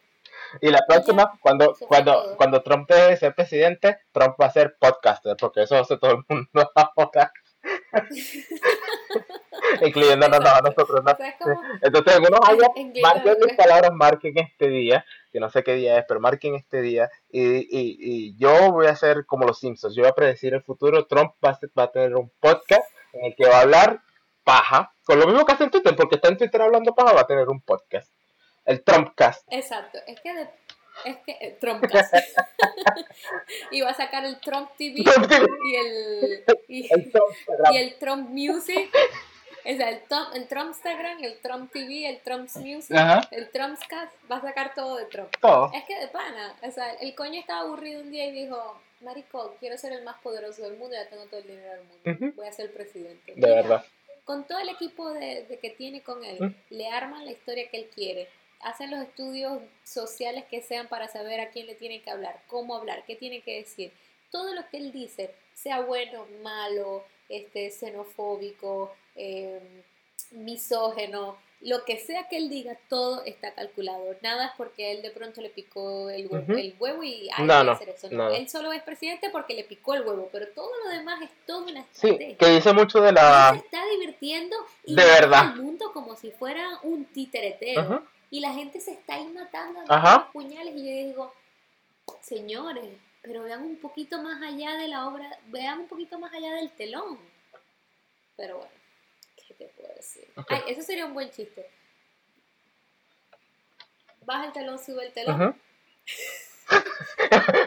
Y 0.61 0.69
la 0.69 0.79
próxima, 0.87 1.37
cuando, 1.41 1.75
cuando, 1.87 2.35
cuando 2.37 2.61
Trump 2.61 2.89
deje 2.89 3.07
de 3.07 3.17
ser 3.17 3.35
presidente, 3.35 3.99
Trump 4.11 4.35
va 4.41 4.47
a 4.47 4.51
ser 4.51 4.75
podcaster, 4.77 5.35
porque 5.37 5.63
eso 5.63 5.77
hace 5.77 5.97
todo 5.97 6.11
el 6.11 6.23
mundo 6.27 6.71
ahora. 6.75 7.31
Incluyéndonos 9.81 10.39
a 10.39 10.61
nosotros, 10.61 11.03
¿no? 11.03 11.11
Entonces, 11.81 12.17
en 12.17 12.25
unos 12.25 12.39
años, 12.47 12.67
en 12.75 12.93
marquen 13.01 13.37
mis 13.39 13.55
palabras, 13.55 13.91
marquen 13.93 14.37
este 14.37 14.67
día, 14.67 15.03
que 15.33 15.39
no 15.41 15.49
sé 15.49 15.63
qué 15.63 15.73
día 15.73 15.97
es, 15.99 16.05
pero 16.07 16.21
marquen 16.21 16.55
este 16.55 16.81
día. 16.81 17.09
Y, 17.29 17.41
y, 17.41 17.97
y 17.99 18.37
yo 18.37 18.71
voy 18.71 18.85
a 18.87 18.91
hacer 18.91 19.25
como 19.25 19.45
los 19.45 19.59
Simpsons, 19.59 19.95
yo 19.95 20.03
voy 20.03 20.09
a 20.11 20.15
predecir 20.15 20.53
el 20.53 20.61
futuro. 20.61 21.05
Trump 21.07 21.33
va 21.43 21.49
a, 21.49 21.55
ser- 21.59 21.71
va 21.77 21.83
a 21.83 21.91
tener 21.91 22.15
un 22.15 22.31
podcast 22.39 22.89
en 23.11 23.25
el 23.25 23.35
que 23.35 23.45
va 23.49 23.57
a 23.57 23.61
hablar 23.61 23.99
paja, 24.45 24.93
con 25.03 25.19
lo 25.19 25.25
mismo 25.27 25.45
que 25.45 25.51
hace 25.53 25.63
en 25.65 25.71
Twitter, 25.71 25.95
porque 25.95 26.15
está 26.15 26.27
en 26.29 26.37
Twitter 26.37 26.61
hablando 26.61 26.93
paja, 26.95 27.13
va 27.13 27.21
a 27.21 27.27
tener 27.27 27.49
un 27.49 27.59
podcast. 27.61 28.09
El 28.65 28.83
Trumpcast. 28.83 29.45
Exacto, 29.51 29.97
es 30.07 30.21
que 30.21 30.33
de, 30.33 30.49
es 31.05 31.17
que 31.25 31.31
eh, 31.41 31.57
Trumpcast. 31.59 32.13
y 33.71 33.81
va 33.81 33.89
a 33.89 33.93
sacar 33.93 34.25
el 34.25 34.39
Trump 34.39 34.69
TV 34.77 34.95
y 34.99 35.75
el 35.75 36.43
y, 36.67 36.93
El 36.93 37.11
Trumpstagram. 37.11 37.73
y 37.73 37.77
el 37.77 37.95
Trump 37.99 38.29
Music. 38.29 38.89
O 39.65 39.77
sea, 39.77 39.89
el, 39.89 40.01
Trump, 40.03 40.29
el 40.35 40.47
Trumpstagram, 40.47 41.23
el 41.23 41.39
Trump 41.39 41.71
TV, 41.71 42.09
el 42.09 42.19
Trump's 42.19 42.57
Music, 42.57 42.95
Ajá. 42.95 43.27
el 43.31 43.49
Trumpcast, 43.49 44.11
va 44.29 44.37
a 44.37 44.41
sacar 44.41 44.73
todo 44.75 44.97
de 44.97 45.05
Trump. 45.05 45.29
Todo. 45.39 45.71
Es 45.73 45.83
que 45.85 45.97
de 45.97 46.07
pana, 46.07 46.55
o 46.61 46.71
sea, 46.71 46.93
el 46.95 47.15
coño 47.15 47.39
estaba 47.39 47.61
aburrido 47.61 48.01
un 48.01 48.11
día 48.11 48.25
y 48.25 48.31
dijo, 48.31 48.79
Marico, 49.01 49.55
quiero 49.59 49.77
ser 49.77 49.93
el 49.93 50.03
más 50.03 50.19
poderoso 50.21 50.63
del 50.63 50.77
mundo, 50.77 50.95
ya 50.95 51.07
tengo 51.09 51.25
todo 51.25 51.39
el 51.39 51.47
dinero 51.47 51.71
del 51.71 51.83
mundo, 51.85 52.33
voy 52.35 52.47
a 52.47 52.51
ser 52.51 52.73
presidente. 52.73 53.33
De 53.35 53.47
verdad. 53.47 53.85
Con 54.25 54.45
todo 54.45 54.59
el 54.59 54.69
equipo 54.69 55.11
de, 55.11 55.45
de 55.49 55.59
que 55.59 55.69
tiene 55.69 56.01
con 56.01 56.23
él, 56.23 56.55
le 56.69 56.87
arman 56.87 57.25
la 57.25 57.31
historia 57.31 57.69
que 57.69 57.77
él 57.77 57.89
quiere, 57.93 58.29
hacen 58.61 58.91
los 58.91 59.01
estudios 59.01 59.61
sociales 59.83 60.45
que 60.49 60.61
sean 60.61 60.87
para 60.87 61.07
saber 61.07 61.39
a 61.41 61.49
quién 61.49 61.67
le 61.67 61.75
tiene 61.75 62.01
que 62.01 62.09
hablar, 62.09 62.41
cómo 62.47 62.75
hablar, 62.75 63.03
qué 63.05 63.15
tiene 63.15 63.41
que 63.41 63.57
decir. 63.57 63.91
Todo 64.31 64.53
lo 64.53 64.67
que 64.69 64.77
él 64.77 64.91
dice, 64.91 65.31
sea 65.53 65.81
bueno, 65.81 66.25
malo, 66.41 67.03
este, 67.29 67.69
xenofóbico, 67.69 68.93
eh, 69.15 69.83
misógeno, 70.31 71.37
lo 71.61 71.85
que 71.85 71.97
sea 71.97 72.27
que 72.27 72.35
él 72.37 72.49
diga, 72.49 72.77
todo 72.89 73.23
está 73.23 73.53
calculado. 73.53 74.03
Nada 74.21 74.47
es 74.47 74.51
porque 74.57 74.91
él 74.91 75.01
de 75.01 75.11
pronto 75.11 75.39
le 75.39 75.49
picó 75.49 76.09
el 76.09 76.27
huevo, 76.27 77.01
el 77.03 77.05
y 77.07 77.29
hay 77.33 77.45
No, 77.45 77.59
que 77.59 77.63
no, 77.65 77.71
hacer 77.71 77.89
eso. 77.89 78.09
no. 78.11 78.29
Él 78.31 78.49
solo 78.49 78.73
es 78.73 78.83
presidente 78.83 79.29
porque 79.29 79.53
le 79.53 79.63
picó 79.63 79.93
el 79.93 80.01
huevo, 80.01 80.27
pero 80.31 80.49
todo 80.49 80.69
lo 80.83 80.89
demás 80.89 81.21
es 81.21 81.29
toda 81.45 81.63
una 81.71 81.81
Sí, 81.93 82.07
estrategia. 82.09 82.37
que 82.37 82.47
dice 82.49 82.73
mucho 82.73 82.99
de 82.99 83.09
Él 83.09 83.15
la... 83.15 83.51
se 83.53 83.59
está 83.59 83.85
divirtiendo 83.87 84.57
y 84.85 84.95
De 84.95 85.01
mata 85.03 85.13
verdad. 85.21 85.39
al 85.53 85.55
mundo 85.61 85.91
como 85.93 86.17
si 86.17 86.31
fuera 86.31 86.79
un 86.83 87.05
títeretero. 87.05 87.81
Ujú. 87.83 87.99
Y 88.29 88.39
la 88.41 88.51
gente 88.53 88.81
se 88.81 88.91
está 88.91 89.13
ahí 89.15 89.25
matando 89.27 89.79
a 89.87 90.15
los 90.17 90.27
puñales. 90.33 90.75
Y 90.75 90.79
yo 90.79 91.07
digo, 91.07 91.33
señores, 92.21 92.89
pero 93.21 93.43
vean 93.43 93.63
un 93.63 93.77
poquito 93.77 94.21
más 94.21 94.41
allá 94.41 94.75
de 94.75 94.87
la 94.89 95.07
obra, 95.07 95.39
vean 95.47 95.79
un 95.81 95.87
poquito 95.87 96.19
más 96.19 96.33
allá 96.33 96.55
del 96.55 96.71
telón. 96.71 97.17
Pero 98.35 98.57
bueno, 98.57 98.71
¿qué 99.57 99.65
te 99.65 99.73
puedo 99.81 99.93
decir? 99.95 100.27
Ay, 100.49 100.61
eso 100.67 100.81
sería 100.81 101.05
un 101.05 101.13
buen 101.13 101.29
chiste. 101.31 101.69
Baja 104.25 104.45
el 104.45 104.51
telón, 104.53 104.79
sube 104.79 105.05
el 105.07 105.13
telón. 105.13 105.55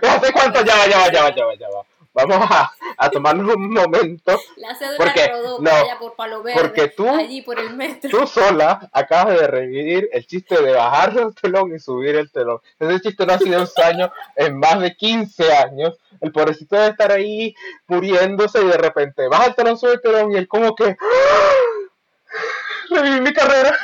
No 0.03 0.21
sé 0.21 0.33
cuánto, 0.33 0.65
ya 0.65 0.77
va, 0.77 0.87
ya 0.87 0.99
va, 0.99 1.13
ya 1.13 1.23
va, 1.25 1.35
ya 1.35 1.45
va, 1.47 1.55
ya 1.55 1.69
va. 1.69 1.83
Vamos 2.15 2.39
a, 2.51 2.73
a 2.97 3.11
tomarnos 3.11 3.55
un 3.57 3.75
momento, 3.75 4.41
La 4.57 4.75
cédula 4.75 4.97
Porque, 4.97 5.29
rodó 5.29 5.59
no, 5.61 5.69
por 5.71 5.79
allá 5.81 5.99
por 5.99 6.17
Palo 6.17 6.43
Verde, 6.43 6.59
porque 6.63 6.89
tú- 6.89 7.07
allí 7.15 7.43
por 7.43 7.59
el 7.61 7.77
metro. 7.77 8.09
tú 8.09 8.27
sola 8.27 8.89
acabas 8.91 9.39
de 9.39 9.47
revivir 9.47 10.09
el 10.13 10.27
chiste 10.27 10.63
de 10.63 10.73
bajar 10.73 11.15
el 11.19 11.35
telón 11.35 11.75
y 11.75 11.79
subir 11.79 12.17
el 12.17 12.33
telón. 12.33 12.59
Ese 12.81 13.03
chiste 13.03 13.27
no 13.27 13.35
ha 13.35 13.39
sido 13.39 13.61
ensayo 13.61 14.11
en 14.35 14.59
más 14.59 14.81
de 14.81 14.97
15 14.97 15.53
años. 15.57 15.99
El 16.23 16.33
pobrecito 16.33 16.75
debe 16.77 16.89
estar 16.93 17.13
ahí 17.13 17.55
muriéndose 17.87 18.63
y 18.63 18.67
de 18.67 18.79
repente 18.79 19.29
baja 19.29 19.49
el 19.49 19.55
telón, 19.55 19.77
sube 19.77 19.93
el 19.93 20.01
telón 20.01 20.33
y 20.33 20.37
él 20.39 20.49
como 20.49 20.75
que... 20.75 20.97
Reviví 22.91 23.21
mi 23.21 23.33
carrera. 23.33 23.79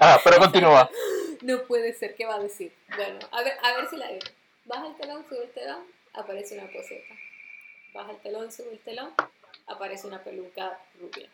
Ah, 0.00 0.20
pero 0.24 0.38
continúa. 0.38 0.90
No 1.42 1.62
puede 1.64 1.92
ser, 1.94 2.14
¿qué 2.14 2.26
va 2.26 2.36
a 2.36 2.40
decir? 2.40 2.74
Bueno, 2.96 3.18
a 3.30 3.42
ver, 3.42 3.58
a 3.62 3.72
ver 3.74 3.88
si 3.88 3.96
la 3.96 4.08
digo. 4.08 4.26
Baja 4.64 4.86
el 4.88 4.96
telón, 4.96 5.24
sube 5.28 5.44
el 5.44 5.52
telón, 5.52 5.86
aparece 6.12 6.58
una 6.58 6.70
coseta. 6.72 7.14
Baja 7.94 8.10
el 8.12 8.18
telón, 8.18 8.50
sube 8.50 8.72
el 8.72 8.80
telón, 8.80 9.14
aparece 9.66 10.06
una 10.06 10.22
peluca 10.22 10.78
rubia. 10.98 11.28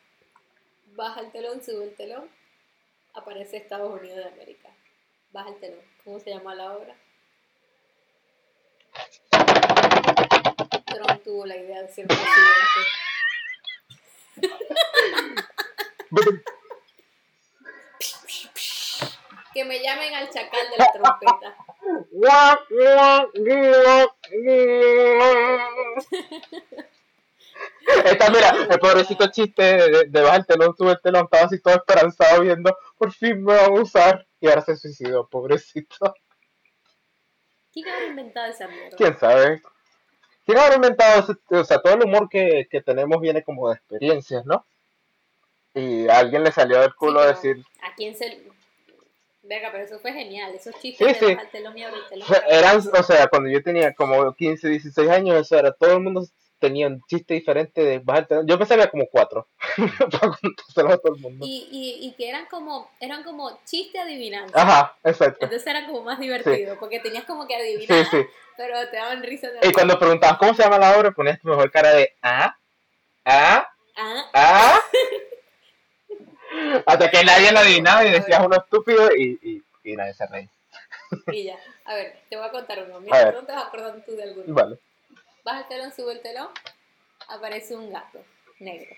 Baja 0.95 1.21
el 1.21 1.33
telón, 1.33 1.65
sube 1.65 1.85
el 1.85 1.95
telón, 1.95 2.29
aparece 3.15 3.57
Estados 3.57 4.01
Unidos 4.01 4.19
de 4.19 4.31
América. 4.31 4.69
Baja 5.31 5.49
el 5.49 5.61
telón. 5.61 5.81
¿Cómo 6.05 6.21
se 6.21 6.31
llama 6.31 6.55
la 6.55 6.73
obra? 6.73 6.95
Trump 10.87 11.23
tuvo 11.25 11.47
la 11.47 11.57
idea 11.57 11.83
de 11.83 11.89
ser 11.89 12.07
presidente. 12.07 13.02
Que 19.55 19.67
me 19.67 19.83
llamen 19.83 20.15
al 20.15 20.31
chacal 20.31 20.71
de 20.71 20.79
la 20.79 20.91
trompeta. 20.93 21.55
Esta, 28.05 28.31
mira, 28.31 28.67
el 28.71 28.79
pobrecito 28.79 29.31
chiste 29.31 29.63
de, 29.63 29.91
de, 29.91 30.05
de 30.09 30.23
baja 30.23 30.37
el 30.37 30.47
telón, 30.47 30.75
sube 30.77 30.93
el 30.93 31.01
telón, 31.03 31.25
estaba 31.25 31.45
así 31.45 31.61
todo 31.61 31.75
esperanzado 31.75 32.43
viendo, 32.43 32.77
por 32.97 33.13
fin 33.13 33.45
me 33.45 33.55
va 33.55 33.67
a 33.67 33.71
usar, 33.71 34.27
y 34.41 34.49
ahora 34.49 34.63
se 34.63 34.77
suicidó, 34.77 35.29
pobrecito. 35.29 36.15
¿Quién 37.73 37.89
habrá 37.89 38.07
inventado 38.07 38.51
esa 38.51 38.69
mierda? 38.69 38.97
¿Quién 38.97 39.19
sabe? 39.19 39.63
¿Quién 40.45 40.59
habrá 40.59 40.75
inventado 40.77 41.27
o 41.51 41.65
sea, 41.65 41.81
todo 41.81 41.95
el 41.95 42.05
humor 42.05 42.29
que, 42.29 42.67
que 42.71 42.81
tenemos 42.83 43.21
viene 43.21 43.43
como 43.43 43.69
de 43.69 43.77
experiencias, 43.77 44.45
¿no? 44.45 44.65
Y 45.75 46.09
a 46.09 46.19
alguien 46.19 46.45
le 46.45 46.53
salió 46.53 46.81
del 46.81 46.95
culo 46.95 47.23
Sí, 47.23 47.29
decir, 47.29 47.65
¿A 47.83 47.95
quién 47.95 48.15
se.? 48.15 48.43
Verga, 49.45 49.71
pero 49.73 49.85
eso 49.85 49.99
fue 49.99 50.13
genial. 50.13 50.55
Esos 50.55 50.75
Sí, 50.77 50.95
chistes 50.97 51.19
sí. 51.19 51.35
baja 51.35 51.43
el 51.43 51.51
telón 51.51 51.77
y 51.77 51.83
eran, 52.49 52.79
o 52.79 53.03
sea, 53.03 53.27
cuando 53.27 53.49
yo 53.51 53.63
tenía 53.63 53.93
como 53.93 54.33
15, 54.35 54.69
16 54.69 55.11
años, 55.11 55.37
eso 55.37 55.59
era, 55.59 55.73
todo 55.73 55.95
el 55.95 56.01
mundo 56.01 56.25
tenía 56.63 56.87
un 56.87 57.03
chiste 57.07 57.35
diferente 57.35 57.83
de 57.85 57.99
bajar 57.99 58.23
el 58.23 58.29
telón. 58.29 58.47
Yo 58.47 58.57
pensaba 58.59 58.77
que 58.79 58.83
había 58.85 58.91
como 58.91 59.07
cuatro, 59.11 59.49
para 59.99 60.33
contárselo 60.41 60.89
a 60.93 60.97
todo 60.99 61.15
el 61.15 61.21
mundo. 61.21 61.45
Y, 61.47 61.69
y, 61.71 62.07
y 62.07 62.13
que 62.13 62.29
eran 62.31 62.47
como, 62.47 62.89
eran 63.01 63.23
como 63.25 63.59
chiste 63.67 63.99
adivinanza. 63.99 64.59
Ajá, 64.63 64.97
exacto. 65.05 65.45
Entonces 65.45 65.67
eran 65.67 65.87
como 65.87 66.03
más 66.03 66.19
divertidos, 66.19 66.79
porque 66.79 67.01
tenías 67.01 67.25
como 67.25 67.47
que 67.47 67.55
Sí, 67.57 67.61
adivinar, 67.61 68.07
sí. 68.11 68.25
pero 68.57 68.89
te 68.89 68.97
daban 68.97 69.23
risa. 69.23 69.51
de- 69.51 69.69
Y 69.69 69.73
cuando 69.73 69.99
preguntabas 69.99 70.39
cómo 70.39 70.55
se 70.55 70.63
llama 70.63 70.79
la 70.79 70.97
obra, 70.97 71.11
ponías 71.11 71.39
tu 71.41 71.49
mejor 71.49 71.71
cara 71.71 71.93
de 71.93 72.15
ah, 72.23 72.57
ah, 73.27 73.69
Ah, 73.97 74.31
ah. 74.33 74.81
Hasta 76.87 77.11
que 77.11 77.25
nadie 77.25 77.53
lo 77.53 77.59
adivinaba 77.59 78.05
y 78.07 78.11
decías 78.13 78.41
uno 78.45 78.57
estúpido 78.57 79.15
y, 79.15 79.39
y, 79.43 79.63
y 79.93 79.97
nadie 79.97 80.15
se 80.15 80.27
reía. 80.27 80.49
Y 81.33 81.45
ya. 81.45 81.59
A 81.85 81.95
ver, 81.95 82.17
te 82.31 82.37
voy 82.37 82.47
a 82.47 82.51
contar 82.51 82.83
uno. 82.85 82.97
A 82.97 83.01
Mira, 83.01 83.25
ver. 83.25 83.35
no 83.35 83.43
te 83.45 83.53
vas 83.53 83.67
acordando 83.67 84.03
tú 84.05 84.13
de 84.17 84.23
alguno. 84.23 84.55
Vale. 84.55 84.79
Baja 85.45 85.63
el 85.63 85.69
telón, 85.69 85.93
sube 85.93 86.13
el 86.13 86.21
telón, 86.21 86.49
aparece 87.27 87.75
un 87.75 87.91
gato 87.91 88.25
negro. 88.61 88.95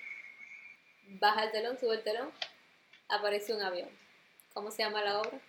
Baja 1.19 1.45
el 1.45 1.53
telón, 1.53 1.79
sube 1.79 1.95
el 1.95 2.03
telón, 2.03 2.31
aparece 3.09 3.55
un 3.55 3.63
avión. 3.63 3.89
¿Cómo 4.53 4.71
se 4.71 4.83
llama 4.83 5.03
la 5.03 5.21
obra? 5.21 5.41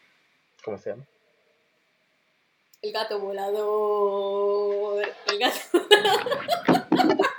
¿Cómo 0.63 0.77
se 0.77 0.91
llama? 0.91 1.05
El 2.81 2.93
gato 2.93 3.19
volador. 3.19 5.05
El 5.27 5.39
gato. 5.39 5.59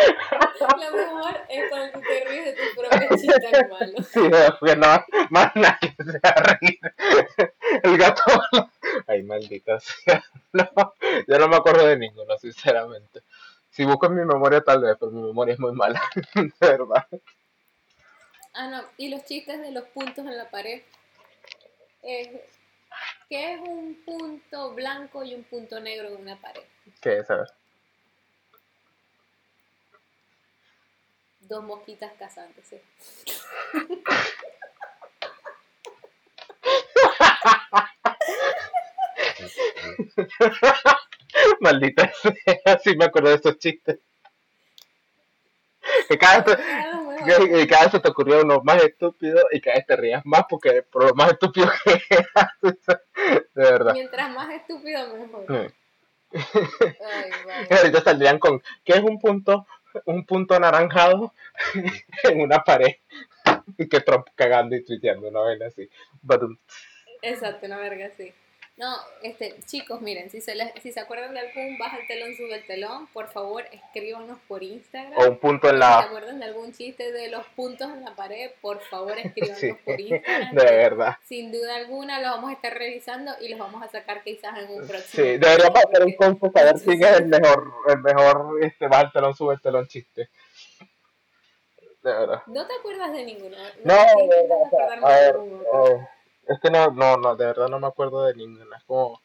Lo 0.60 0.92
mejor 0.92 1.36
es 1.48 1.68
cuando 1.68 1.92
tú 1.92 2.00
te 2.00 2.24
ríes 2.24 2.44
de 2.44 2.52
tu 2.52 2.74
chiste 3.30 3.68
malo. 3.70 4.02
Sí, 4.02 4.20
porque 4.58 4.76
no, 4.76 4.86
más 5.30 5.54
nadie 5.54 5.94
se 5.96 6.18
va 6.18 6.30
a 6.30 6.42
reír. 6.42 6.80
El 7.82 7.98
gato. 7.98 8.22
Ay, 9.06 9.22
maldita 9.22 9.80
sea. 9.80 10.22
No, 10.52 10.94
yo 11.28 11.38
no 11.38 11.48
me 11.48 11.56
acuerdo 11.56 11.86
de 11.86 11.96
ninguno, 11.96 12.36
sinceramente. 12.36 13.22
Si 13.70 13.84
busco 13.84 14.06
en 14.06 14.16
mi 14.16 14.24
memoria, 14.24 14.60
tal 14.62 14.82
vez, 14.82 14.96
pero 14.98 15.12
mi 15.12 15.22
memoria 15.22 15.54
es 15.54 15.60
muy 15.60 15.72
mala, 15.72 16.02
de 16.34 16.52
verdad. 16.60 17.06
Ah, 18.52 18.66
no. 18.68 18.82
Y 18.96 19.10
los 19.10 19.24
chistes 19.24 19.60
de 19.60 19.70
los 19.70 19.84
puntos 19.84 20.18
en 20.18 20.36
la 20.36 20.50
pared. 20.50 20.82
Eh, 22.02 22.48
¿Qué 23.28 23.54
es 23.54 23.60
un 23.60 24.02
punto 24.04 24.74
blanco 24.74 25.22
y 25.22 25.34
un 25.34 25.44
punto 25.44 25.78
negro 25.78 26.08
en 26.08 26.16
una 26.16 26.40
pared? 26.40 26.64
¿Qué 27.00 27.18
es? 27.18 27.30
A 27.30 27.36
ver. 27.36 27.48
Dos 31.50 31.64
mosquitas 31.64 32.12
cazándose. 32.16 32.80
Maldita 41.60 42.10
sea, 42.22 42.78
sí 42.82 42.96
me 42.96 43.04
acuerdo 43.06 43.30
de 43.30 43.36
esos 43.36 43.58
chistes. 43.58 43.98
Que 46.08 46.18
cada, 46.18 46.42
vez 46.42 46.58
mejor. 46.58 47.48
que- 47.48 47.66
cada 47.66 47.82
vez 47.84 47.92
se 47.92 48.00
te 48.00 48.08
ocurría 48.08 48.38
uno 48.38 48.60
más 48.62 48.82
estúpido 48.82 49.40
y 49.50 49.60
cada 49.60 49.76
vez 49.76 49.86
te 49.86 49.96
rías 49.96 50.22
más 50.24 50.44
porque 50.48 50.82
por 50.82 51.04
lo 51.04 51.14
más 51.14 51.32
estúpido 51.32 51.70
que 51.84 52.02
eras. 52.10 52.52
De 53.54 53.62
verdad. 53.62 53.92
Mientras 53.94 54.30
más 54.30 54.50
estúpido, 54.50 55.16
mejor. 55.16 55.44
Sí. 55.48 55.74
Ay, 56.32 57.30
ahorita 57.70 58.02
saldrían 58.02 58.38
con, 58.38 58.62
¿qué 58.84 58.92
es 58.94 59.00
un 59.00 59.18
punto? 59.18 59.66
Un 60.04 60.24
punto 60.24 60.54
anaranjado 60.54 61.32
en 62.24 62.40
una 62.40 62.62
pared. 62.62 62.96
Y 63.78 63.88
que 63.88 64.00
Trump 64.00 64.28
cagando 64.34 64.76
y 64.76 64.84
tuiteando 64.84 65.28
una 65.28 65.42
vez 65.42 65.62
así. 65.62 65.88
Badum. 66.22 66.56
Exacto, 67.22 67.66
una 67.66 67.78
verga 67.78 68.06
así. 68.06 68.32
No, 68.80 68.96
este, 69.22 69.56
chicos, 69.66 70.00
miren, 70.00 70.30
si 70.30 70.40
se, 70.40 70.54
les- 70.54 70.72
si 70.82 70.90
se 70.90 71.00
acuerdan 71.00 71.34
de 71.34 71.40
algún 71.40 71.76
baja 71.76 71.98
el 71.98 72.06
telón, 72.06 72.34
sube 72.34 72.54
el 72.54 72.66
telón, 72.66 73.08
por 73.08 73.28
favor, 73.28 73.62
escríbanos 73.72 74.38
por 74.48 74.62
Instagram. 74.62 75.18
O 75.18 75.28
un 75.28 75.38
punto 75.38 75.66
en 75.68 75.74
Si 75.74 75.76
se 75.76 75.80
la... 75.80 75.98
acuerdan 75.98 76.38
de 76.40 76.46
algún 76.46 76.72
chiste 76.72 77.12
de 77.12 77.28
los 77.28 77.44
puntos 77.48 77.90
en 77.92 78.02
la 78.04 78.14
pared, 78.16 78.50
por 78.62 78.80
favor, 78.80 79.18
escríbanos 79.22 79.58
Sí, 79.58 79.72
por 79.84 80.00
Instagram. 80.00 80.54
de 80.54 80.64
verdad. 80.64 81.16
Sin 81.26 81.52
duda 81.52 81.76
alguna 81.76 82.20
los 82.22 82.30
vamos 82.30 82.50
a 82.50 82.54
estar 82.54 82.72
revisando 82.72 83.32
y 83.42 83.48
los 83.48 83.58
vamos 83.58 83.82
a 83.82 83.88
sacar 83.88 84.22
quizás 84.24 84.56
en 84.58 84.70
un 84.70 84.88
próximo. 84.88 85.24
Sí, 85.24 85.36
deberíamos 85.36 85.84
hacer 85.84 86.04
un 86.06 86.12
concurso 86.14 86.52
para 86.52 86.72
ver 86.72 86.82
quién 86.84 87.04
es 87.04 87.10
el 87.20 87.26
mejor, 87.26 87.72
el 87.86 87.98
mejor, 87.98 88.64
este, 88.64 88.86
baja 88.88 89.02
el 89.02 89.12
telón, 89.12 89.34
sube 89.36 89.54
el 89.54 89.60
telón 89.60 89.86
chiste. 89.88 90.30
De 92.02 92.12
verdad. 92.12 92.42
¿No 92.46 92.66
te 92.66 92.72
acuerdas 92.78 93.12
de 93.12 93.24
ninguno? 93.24 93.56
No, 93.84 93.94
estoy 93.94 94.26
de 94.26 94.40
intentando 94.40 94.48
verdad, 94.48 94.56
o 94.64 94.70
sea, 94.70 94.84
acordarme 94.86 95.06
a 95.06 95.10
de 95.16 95.20
ver, 95.20 95.34
algún 95.34 95.60
otro. 95.70 95.96
eh, 95.96 96.08
es 96.50 96.60
que 96.60 96.70
no, 96.70 96.90
no, 96.90 97.16
no, 97.16 97.36
de 97.36 97.46
verdad 97.46 97.68
no 97.68 97.78
me 97.78 97.86
acuerdo 97.86 98.24
de 98.26 98.34
ninguna. 98.34 98.76
Es 98.76 98.84
como, 98.84 99.20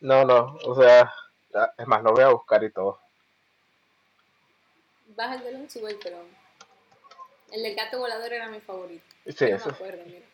no, 0.00 0.24
no, 0.24 0.56
o 0.64 0.74
sea, 0.74 1.12
es 1.76 1.86
más, 1.86 2.02
lo 2.02 2.12
voy 2.12 2.24
a 2.24 2.28
buscar 2.28 2.62
y 2.64 2.70
todo. 2.70 3.00
Baja 5.16 5.36
el 5.36 5.42
telón, 5.42 5.70
sube 5.70 5.90
el 5.90 5.98
telón. 5.98 6.26
El 7.50 7.62
del 7.62 7.74
gato 7.74 7.98
volador 7.98 8.32
era 8.32 8.48
mi 8.48 8.60
favorito. 8.60 9.04
Sí, 9.26 9.46
no 9.48 9.56
esos 9.56 9.66
me 9.68 9.72
acuerdo, 9.72 10.02
mira. 10.06 10.26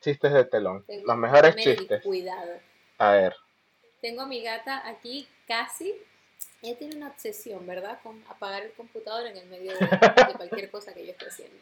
chistes 0.00 0.32
de 0.32 0.44
telón. 0.44 0.84
Tengo- 0.84 1.06
Los 1.06 1.16
mejores 1.16 1.56
Mary, 1.56 1.76
chistes. 1.76 2.02
Cuidado. 2.02 2.52
A 2.98 3.10
ver, 3.12 3.36
Tengo 4.00 4.22
a 4.22 4.26
mi 4.26 4.42
gata 4.42 4.86
aquí 4.86 5.28
casi. 5.48 5.94
Ella 6.62 6.78
tiene 6.78 6.96
una 6.96 7.08
obsesión, 7.08 7.66
¿verdad? 7.66 7.98
Con 8.02 8.22
apagar 8.28 8.62
el 8.62 8.72
computador 8.72 9.26
en 9.26 9.36
el 9.36 9.46
medio 9.46 9.72
de, 9.72 9.78
de 9.86 10.34
cualquier 10.36 10.70
cosa 10.70 10.92
que 10.94 11.04
yo 11.04 11.12
esté 11.12 11.26
haciendo. 11.26 11.56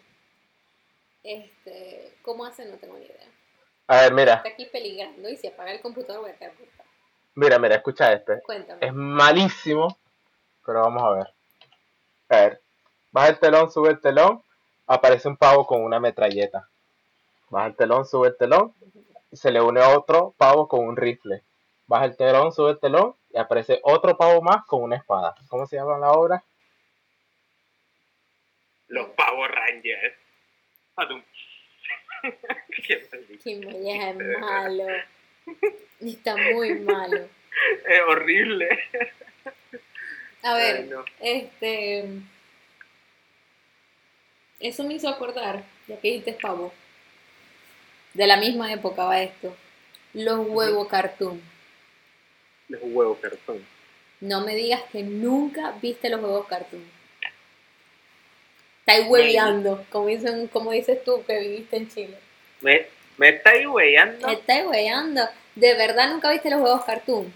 Este, 1.25 2.17
¿Cómo 2.23 2.45
hace? 2.45 2.67
No 2.67 2.77
tengo 2.77 2.97
ni 2.99 3.07
idea. 3.07 3.27
a 3.89 4.03
ver, 4.03 4.13
mira, 4.15 4.35
Está 4.35 4.51
aquí 4.51 4.67
peligrando 4.67 5.29
y 5.29 5.37
si 5.37 5.47
apaga 5.49 5.73
el 5.73 5.81
computador 5.81 6.21
voy 6.23 6.31
a 6.31 6.37
quedar 6.37 6.55
cortada. 6.55 6.85
mira, 7.35 7.59
mira, 7.59 7.77
escucha 7.77 8.13
este. 8.13 8.43
Cuéntame. 8.43 8.87
Es 8.87 8.93
malísimo, 8.95 9.99
pero 10.65 10.83
vamos 10.83 11.03
a 11.03 11.11
ver. 11.11 11.27
A 12.29 12.37
ver, 12.49 12.61
baja 13.11 13.29
el 13.29 13.39
telón, 13.39 13.71
sube 13.73 13.91
el 13.91 14.01
telón, 14.01 14.43
aparece 14.87 15.29
un 15.29 15.37
pavo 15.37 15.67
con 15.67 15.83
una 15.83 15.99
metralleta. 15.99 16.69
Baja 17.49 17.67
el 17.67 17.77
telón, 17.77 18.05
sube 18.07 18.29
el 18.29 18.37
telón, 18.37 18.75
y 19.31 19.37
se 19.37 19.51
le 19.51 19.61
une 19.61 19.81
otro 19.81 20.35
pavo 20.37 20.69
con 20.69 20.87
un 20.87 20.97
rifle. 20.97 21.43
Baja 21.87 22.05
el 22.07 22.17
telón, 22.17 22.53
sube 22.53 22.71
el 22.73 22.79
telón, 22.81 23.15
y 23.31 23.39
aparece 23.39 23.81
otro 23.83 24.17
pavo 24.17 24.43
más 24.43 24.65
con 24.67 24.83
una 24.83 24.97
espada. 24.97 25.35
¿Cómo 25.49 25.67
se 25.67 25.77
llama 25.77 25.99
la 25.99 26.13
obra? 26.13 26.43
Los 28.89 29.09
Power 29.11 29.51
Rangers. 29.51 30.17
Adum. 30.97 31.23
Qué 32.87 33.09
es 33.45 34.41
malo. 34.41 34.85
Está 36.01 36.37
muy 36.37 36.75
malo. 36.77 37.29
Es 37.89 38.01
horrible. 38.09 38.69
A 40.43 40.55
ver, 40.55 40.77
Ay, 40.77 40.89
no. 40.91 41.05
este. 41.21 42.05
Eso 44.59 44.83
me 44.83 44.95
hizo 44.95 45.09
acordar, 45.09 45.63
ya 45.87 45.97
que 46.01 46.09
dijiste 46.09 46.33
pavo. 46.33 46.75
De 48.13 48.27
la 48.27 48.37
misma 48.39 48.73
época 48.73 49.05
va 49.05 49.23
esto. 49.23 49.57
Los 50.15 50.47
huevos 50.49 50.89
cartoon. 50.89 51.41
Los 52.69 52.81
huevos 52.83 53.19
cartón. 53.21 53.65
No 54.21 54.41
me 54.45 54.57
digas 54.57 54.83
que 54.91 55.05
nunca 55.05 55.73
viste 55.81 56.11
los 56.11 56.21
huevos 56.21 56.47
cartoon. 56.49 56.85
Estáis 58.87 59.07
hueveando, 59.09 59.83
como, 59.91 60.09
dicen, 60.09 60.47
como 60.49 60.71
dices 60.71 61.03
tú 61.05 61.25
que 61.25 61.41
viviste 61.41 61.77
en 61.79 61.89
Chile. 61.89 62.19
¿Me, 62.61 62.87
me 63.17 63.31
estáis 63.31 63.67
weyando? 63.67 64.29
Estáis 64.29 64.67
hueveando. 64.67 65.27
¿De 65.55 65.73
verdad 65.73 66.11
nunca 66.11 66.31
viste 66.31 66.51
los 66.51 66.61
huevos 66.61 66.85
cartoon? 66.85 67.33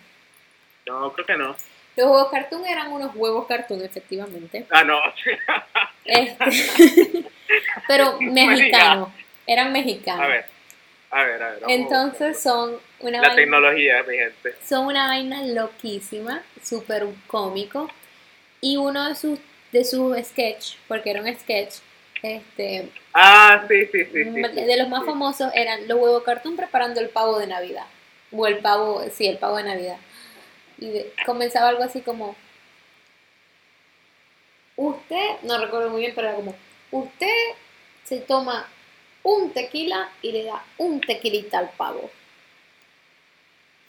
No, 0.87 1.11
creo 1.15 1.25
que 1.27 1.37
no. 1.37 1.57
Los 1.97 2.07
huevos 2.07 2.31
cartoon 2.31 2.67
eran 2.67 2.93
unos 2.93 3.15
huevos 3.15 3.47
cartoon, 3.47 3.83
efectivamente. 3.83 4.67
Ah, 4.71 4.85
no. 4.85 4.99
Este, 6.05 6.45
pero 7.87 8.19
mexicanos. 8.19 9.11
Eran 9.47 9.73
mexicanos. 9.73 10.25
A 10.25 10.27
ver, 10.27 10.47
a 11.11 11.23
ver, 11.23 11.43
a 11.43 11.51
ver. 11.51 11.63
Entonces 11.69 12.41
son 12.41 12.79
una. 13.01 13.21
La 13.21 13.29
vaina, 13.29 13.37
tecnología, 13.37 14.03
mi 14.05 14.17
gente. 14.17 14.55
son 14.67 14.87
una 14.87 15.09
vaina 15.09 15.43
loquísima, 15.43 16.43
súper 16.63 17.07
cómico. 17.27 17.91
Y 18.63 18.79
uno 18.79 19.07
de 19.07 19.15
sus, 19.17 19.39
de 19.73 19.85
sus 19.85 20.17
sketch, 20.27 20.77
porque 20.89 21.11
era 21.11 21.21
un 21.23 21.35
sketch, 21.39 21.77
este, 22.23 22.91
Ah, 23.15 23.65
sí, 23.69 23.87
sí, 23.93 24.05
sí. 24.07 24.19
de 24.31 24.77
los 24.79 24.89
más 24.89 25.01
sí. 25.03 25.07
famosos 25.07 25.51
eran 25.55 25.87
los 25.89 25.99
huevos 25.99 26.23
cartoon 26.25 26.57
preparando 26.57 27.01
el 27.01 27.09
pavo 27.11 27.39
de 27.39 27.47
Navidad. 27.47 27.87
O 28.33 28.47
el 28.47 28.59
pavo, 28.59 29.03
sí, 29.13 29.27
el 29.27 29.39
pavo 29.39 29.57
de 29.57 29.65
Navidad. 29.65 29.97
Y 30.79 30.91
de- 30.91 31.13
comenzaba 31.27 31.69
algo 31.69 31.83
así 31.83 32.01
como, 32.03 32.37
usted, 34.77 35.37
no 35.43 35.59
recuerdo 35.59 35.91
muy 35.91 36.01
bien, 36.01 36.13
pero 36.15 36.29
era 36.29 36.37
como, 36.37 36.55
usted 36.91 37.35
se 38.05 38.19
toma 38.21 38.69
un 39.23 39.51
tequila 39.53 40.09
y 40.23 40.33
le 40.33 40.45
da 40.45 40.65
un 40.79 41.01
tequilita 41.01 41.59
al 41.59 41.71
pavo. 41.71 42.11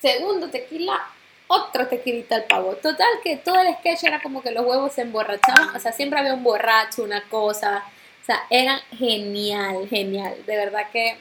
Segundo 0.02 0.50
tequila, 0.50 1.10
otro 1.52 1.88
tequilita 1.88 2.36
al 2.36 2.44
pavo. 2.46 2.76
Total 2.76 3.08
que 3.24 3.38
todo 3.38 3.60
el 3.62 3.74
sketch 3.76 4.04
era 4.04 4.22
como 4.22 4.42
que 4.44 4.52
los 4.52 4.66
huevos 4.66 4.94
se 4.94 5.02
emborrachaban, 5.02 5.76
o 5.76 5.80
sea, 5.80 5.92
siempre 5.92 6.20
había 6.20 6.34
un 6.36 6.44
borracho, 6.44 7.04
una 7.04 7.24
cosa. 7.24 7.84
O 8.22 8.26
sea, 8.26 8.46
era 8.52 8.78
genial, 8.98 9.88
genial. 9.90 10.36
De 10.46 10.56
verdad 10.56 10.90
que 10.92 11.16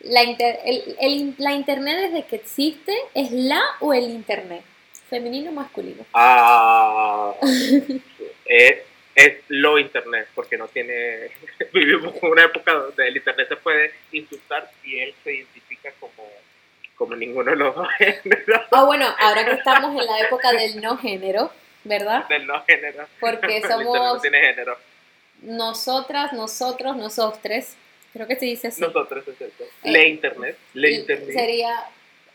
la, 0.00 0.24
inter- 0.24 0.60
el- 0.64 0.96
el- 0.98 1.34
la 1.38 1.52
internet 1.52 2.10
desde 2.10 2.26
que 2.26 2.36
existe 2.36 2.96
es 3.14 3.30
la 3.30 3.60
o 3.80 3.92
el 3.92 4.04
internet. 4.04 4.62
Femenino 5.10 5.50
o 5.50 5.52
masculino. 5.54 6.04
Ah, 6.14 7.34
es 8.46 8.76
es 9.14 9.34
lo 9.48 9.78
internet, 9.78 10.26
porque 10.34 10.56
no 10.56 10.68
tiene, 10.68 11.28
vivimos 11.74 12.14
en 12.22 12.30
una 12.30 12.44
época 12.44 12.72
donde 12.72 13.08
el 13.08 13.14
internet 13.18 13.46
se 13.46 13.56
puede 13.56 13.92
insultar 14.10 14.70
y 14.82 15.00
él 15.00 15.14
se 15.22 15.34
identifica 15.34 15.92
como, 16.00 16.26
como 16.96 17.14
ninguno 17.16 17.50
de 17.50 17.56
los 17.56 17.74
dos 17.74 17.88
géneros. 17.98 18.62
Ah, 18.70 18.84
bueno, 18.84 19.06
ahora 19.18 19.44
que 19.44 19.52
estamos 19.52 20.00
en 20.00 20.06
la 20.06 20.20
época 20.20 20.52
del 20.52 20.80
no 20.80 20.96
género, 20.96 21.50
¿verdad? 21.84 22.28
Del 22.28 22.46
no 22.46 22.62
género. 22.64 23.06
Porque 23.20 23.56
internet 23.56 23.86
no 23.86 23.92
somos 23.94 24.22
tiene 24.22 24.40
género. 24.40 24.76
nosotras, 25.42 26.32
nosotros, 26.32 26.96
nosotros. 26.96 27.74
Creo 28.12 28.26
que 28.26 28.36
se 28.36 28.44
dice 28.44 28.68
así. 28.68 28.80
Nosotros 28.80 29.26
es 29.26 29.40
eso. 29.40 29.64
Eh, 29.84 29.90
Le 29.90 30.08
internet. 30.08 30.58
Le 30.74 30.90
internet. 30.92 31.32
Sería 31.32 31.86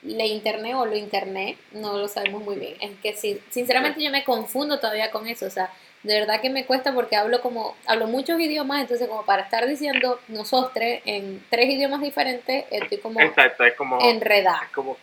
le 0.04 0.26
internet 0.28 0.76
o 0.76 0.86
lo 0.86 0.96
internet, 0.96 1.58
no 1.72 1.98
lo 1.98 2.08
sabemos 2.08 2.44
muy 2.44 2.56
bien. 2.56 2.76
Es 2.80 2.92
que 3.02 3.14
sí, 3.14 3.42
sinceramente 3.50 4.02
yo 4.02 4.12
me 4.12 4.24
confundo 4.24 4.80
todavía 4.80 5.12
con 5.12 5.28
eso, 5.28 5.48
o 5.48 5.50
sea, 5.50 5.72
de 6.08 6.22
verdad 6.22 6.40
que 6.40 6.50
me 6.50 6.66
cuesta 6.66 6.94
porque 6.94 7.18
hablo 7.18 7.42
como, 7.42 7.76
hablo 7.86 8.08
muchos 8.08 8.40
idiomas, 8.40 8.82
entonces 8.82 9.08
como 9.10 9.26
para 9.26 9.44
estar 9.44 9.68
diciendo 9.68 10.20
nosotros 10.30 10.86
en 11.06 11.44
tres 11.50 11.70
idiomas 11.70 12.02
diferentes, 12.02 12.64
estoy 12.72 12.98
como 13.00 13.20
Exacto, 13.20 13.66
es 13.66 13.74
como, 13.76 14.00
enredada. 14.02 14.62
es 14.64 14.72
como 14.72 14.98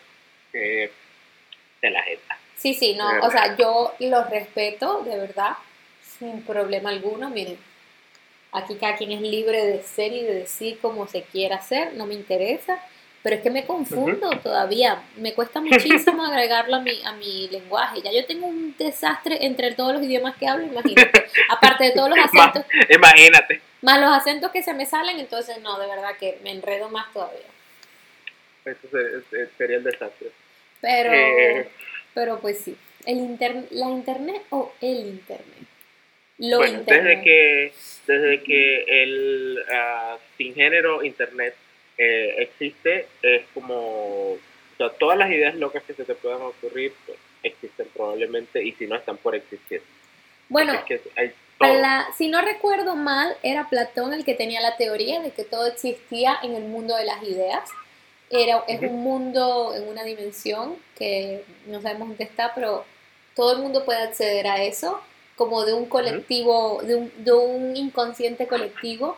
que 0.51 0.91
de 1.83 1.91
la 1.91 2.03
jeta. 2.03 2.39
Sí, 2.57 2.73
sí, 2.73 2.95
no, 2.95 3.07
o 3.21 3.31
sea, 3.31 3.55
yo 3.57 3.95
los 3.99 4.31
respeto, 4.31 5.03
de 5.03 5.17
verdad, 5.19 5.53
sin 6.19 6.41
problema 6.43 6.89
alguno, 6.89 7.29
miren, 7.29 7.59
aquí 8.53 8.77
cada 8.77 8.97
quien 8.97 9.13
es 9.13 9.21
libre 9.21 9.63
de 9.67 9.83
ser 9.83 10.11
y 10.13 10.23
de 10.23 10.35
decir 10.35 10.79
como 10.81 11.07
se 11.07 11.23
quiera 11.25 11.57
hacer, 11.57 11.93
no 11.95 12.07
me 12.07 12.15
interesa, 12.15 12.79
pero 13.25 13.37
es 13.37 13.43
que 13.43 13.51
me 13.51 13.65
confundo 13.65 14.31
todavía, 14.43 15.03
me 15.17 15.33
cuesta 15.35 15.61
muchísimo 15.61 16.25
agregarlo 16.27 16.77
a 16.77 16.81
mi, 16.81 17.03
a 17.05 17.13
mi 17.13 17.49
lenguaje, 17.49 18.01
ya 18.03 18.13
yo 18.13 18.25
tengo 18.27 18.47
un 18.47 18.77
desastre 18.79 19.39
entre 19.47 19.73
todos 19.75 19.95
los 19.95 20.03
idiomas 20.05 20.37
que 20.37 20.47
hablo, 20.47 20.67
imagínate, 20.67 21.25
aparte 21.49 21.85
de 21.85 21.91
todos 21.93 22.11
los 22.11 22.19
acentos, 22.19 22.65
Imagínate. 22.91 23.61
más 23.83 23.99
los 24.01 24.11
acentos 24.15 24.53
que 24.53 24.63
se 24.63 24.75
me 24.75 24.87
salen, 24.87 25.19
entonces 25.19 25.59
no, 25.63 25.79
de 25.81 25.87
verdad 25.89 26.17
que 26.21 26.39
me 26.45 26.51
enredo 26.53 26.89
más 26.91 27.13
todavía, 27.13 27.41
Eso 28.65 28.79
se- 28.93 29.23
se- 29.31 29.51
sería 29.59 29.79
el 29.79 29.85
desastre. 29.85 30.29
pero... 30.81 31.13
Eh, 31.13 31.69
Pero 32.15 32.39
pues 32.39 32.61
sí, 32.61 32.77
el 33.07 33.17
inter- 33.19 33.65
la 33.71 33.87
internet 33.89 34.41
o 34.51 34.73
el 34.81 34.99
internet. 35.07 35.67
Lo 36.39 36.59
bueno, 36.59 36.79
internet. 36.79 37.05
desde 37.05 37.23
que, 37.25 37.73
desde 38.07 38.43
que 38.45 39.03
el 39.03 39.59
ah, 39.73 40.17
sin 40.37 40.55
género 40.55 41.03
internet 41.03 41.57
eh, 41.99 42.35
existe, 42.39 43.07
es 43.23 43.43
como, 43.55 44.33
o 44.33 44.39
sea, 44.77 44.91
todas 44.91 45.17
las 45.19 45.31
ideas 45.31 45.55
locas 45.55 45.83
que 45.85 45.95
se 45.95 46.05
te 46.05 46.15
puedan 46.15 46.43
ocurrir 46.43 46.93
pues, 47.07 47.19
existen 47.43 47.89
probablemente 47.95 48.63
y 48.65 48.73
si 48.73 48.87
no 48.87 48.97
están 48.97 49.17
por 49.19 49.35
existir. 49.35 49.83
bueno, 50.49 50.73
Es 50.75 50.85
que 50.85 51.01
hay. 51.17 51.33
Pla- 51.59 52.09
si 52.19 52.29
no 52.29 52.43
recuerdo 52.43 52.97
mal, 52.97 53.37
era 53.43 53.69
Platón 53.69 54.13
el 54.13 54.25
que 54.25 54.35
tenía 54.35 54.61
la 54.61 54.77
teoría 54.77 55.21
de 55.21 55.31
que 55.31 55.45
todo 55.45 55.67
existía 55.67 56.37
en 56.43 56.55
el 56.55 56.65
mundo 56.65 56.97
de 56.97 57.05
las 57.05 57.23
ideas. 57.23 57.71
Era, 58.29 58.65
es 58.67 58.81
un 58.81 59.03
mundo 59.03 59.73
en 59.77 59.87
una 59.87 60.03
dimensión 60.03 60.77
que 60.99 61.45
no 61.67 61.81
sabemos 61.81 62.09
dónde 62.09 62.25
está, 62.25 62.53
pero 62.55 62.85
todo 63.37 63.53
el 63.53 63.59
mundo 63.63 63.85
puede 63.85 64.01
acceder 64.03 64.47
a 64.49 64.63
eso, 64.65 65.01
como 65.37 65.65
de 65.65 65.75
un 65.75 65.87
colectivo, 65.87 66.81
de, 66.83 66.97
un, 66.97 67.13
de 67.25 67.33
un 67.33 67.77
inconsciente 67.77 68.47
colectivo. 68.49 69.17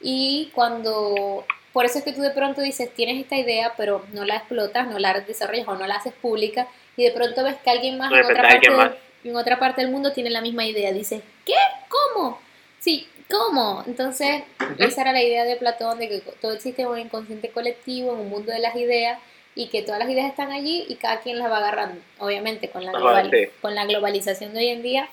Y 0.00 0.50
cuando, 0.54 1.46
por 1.72 1.84
eso 1.84 1.98
es 1.98 2.04
que 2.04 2.12
tú 2.12 2.22
de 2.22 2.30
pronto 2.30 2.60
dices, 2.60 2.92
tienes 2.94 3.20
esta 3.22 3.36
idea, 3.36 3.74
pero 3.76 4.04
no 4.12 4.24
la 4.24 4.36
explotas, 4.36 4.86
no 4.88 4.98
la 4.98 5.20
desarrollas 5.20 5.68
o 5.68 5.74
no 5.76 5.86
la 5.86 5.96
haces 5.96 6.12
pública, 6.14 6.66
y 6.96 7.04
de 7.04 7.12
pronto 7.12 7.44
ves 7.44 7.56
que 7.62 7.70
alguien 7.70 7.98
más 7.98 8.12
en 8.12 8.24
otra, 8.24 8.42
parte 8.42 8.70
del, 8.70 8.96
en 9.24 9.36
otra 9.36 9.58
parte 9.58 9.80
del 9.82 9.90
mundo 9.90 10.12
tiene 10.12 10.30
la 10.30 10.40
misma 10.40 10.64
idea. 10.66 10.92
Dices, 10.92 11.22
¿qué? 11.44 11.54
¿Cómo? 11.88 12.40
Sí, 12.80 13.08
¿cómo? 13.30 13.84
Entonces, 13.86 14.42
esa 14.78 15.02
era 15.02 15.12
la 15.12 15.22
idea 15.22 15.44
de 15.44 15.56
Platón, 15.56 15.98
de 15.98 16.08
que 16.08 16.18
todo 16.40 16.52
existe 16.54 16.82
en 16.82 16.88
un 16.88 16.98
inconsciente 16.98 17.50
colectivo, 17.50 18.12
en 18.14 18.20
un 18.20 18.28
mundo 18.30 18.50
de 18.52 18.58
las 18.58 18.74
ideas, 18.74 19.18
y 19.54 19.68
que 19.68 19.82
todas 19.82 19.98
las 19.98 20.08
ideas 20.08 20.28
están 20.30 20.52
allí 20.52 20.86
y 20.88 20.94
cada 20.96 21.20
quien 21.20 21.38
las 21.38 21.50
va 21.50 21.58
agarrando. 21.58 22.00
Obviamente, 22.18 22.70
con 22.70 22.84
la, 22.84 22.90
Ajá, 22.90 22.98
global- 23.00 23.30
sí. 23.30 23.50
con 23.60 23.74
la 23.74 23.86
globalización 23.86 24.52
de 24.54 24.60
hoy 24.60 24.68
en 24.68 24.82
día, 24.82 25.08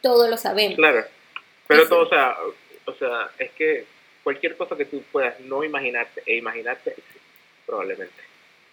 todo 0.00 0.28
lo 0.28 0.36
sabemos. 0.36 0.76
Claro. 0.76 1.04
Pero 1.66 1.88
todo, 1.88 2.00
o 2.02 2.08
sea, 2.08 2.36
o 2.84 2.92
sea, 2.94 3.30
es 3.38 3.50
que 3.52 3.84
cualquier 4.26 4.56
cosa 4.56 4.74
que 4.74 4.84
tú 4.84 5.04
puedas 5.12 5.38
no 5.38 5.62
imaginarte 5.62 6.20
e 6.26 6.36
imaginarte, 6.36 6.90
existe, 6.90 7.20
probablemente. 7.64 8.12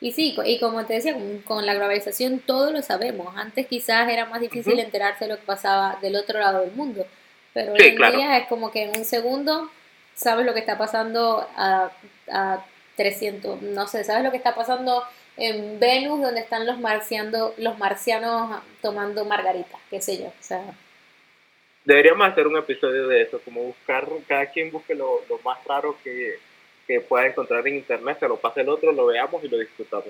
Y 0.02 0.12
sí, 0.12 0.36
y 0.46 0.60
como 0.60 0.84
te 0.88 0.96
decía, 0.96 1.16
con, 1.46 1.64
la 1.64 1.76
globalización 1.76 2.40
todo 2.40 2.72
lo 2.72 2.82
sabemos. 2.82 3.38
Antes 3.38 3.68
quizás 3.68 4.10
era 4.10 4.26
más 4.26 4.42
difícil 4.42 4.80
enterarse 4.80 5.26
de 5.26 5.30
lo 5.30 5.38
que 5.38 5.46
pasaba 5.46 6.00
del 6.02 6.16
otro 6.16 6.40
lado 6.40 6.62
del 6.62 6.72
mundo, 6.72 7.06
pero 7.54 7.76
Sí, 7.76 7.84
hoy 7.84 7.90
en 7.90 7.96
claro. 7.98 8.18
día 8.18 8.38
es 8.40 8.48
como 8.48 8.72
que 8.72 8.82
en 8.82 8.98
un 8.98 9.06
segundo 9.06 9.70
sabes 10.16 10.44
lo 10.44 10.56
que 10.56 10.60
está 10.60 10.80
pasando 10.80 11.48
a, 11.56 11.92
a 12.32 12.66
300, 12.96 13.62
no 13.62 13.88
sé, 13.88 14.04
sabes 14.04 14.24
lo 14.24 14.32
que 14.32 14.38
está 14.38 14.56
pasando 14.56 15.04
en 15.38 15.80
Venus, 15.80 16.20
donde 16.20 16.42
están 16.42 16.66
los 16.66 16.80
marciando, 16.80 17.54
los 17.58 17.78
marcianos 17.78 18.60
tomando 18.82 19.24
margaritas, 19.24 19.80
qué 19.92 20.02
sé 20.02 20.18
yo, 20.18 20.30
o 20.30 20.34
sea, 20.44 20.64
Deberíamos 21.86 22.28
hacer 22.28 22.48
un 22.48 22.58
episodio 22.58 23.08
de 23.08 23.24
eso, 23.24 23.40
como 23.44 23.62
buscar, 23.64 24.08
cada 24.28 24.46
quien 24.48 24.72
busque 24.72 24.96
lo, 24.96 25.22
lo 25.30 25.38
más 25.44 25.64
raro 25.66 25.98
que, 26.04 26.36
que 26.88 27.02
pueda 27.02 27.28
encontrar 27.28 27.68
en 27.68 27.76
internet, 27.76 28.18
se 28.20 28.28
lo 28.28 28.38
pase 28.38 28.62
el 28.62 28.70
otro, 28.70 28.92
lo 28.94 29.06
veamos 29.08 29.44
y 29.44 29.50
lo 29.50 29.58
disfrutamos. 29.58 30.08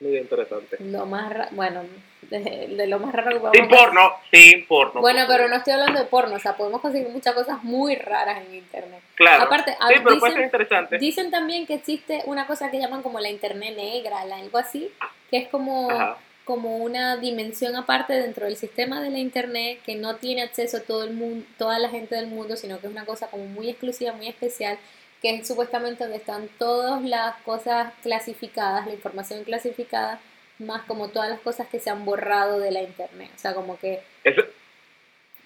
Muy 0.00 0.18
interesante. 0.18 0.76
lo 0.80 1.06
más 1.06 1.32
ra- 1.32 1.48
bueno, 1.52 1.82
de, 2.22 2.38
de 2.76 2.86
lo 2.88 2.98
más 2.98 3.12
raro 3.14 3.30
que 3.30 3.40
podemos 3.40 3.56
Sin 3.56 3.68
porno, 3.68 4.12
sin 4.30 4.66
porno. 4.66 5.00
Bueno, 5.00 5.24
pero 5.28 5.48
no 5.48 5.56
estoy 5.56 5.72
hablando 5.72 5.98
de 6.00 6.06
porno, 6.06 6.34
o 6.34 6.38
sea, 6.40 6.56
podemos 6.56 6.80
conseguir 6.80 7.08
muchas 7.08 7.32
cosas 7.34 7.62
muy 7.62 7.94
raras 7.96 8.44
en 8.44 8.54
internet. 8.54 9.00
Claro. 9.14 9.44
Aparte, 9.44 9.70
sí, 9.72 9.76
ah, 9.80 9.86
pero 9.88 10.02
puede 10.02 10.16
dicen- 10.16 10.32
ser 10.34 10.42
interesante. 10.44 10.98
Dicen 10.98 11.30
también 11.30 11.66
que 11.66 11.74
existe 11.74 12.22
una 12.26 12.46
cosa 12.46 12.70
que 12.70 12.78
llaman 12.78 13.02
como 13.02 13.18
la 13.20 13.30
internet 13.30 13.76
negra, 13.76 14.20
algo 14.22 14.58
así, 14.58 14.92
que 15.30 15.38
es 15.38 15.48
como, 15.48 15.90
Ajá. 15.90 16.18
Como 16.44 16.76
una 16.76 17.16
dimensión 17.16 17.74
aparte 17.74 18.12
dentro 18.12 18.46
del 18.46 18.56
sistema 18.56 19.00
de 19.00 19.10
la 19.10 19.18
internet 19.18 19.80
que 19.84 19.96
no 19.96 20.16
tiene 20.16 20.42
acceso 20.42 20.76
a 20.76 20.80
todo 20.80 21.04
el 21.04 21.14
mundo, 21.14 21.46
toda 21.58 21.78
la 21.78 21.88
gente 21.88 22.14
del 22.14 22.26
mundo, 22.26 22.56
sino 22.56 22.78
que 22.80 22.86
es 22.86 22.92
una 22.92 23.06
cosa 23.06 23.28
como 23.28 23.46
muy 23.46 23.70
exclusiva, 23.70 24.12
muy 24.12 24.28
especial, 24.28 24.78
que 25.22 25.30
es 25.30 25.48
supuestamente 25.48 26.04
donde 26.04 26.18
están 26.18 26.48
todas 26.58 27.02
las 27.02 27.36
cosas 27.42 27.94
clasificadas, 28.02 28.86
la 28.86 28.92
información 28.92 29.42
clasificada, 29.44 30.20
más 30.58 30.82
como 30.82 31.08
todas 31.08 31.30
las 31.30 31.40
cosas 31.40 31.66
que 31.68 31.80
se 31.80 31.88
han 31.88 32.04
borrado 32.04 32.60
de 32.60 32.70
la 32.70 32.82
internet. 32.82 33.30
O 33.34 33.38
sea, 33.38 33.54
como 33.54 33.78
que 33.78 34.00
Eso, 34.22 34.42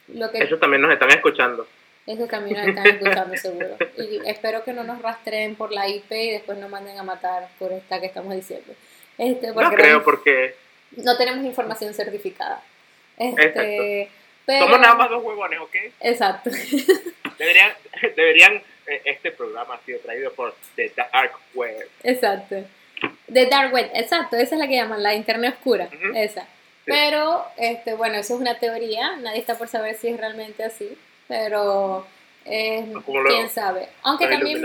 lo 0.08 0.30
que 0.32 0.38
eso 0.38 0.56
también 0.58 0.82
nos 0.82 0.92
están 0.92 1.10
escuchando. 1.10 1.66
eso 2.06 2.26
también 2.26 2.56
nos 2.56 2.66
están 2.66 2.86
escuchando 2.88 3.36
seguro. 3.36 3.76
Y 3.98 4.20
espero 4.28 4.64
que 4.64 4.72
no 4.72 4.82
nos 4.82 5.00
rastreen 5.00 5.54
por 5.54 5.70
la 5.72 5.88
IP 5.88 6.10
y 6.10 6.32
después 6.32 6.58
nos 6.58 6.70
manden 6.70 6.98
a 6.98 7.04
matar 7.04 7.48
por 7.58 7.70
esta 7.72 8.00
que 8.00 8.06
estamos 8.06 8.34
diciendo. 8.34 8.72
Este, 9.16 9.52
No 9.52 9.70
creo 9.70 10.02
porque 10.02 10.54
no 10.96 11.16
tenemos 11.16 11.44
información 11.44 11.94
certificada. 11.94 12.62
Este, 13.16 14.08
pero, 14.46 14.66
somos 14.66 14.80
nada 14.80 14.94
más 14.94 15.10
dos 15.10 15.22
huevones, 15.22 15.60
¿ok? 15.60 15.74
Exacto. 16.00 16.50
Deberían, 17.38 17.72
deberían 18.16 18.62
eh, 18.86 19.02
este 19.04 19.30
programa 19.30 19.74
ha 19.74 19.84
sido 19.84 20.00
traído 20.00 20.32
por 20.32 20.54
The 20.74 20.92
Dark 20.96 21.32
Web. 21.54 21.88
Exacto. 22.02 22.64
The 23.32 23.46
Dark 23.46 23.72
Web, 23.72 23.90
exacto, 23.94 24.36
esa 24.36 24.54
es 24.54 24.58
la 24.58 24.66
que 24.66 24.74
llaman 24.74 25.02
la 25.02 25.14
internet 25.14 25.54
oscura, 25.54 25.88
esa. 26.14 26.48
Pero, 26.84 27.44
este, 27.58 27.94
bueno, 27.94 28.16
eso 28.16 28.34
es 28.34 28.40
una 28.40 28.58
teoría, 28.58 29.16
nadie 29.16 29.38
está 29.40 29.56
por 29.58 29.68
saber 29.68 29.94
si 29.96 30.08
es 30.08 30.16
realmente 30.16 30.64
así, 30.64 30.96
pero 31.28 32.06
eh, 32.46 32.90
quién 33.28 33.50
sabe. 33.50 33.88
Aunque 34.02 34.26
Los 34.26 34.38
también 34.38 34.64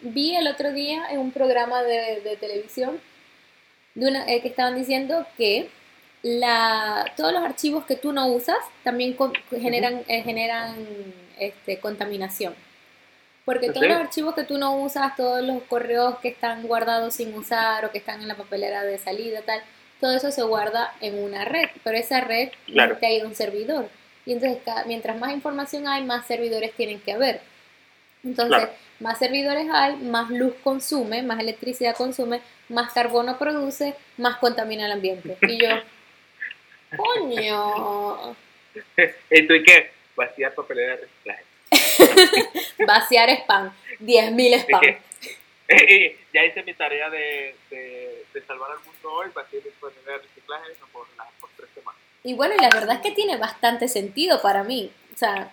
vi 0.00 0.34
el 0.34 0.48
otro 0.48 0.72
día 0.72 1.06
en 1.10 1.20
un 1.20 1.30
programa 1.30 1.82
de, 1.84 2.20
de 2.22 2.36
televisión 2.36 3.00
de 4.00 4.08
una, 4.08 4.26
eh, 4.26 4.40
que 4.40 4.48
estaban 4.48 4.74
diciendo 4.76 5.26
que 5.36 5.68
la, 6.22 7.04
todos 7.16 7.32
los 7.32 7.42
archivos 7.42 7.84
que 7.86 7.96
tú 7.96 8.12
no 8.12 8.26
usas 8.28 8.56
también 8.82 9.12
con- 9.14 9.32
generan, 9.50 10.02
eh, 10.08 10.22
generan 10.22 10.74
este, 11.38 11.78
contaminación. 11.78 12.54
Porque 13.44 13.68
¿Ah, 13.70 13.72
todos 13.72 13.86
los 13.88 13.96
archivos 13.96 14.34
que 14.34 14.44
tú 14.44 14.58
no 14.58 14.76
usas, 14.76 15.16
todos 15.16 15.42
los 15.42 15.62
correos 15.64 16.18
que 16.20 16.28
están 16.28 16.62
guardados 16.66 17.14
sin 17.14 17.34
usar 17.34 17.84
o 17.84 17.90
que 17.90 17.98
están 17.98 18.20
en 18.20 18.28
la 18.28 18.36
papelera 18.36 18.82
de 18.84 18.98
salida, 18.98 19.40
tal, 19.42 19.60
todo 20.00 20.14
eso 20.16 20.30
se 20.30 20.42
guarda 20.42 20.92
en 21.00 21.22
una 21.22 21.44
red, 21.44 21.68
pero 21.84 21.96
esa 21.96 22.20
red 22.20 22.50
Claro. 22.66 22.96
te 22.98 23.06
ha 23.06 23.12
ido 23.12 23.26
un 23.26 23.34
servidor. 23.34 23.88
Y 24.26 24.32
entonces, 24.32 24.58
cada- 24.64 24.84
mientras 24.84 25.18
más 25.18 25.32
información 25.32 25.88
hay, 25.88 26.04
más 26.04 26.26
servidores 26.26 26.72
tienen 26.74 27.00
que 27.00 27.12
haber. 27.12 27.40
Entonces, 28.24 28.58
Claro. 28.58 28.72
más 29.00 29.18
servidores 29.18 29.66
hay, 29.72 29.96
más 29.96 30.30
luz 30.30 30.54
consume, 30.62 31.22
más 31.22 31.40
electricidad 31.40 31.96
consume, 31.96 32.40
más 32.68 32.92
carbono 32.92 33.38
produce, 33.38 33.94
más 34.18 34.36
contamina 34.36 34.86
el 34.86 34.92
ambiente. 34.92 35.36
Y 35.42 35.58
yo, 35.62 35.68
coño, 36.96 38.36
¿Y 39.30 39.46
tú 39.46 39.54
y 39.54 39.62
qué? 39.64 39.90
Vaciar 40.16 40.54
papelera 40.54 40.96
de 40.96 41.02
reciclaje. 41.06 41.44
vaciar 42.86 43.30
spam, 43.30 43.72
10.000 44.00 44.54
spam. 44.60 44.82
Y 45.88 46.16
ya 46.34 46.44
hice 46.44 46.62
mi 46.64 46.74
tarea 46.74 47.08
de, 47.10 47.54
de, 47.70 48.24
de 48.34 48.42
salvar 48.46 48.72
al 48.72 48.78
mundo 48.84 49.12
hoy, 49.12 49.28
vaciar 49.34 49.62
papelera 49.80 50.18
de 50.18 50.22
reciclaje 50.28 50.64
por, 50.92 51.06
por 51.40 51.50
tres 51.56 51.68
semanas. 51.74 52.00
Y 52.22 52.34
bueno, 52.34 52.54
y 52.56 52.60
la 52.60 52.70
verdad 52.70 52.96
es 52.96 53.02
que 53.02 53.12
tiene 53.12 53.36
bastante 53.38 53.88
sentido 53.88 54.42
para 54.42 54.62
mí. 54.64 54.92
sea, 55.16 55.52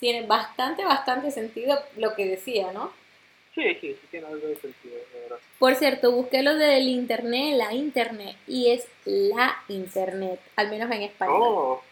tiene 0.00 0.26
bastante, 0.26 0.84
bastante 0.84 1.30
sentido 1.30 1.78
lo 1.96 2.14
que 2.14 2.26
decía, 2.26 2.72
¿no? 2.72 2.92
Sí, 3.54 3.62
sí, 3.80 3.96
sí 4.00 4.06
tiene 4.10 4.26
algo 4.26 4.46
de 4.48 4.56
sentido, 4.56 4.96
de 5.12 5.20
verdad. 5.20 5.38
Por 5.58 5.74
cierto, 5.76 6.10
busqué 6.10 6.42
lo 6.42 6.56
del 6.56 6.88
internet, 6.88 7.54
la 7.56 7.72
internet, 7.72 8.36
y 8.48 8.70
es 8.72 8.86
la 9.04 9.56
internet, 9.68 10.40
al 10.56 10.70
menos 10.70 10.90
en 10.90 11.02
español. 11.02 11.36
Oh, 11.40 11.82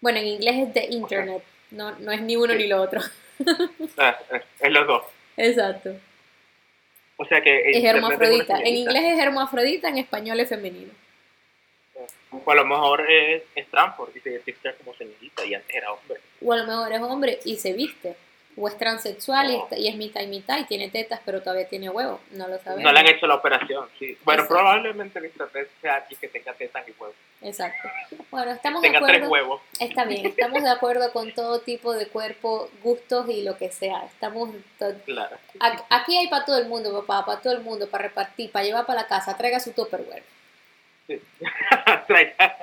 Bueno, 0.00 0.18
en 0.18 0.26
inglés 0.26 0.68
es 0.68 0.74
the 0.74 0.86
internet, 0.90 1.42
no, 1.70 1.98
no 1.98 2.12
es 2.12 2.20
ni 2.20 2.36
uno 2.36 2.54
ni 2.54 2.66
lo 2.66 2.82
otro. 2.82 3.00
ah, 3.96 4.18
eh, 4.30 4.42
es 4.60 4.70
los 4.70 4.86
dos. 4.86 5.02
Exacto. 5.36 5.94
O 7.16 7.24
sea 7.24 7.40
que. 7.40 7.70
Es 7.70 7.84
hermafrodita. 7.84 8.60
En 8.60 8.76
inglés 8.76 9.04
es 9.04 9.18
hermafrodita, 9.18 9.88
en 9.88 9.98
español 9.98 10.38
es 10.40 10.48
femenino. 10.48 10.92
O 12.30 12.50
a 12.50 12.54
lo 12.54 12.64
mejor 12.64 13.10
es, 13.10 13.42
es 13.54 13.66
transfor 13.68 14.12
y 14.14 14.20
se 14.20 14.30
identifica 14.30 14.72
como 14.74 14.94
señorita 14.94 15.44
y 15.46 15.54
antes 15.54 15.74
era 15.74 15.92
hombre. 15.92 16.20
O 16.44 16.52
a 16.52 16.56
lo 16.56 16.64
mejor 16.66 16.92
es 16.92 17.00
hombre 17.00 17.40
y 17.44 17.56
se 17.56 17.72
viste. 17.72 18.16
O 18.60 18.66
es 18.66 18.76
transexual 18.76 19.50
y, 19.52 19.56
No. 19.56 19.62
está- 19.62 19.78
y 19.78 19.86
es 19.86 19.94
mitad 19.94 20.20
y 20.20 20.26
mitad 20.26 20.58
y 20.58 20.64
tiene 20.64 20.88
tetas, 20.90 21.20
pero 21.24 21.40
todavía 21.42 21.68
tiene 21.68 21.90
huevos. 21.90 22.20
No 22.32 22.48
lo 22.48 22.58
sabemos. 22.58 22.82
No 22.82 22.92
le 22.92 22.98
han 22.98 23.06
hecho 23.06 23.28
la 23.28 23.36
operación, 23.36 23.88
sí. 24.00 24.18
Bueno, 24.24 24.42
Exacto. 24.42 24.54
probablemente 24.56 25.18
en 25.20 25.26
internet 25.26 25.70
sea 25.80 25.94
aquí 25.96 26.16
que 26.16 26.26
tenga 26.26 26.52
tetas 26.54 26.88
y 26.88 26.90
huevos. 27.00 27.14
Exacto. 27.40 27.88
Bueno, 28.32 28.50
estamos 28.50 28.82
de 28.82 28.88
Tenga 28.88 28.98
tres 29.06 29.22
acuerdo. 29.22 29.30
huevos. 29.32 29.62
Está 29.78 30.04
bien, 30.06 30.26
estamos 30.26 30.60
de 30.64 30.70
acuerdo 30.70 31.12
con 31.12 31.32
todo 31.34 31.60
tipo 31.60 31.92
de 31.92 32.08
cuerpo, 32.08 32.68
gustos 32.82 33.28
y 33.28 33.42
lo 33.44 33.56
que 33.56 33.70
sea. 33.70 34.04
Estamos 34.06 34.50
to- 34.76 34.92
Claro. 35.04 35.36
Aquí 35.90 36.16
hay 36.16 36.26
para 36.26 36.44
todo 36.44 36.58
el 36.58 36.66
mundo, 36.66 36.92
papá, 37.06 37.24
para 37.26 37.40
todo 37.40 37.52
el 37.52 37.60
mundo, 37.60 37.88
para 37.88 38.04
repartir, 38.08 38.50
para 38.50 38.64
llevar 38.64 38.86
para 38.86 39.02
la 39.02 39.06
casa. 39.06 39.36
Traiga 39.36 39.60
su 39.60 39.70
Tupperware. 39.70 40.24
Sí. 41.06 41.20
Traiga- 42.08 42.56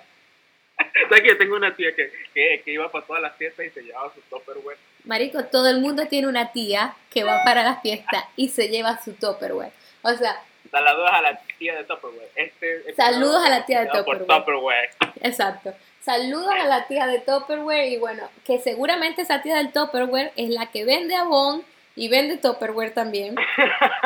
¿Sabes 1.09 1.21
que 1.21 1.27
yo 1.29 1.37
tengo 1.37 1.55
una 1.55 1.75
tía 1.75 1.95
que, 1.95 2.11
que, 2.33 2.61
que 2.63 2.71
iba 2.71 2.91
para 2.91 3.05
todas 3.05 3.21
las 3.21 3.35
fiestas 3.35 3.65
y 3.65 3.69
se 3.69 3.81
llevaba 3.81 4.13
su 4.13 4.21
Tupperware? 4.21 4.77
Marico, 5.05 5.45
todo 5.45 5.69
el 5.69 5.79
mundo 5.79 6.07
tiene 6.07 6.27
una 6.27 6.51
tía 6.51 6.95
que 7.09 7.23
va 7.23 7.43
para 7.43 7.63
las 7.63 7.81
fiestas 7.81 8.25
y 8.35 8.49
se 8.49 8.69
lleva 8.69 8.99
su 9.03 9.13
Tupperware. 9.13 9.71
O 10.01 10.13
sea, 10.13 10.41
Saludos 10.71 11.09
a 11.11 11.21
la 11.21 11.39
tía 11.57 11.75
de 11.75 11.83
Tupperware. 11.83 12.29
Este 12.35 12.93
Saludos 12.95 13.43
a 13.45 13.49
la 13.49 13.65
tía 13.65 13.81
de. 13.81 13.87
Tupperware. 13.87 14.89
exacto. 15.21 15.73
Saludos 16.01 16.51
a 16.51 16.65
la 16.65 16.85
tía 16.87 17.07
de 17.07 17.19
Tupperware 17.19 17.87
y 17.87 17.97
bueno, 17.97 18.29
que 18.45 18.59
seguramente 18.59 19.23
esa 19.23 19.41
tía 19.41 19.55
del 19.55 19.71
Tupperware 19.71 20.31
es 20.35 20.49
la 20.49 20.67
que 20.67 20.85
vende 20.85 21.15
Avon 21.15 21.63
y 21.95 22.09
vende 22.09 22.37
Tupperware 22.37 22.93
también 22.93 23.35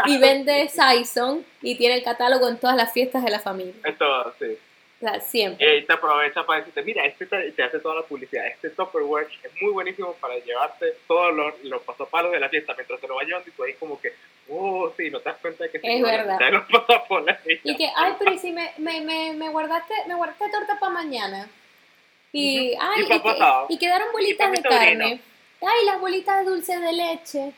y 0.06 0.18
vende 0.18 0.70
Saison 0.74 1.44
y 1.62 1.76
tiene 1.76 1.96
el 1.96 2.04
catálogo 2.04 2.48
en 2.48 2.58
todas 2.58 2.76
las 2.76 2.94
fiestas 2.94 3.24
de 3.24 3.32
la 3.32 3.40
familia. 3.40 3.74
Esto, 3.84 4.34
sí. 4.40 4.58
Sea, 5.00 5.16
Y 5.18 5.22
siempre. 5.22 5.66
ahí 5.72 5.86
te 5.86 5.94
aprovecha 5.94 6.46
para 6.46 6.60
decirte, 6.60 6.82
mira, 6.84 7.06
este 7.06 7.26
te, 7.26 7.52
te 7.54 7.64
hace 7.64 7.80
toda 7.80 7.96
la 7.96 8.02
publicidad. 8.04 8.46
Este 8.48 8.70
Tupperware 8.72 9.28
es 9.44 9.62
muy 9.62 9.72
buenísimo 9.72 10.14
para 10.16 10.38
llevarte 10.40 10.94
todos 11.08 11.34
los, 11.34 11.54
los 11.64 11.82
pasapalos 11.84 12.32
de 12.34 12.40
la 12.40 12.50
fiesta 12.50 12.74
mientras 12.76 13.00
te 13.00 13.08
lo 13.08 13.16
vas 13.16 13.26
llevando 13.26 13.48
y 13.48 13.52
tú 13.54 13.64
ahí 13.64 13.74
como 13.76 14.00
que, 14.02 14.14
oh, 14.50 14.92
sí, 14.98 15.10
no 15.10 15.20
te 15.22 15.30
das 15.30 15.38
cuenta 15.40 15.64
de 15.64 15.70
que 15.72 15.80
Es 15.82 16.02
verdad. 16.02 16.40
los 16.52 16.66
pasapalos. 16.66 17.36
Y 17.64 17.76
que, 17.78 17.88
ay, 17.96 18.14
pero 18.20 18.34
¿y 18.34 18.40
si 18.40 18.52
me, 18.52 18.72
me, 18.78 19.00
me, 19.02 19.34
me 19.34 19.50
guardaste, 19.50 19.94
me 20.08 20.16
guardaste 20.16 20.50
torta 20.52 20.78
para 20.80 20.92
mañana? 20.94 21.48
Y, 22.34 22.76
ay, 22.80 23.02
Y 23.02 23.02
y, 23.04 23.06
pa' 23.08 23.16
que- 23.16 23.30
pasado. 23.30 23.66
y 23.70 23.78
quedaron 23.80 24.12
bolitas 24.12 24.52
de 24.52 24.62
carne. 24.62 25.22
Ay, 25.62 25.86
las 25.86 26.00
bolitas 26.00 26.40
de 26.44 26.52
dulce 26.52 26.78
de 26.78 26.92
leche. 26.94 27.52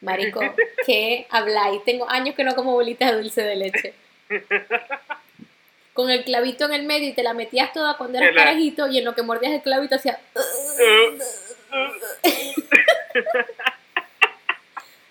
Marico, 0.00 0.40
¿qué 0.86 1.26
habláis? 1.30 1.84
Tengo 1.84 2.08
años 2.08 2.34
que 2.34 2.42
no 2.44 2.54
como 2.54 2.72
bolitas 2.72 3.12
de 3.12 3.18
dulce 3.22 3.42
de 3.42 3.56
leche. 3.56 3.94
Con 5.96 6.10
el 6.10 6.24
clavito 6.24 6.66
en 6.66 6.74
el 6.74 6.82
medio 6.84 7.08
y 7.08 7.12
te 7.14 7.22
la 7.24 7.32
metías 7.34 7.72
toda 7.72 7.96
cuando 7.96 8.18
eras 8.18 8.34
carajito 8.36 8.86
y 8.86 8.98
en 8.98 9.04
lo 9.04 9.14
que 9.14 9.22
mordías 9.22 9.52
el 9.54 9.62
clavito 9.62 9.96
hacía... 9.96 10.20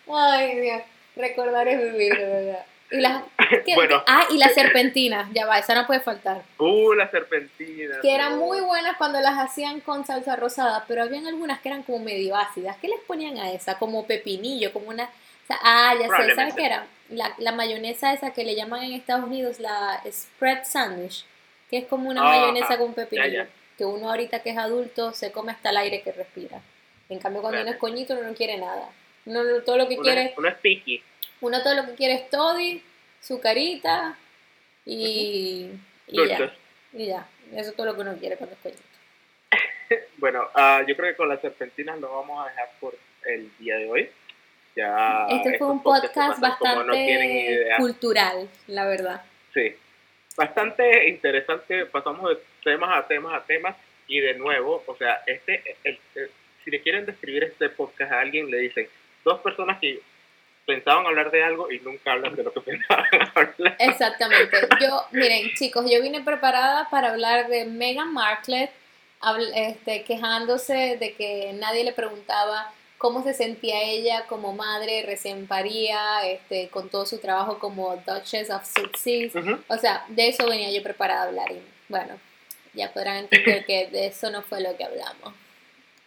Ay, 0.08 0.60
Dios, 0.60 0.82
recordar 1.16 1.68
es 1.68 1.82
vivir, 1.92 2.16
de 2.18 2.26
verdad. 2.26 2.66
Y 2.92 2.98
las, 3.02 3.24
¿qué- 3.66 3.74
Bueno. 3.76 4.04
ah, 4.06 4.26
y 4.30 4.38
las 4.38 4.54
serpentinas, 4.54 5.28
ya 5.34 5.46
va, 5.48 5.58
esa 5.58 5.74
no 5.74 5.88
puede 5.88 6.00
faltar. 6.02 6.44
Uh, 6.60 6.94
la 6.94 7.10
serpentina. 7.10 7.96
Que 8.02 8.14
eran 8.14 8.38
muy 8.38 8.60
buenas 8.62 8.96
cuando 8.98 9.20
las 9.20 9.38
hacían 9.40 9.80
con 9.82 10.06
salsa 10.06 10.36
rosada, 10.36 10.86
pero 10.88 11.02
habían 11.02 11.26
algunas 11.26 11.60
que 11.62 11.70
eran 11.70 11.82
como 11.84 12.00
medio 12.00 12.36
ácidas. 12.36 12.78
¿Qué 12.78 12.88
les 12.88 13.00
ponían 13.02 13.38
a 13.38 13.52
esa? 13.52 13.78
Como 13.80 14.06
pepinillo, 14.06 14.72
como 14.72 14.90
una... 14.90 15.10
ah, 15.50 15.93
ya 16.00 16.08
sé, 16.18 16.36
¿sabes 16.36 16.54
qué 16.56 16.66
era? 16.66 16.88
La, 17.10 17.36
la 17.38 17.52
mayonesa 17.52 18.14
esa 18.14 18.34
que 18.34 18.43
le 18.43 18.56
llaman 18.56 18.84
en 18.84 18.93
Estados 18.93 19.26
Unidos 19.26 19.60
la 19.60 20.02
spread 20.12 20.64
sandwich, 20.64 21.24
que 21.70 21.78
es 21.78 21.86
como 21.86 22.10
una 22.10 22.22
Ah, 22.22 22.39
mayonesa 22.39 22.78
con 22.78 22.93
pepinillo, 22.93 23.28
ya, 23.30 23.43
ya. 23.46 23.50
que 23.78 23.86
uno 23.86 24.10
ahorita 24.10 24.41
que 24.41 24.50
es 24.52 24.58
adulto 24.58 25.14
se 25.14 25.32
come 25.32 25.52
hasta 25.52 25.70
el 25.70 25.78
aire 25.78 26.02
que 26.02 26.12
respira. 26.12 26.62
En 27.10 27.20
cambio, 27.20 27.41
cuando 27.41 27.62
uno 27.62 27.70
es 27.72 27.78
coñito, 27.78 28.14
uno 28.16 28.24
no 28.30 28.34
quiere 28.34 28.58
nada. 28.58 28.89
Uno 29.26 29.43
no- 29.43 29.62
todo 29.62 29.78
lo 29.78 29.88
que 29.88 29.98
quiere 29.98 30.34
una 30.38 30.56
sticky. 30.58 31.04
uno 31.41 31.62
todo 31.62 31.76
lo 31.76 31.86
que 31.86 31.93
quiere 31.93 32.14
es 32.16 32.30
toddy, 32.30 32.82
su 33.22 33.39
carita 33.39 34.18
y, 34.86 35.70
y 36.08 36.28
ya. 36.28 36.54
Y 36.93 37.06
ya. 37.08 37.28
Eso 37.54 37.70
es 37.70 37.76
todo 37.76 37.86
lo 37.88 37.96
que 37.96 38.02
uno 38.02 38.16
quiere 38.18 38.38
cuando 38.38 38.56
es 38.56 38.62
coñito. 38.62 38.82
Bueno, 40.18 40.48
ah, 40.56 40.82
yo 40.88 40.96
creo 40.96 41.12
que 41.12 41.18
con 41.18 41.30
las 41.30 41.41
serpentinas 41.41 42.00
lo 42.00 42.12
vamos 42.16 42.43
a 42.43 42.50
dejar 42.50 42.70
por 42.80 42.98
el 43.28 43.52
día 43.60 43.78
de 43.78 43.88
hoy. 43.88 44.10
Ya 44.76 45.28
Este 45.30 45.58
fue 45.58 45.68
un 45.68 45.78
se 45.80 45.84
podcast 45.84 46.38
no 46.40 46.48
bastante 46.50 47.68
cultural, 47.78 48.50
la 48.68 48.86
verdad. 48.86 49.22
Sí, 49.54 49.74
bastante 50.36 51.08
interesante. 51.10 51.86
Pasamos 51.86 52.30
de 52.30 52.38
temas 52.64 52.98
a 52.98 53.08
temas 53.08 53.34
a 53.42 53.46
temas 53.46 53.76
y 54.08 54.20
de 54.20 54.34
nuevo, 54.36 54.84
o 54.86 54.96
sea, 54.98 55.22
este, 55.26 55.64
el- 55.84 56.00
el- 56.16 56.32
si 56.64 56.72
le 56.72 56.82
quieren 56.82 57.06
describir 57.06 57.44
este 57.44 57.70
podcast 57.70 58.12
a 58.12 58.20
alguien, 58.20 58.50
le 58.52 58.58
dicen 58.58 58.88
dos 59.24 59.40
personas 59.42 59.80
que 59.80 60.02
pensaban 60.66 61.06
hablar 61.06 61.30
de 61.32 61.44
algo 61.44 61.72
y 61.72 61.80
nunca 61.80 62.12
hablan 62.12 62.36
de 62.36 62.44
lo 62.44 62.52
que 62.52 62.60
pensaban 62.62 63.06
hablar. 63.36 63.76
Exactamente. 63.80 64.58
Yo, 64.82 65.04
miren, 65.12 65.54
chicos, 65.54 65.86
yo 65.90 66.02
vine 66.02 66.22
preparada 66.22 66.90
para 66.90 67.12
hablar 67.12 67.48
de 67.48 67.66
Meghan 67.66 68.12
Markle, 68.14 68.70
este, 69.56 70.04
quejándose 70.04 70.98
de 71.00 71.14
que 71.14 71.54
nadie 71.54 71.84
le 71.84 71.94
preguntaba 71.94 72.72
cómo 73.06 73.22
se 73.22 73.36
sentía 73.36 73.84
ella 73.84 74.26
como 74.26 74.51
madre 74.51 75.03
recién 75.06 75.45
paría, 75.45 76.28
este, 76.28 76.70
con 76.70 76.89
todo 76.89 77.06
su 77.06 77.20
trabajo 77.20 77.60
como 77.60 77.95
Duchess 77.97 78.49
of 78.49 78.66
Sussex. 78.66 79.36
Ujú. 79.36 79.60
O 79.68 79.78
sea, 79.78 80.03
de 80.08 80.30
eso 80.30 80.49
venía 80.49 80.72
yo 80.72 80.82
preparada 80.82 81.22
a 81.22 81.28
hablar. 81.28 81.51
Y 81.51 81.62
bueno, 81.88 82.18
ya 82.74 82.91
podrán 82.91 83.18
entender 83.18 83.64
que 83.68 83.86
de 83.91 84.08
eso 84.08 84.32
no 84.32 84.41
fue 84.41 84.60
lo 84.60 84.76
que 84.76 84.86
hablamos. 84.86 85.36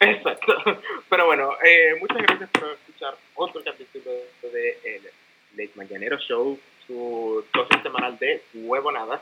Exacto. 0.01 0.53
Pero 1.09 1.27
bueno, 1.27 1.53
eh, 1.65 1.95
muchas 2.01 2.19
gracias 2.19 2.51
por 2.51 2.73
escuchar 2.73 3.15
otro 3.37 3.63
capítulo 3.63 4.11
de 4.43 4.79
el 4.83 5.03
Late 5.53 5.71
Mañanero 5.77 6.19
Show, 6.19 6.59
su 6.85 7.45
dosis 7.55 7.81
semanal 7.81 8.19
de 8.19 8.43
huevonadas. 8.55 9.21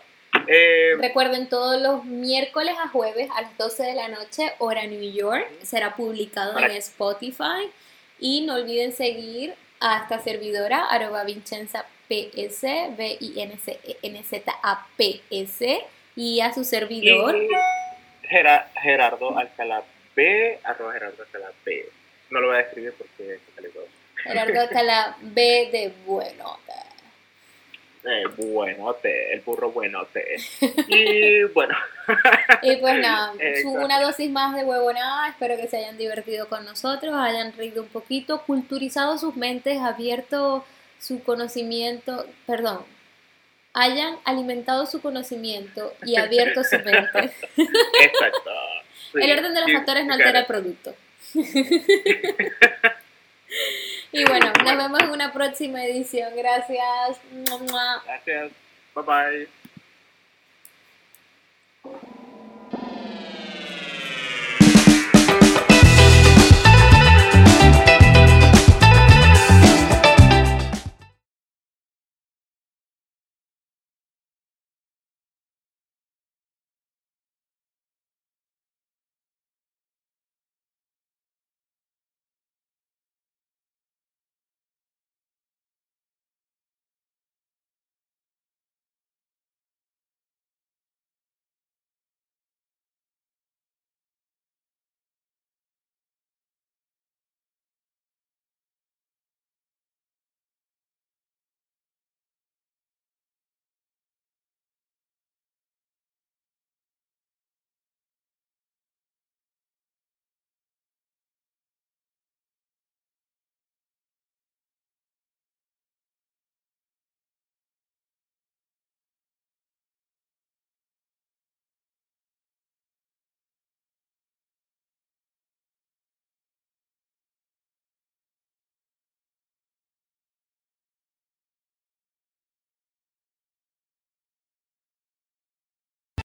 Eh, 0.48 0.94
Recuerden, 0.98 1.48
todos 1.48 1.80
los 1.80 2.04
miércoles 2.04 2.74
a 2.82 2.88
jueves 2.88 3.28
a 3.36 3.42
las 3.42 3.56
12 3.58 3.82
de 3.82 3.94
la 3.94 4.08
noche, 4.08 4.52
hora 4.58 4.84
New 4.86 5.12
York, 5.12 5.46
será 5.62 5.94
publicado 5.96 6.54
Para- 6.54 6.66
en 6.68 6.76
Spotify. 6.76 7.70
Y 8.18 8.42
no 8.46 8.54
olviden 8.54 8.92
seguir 8.92 9.54
a 9.80 9.98
esta 10.02 10.20
servidora, 10.22 10.86
arroba 10.86 11.24
Vincenza 11.24 11.84
PS, 12.08 12.62
V-I-N-C-E-N-Z-A-P-S, 14.56 15.84
y 16.16 16.40
a 16.40 16.52
su 16.54 16.64
servidor. 16.64 17.36
Gerardo 18.22 19.36
Alcalá 19.38 19.82
B, 20.14 20.58
arroba 20.64 20.92
Gerardo 20.94 21.22
Alcalá 21.22 21.52
B. 21.64 21.86
No 22.30 22.40
lo 22.40 22.48
voy 22.48 22.56
a 22.56 22.60
escribir 22.60 22.94
porque 22.96 23.38
todo. 23.72 23.84
Gerardo 24.22 24.60
Alcalá 24.60 25.16
B 25.20 25.68
de 25.70 25.92
bueno. 26.06 26.58
Eh, 28.08 28.22
buenote, 28.36 29.34
el 29.34 29.40
burro 29.40 29.72
buenote. 29.72 30.36
Y 30.88 31.42
bueno, 31.52 31.74
Y 32.62 32.76
pues 32.76 32.98
nada, 33.00 33.32
una 33.64 34.00
dosis 34.00 34.30
más 34.30 34.54
de 34.54 34.62
huevonada. 34.62 35.28
Espero 35.28 35.56
que 35.56 35.66
se 35.66 35.78
hayan 35.78 35.98
divertido 35.98 36.48
con 36.48 36.64
nosotros, 36.64 37.12
hayan 37.14 37.52
reído 37.54 37.82
un 37.82 37.88
poquito, 37.88 38.42
culturizado 38.42 39.18
sus 39.18 39.34
mentes, 39.34 39.80
abierto 39.80 40.64
su 41.00 41.22
conocimiento, 41.24 42.26
perdón, 42.46 42.84
hayan 43.74 44.16
alimentado 44.24 44.86
su 44.86 45.02
conocimiento 45.02 45.92
y 46.04 46.16
abierto 46.16 46.62
su 46.62 46.76
mente. 46.76 47.18
exacto. 47.56 48.50
Sí. 49.12 49.20
el 49.20 49.38
orden 49.38 49.52
de 49.52 49.60
los 49.60 49.72
factores 49.72 50.06
no 50.06 50.14
altera 50.14 50.40
el 50.40 50.46
producto. 50.46 50.94
Y 54.12 54.24
bueno, 54.24 54.52
nos 54.64 54.76
vemos 54.76 55.00
en 55.00 55.10
una 55.10 55.32
próxima 55.32 55.84
edición. 55.84 56.32
Gracias. 56.36 57.20
Gracias. 58.04 58.52
Bye 58.94 59.04
bye. 59.04 59.65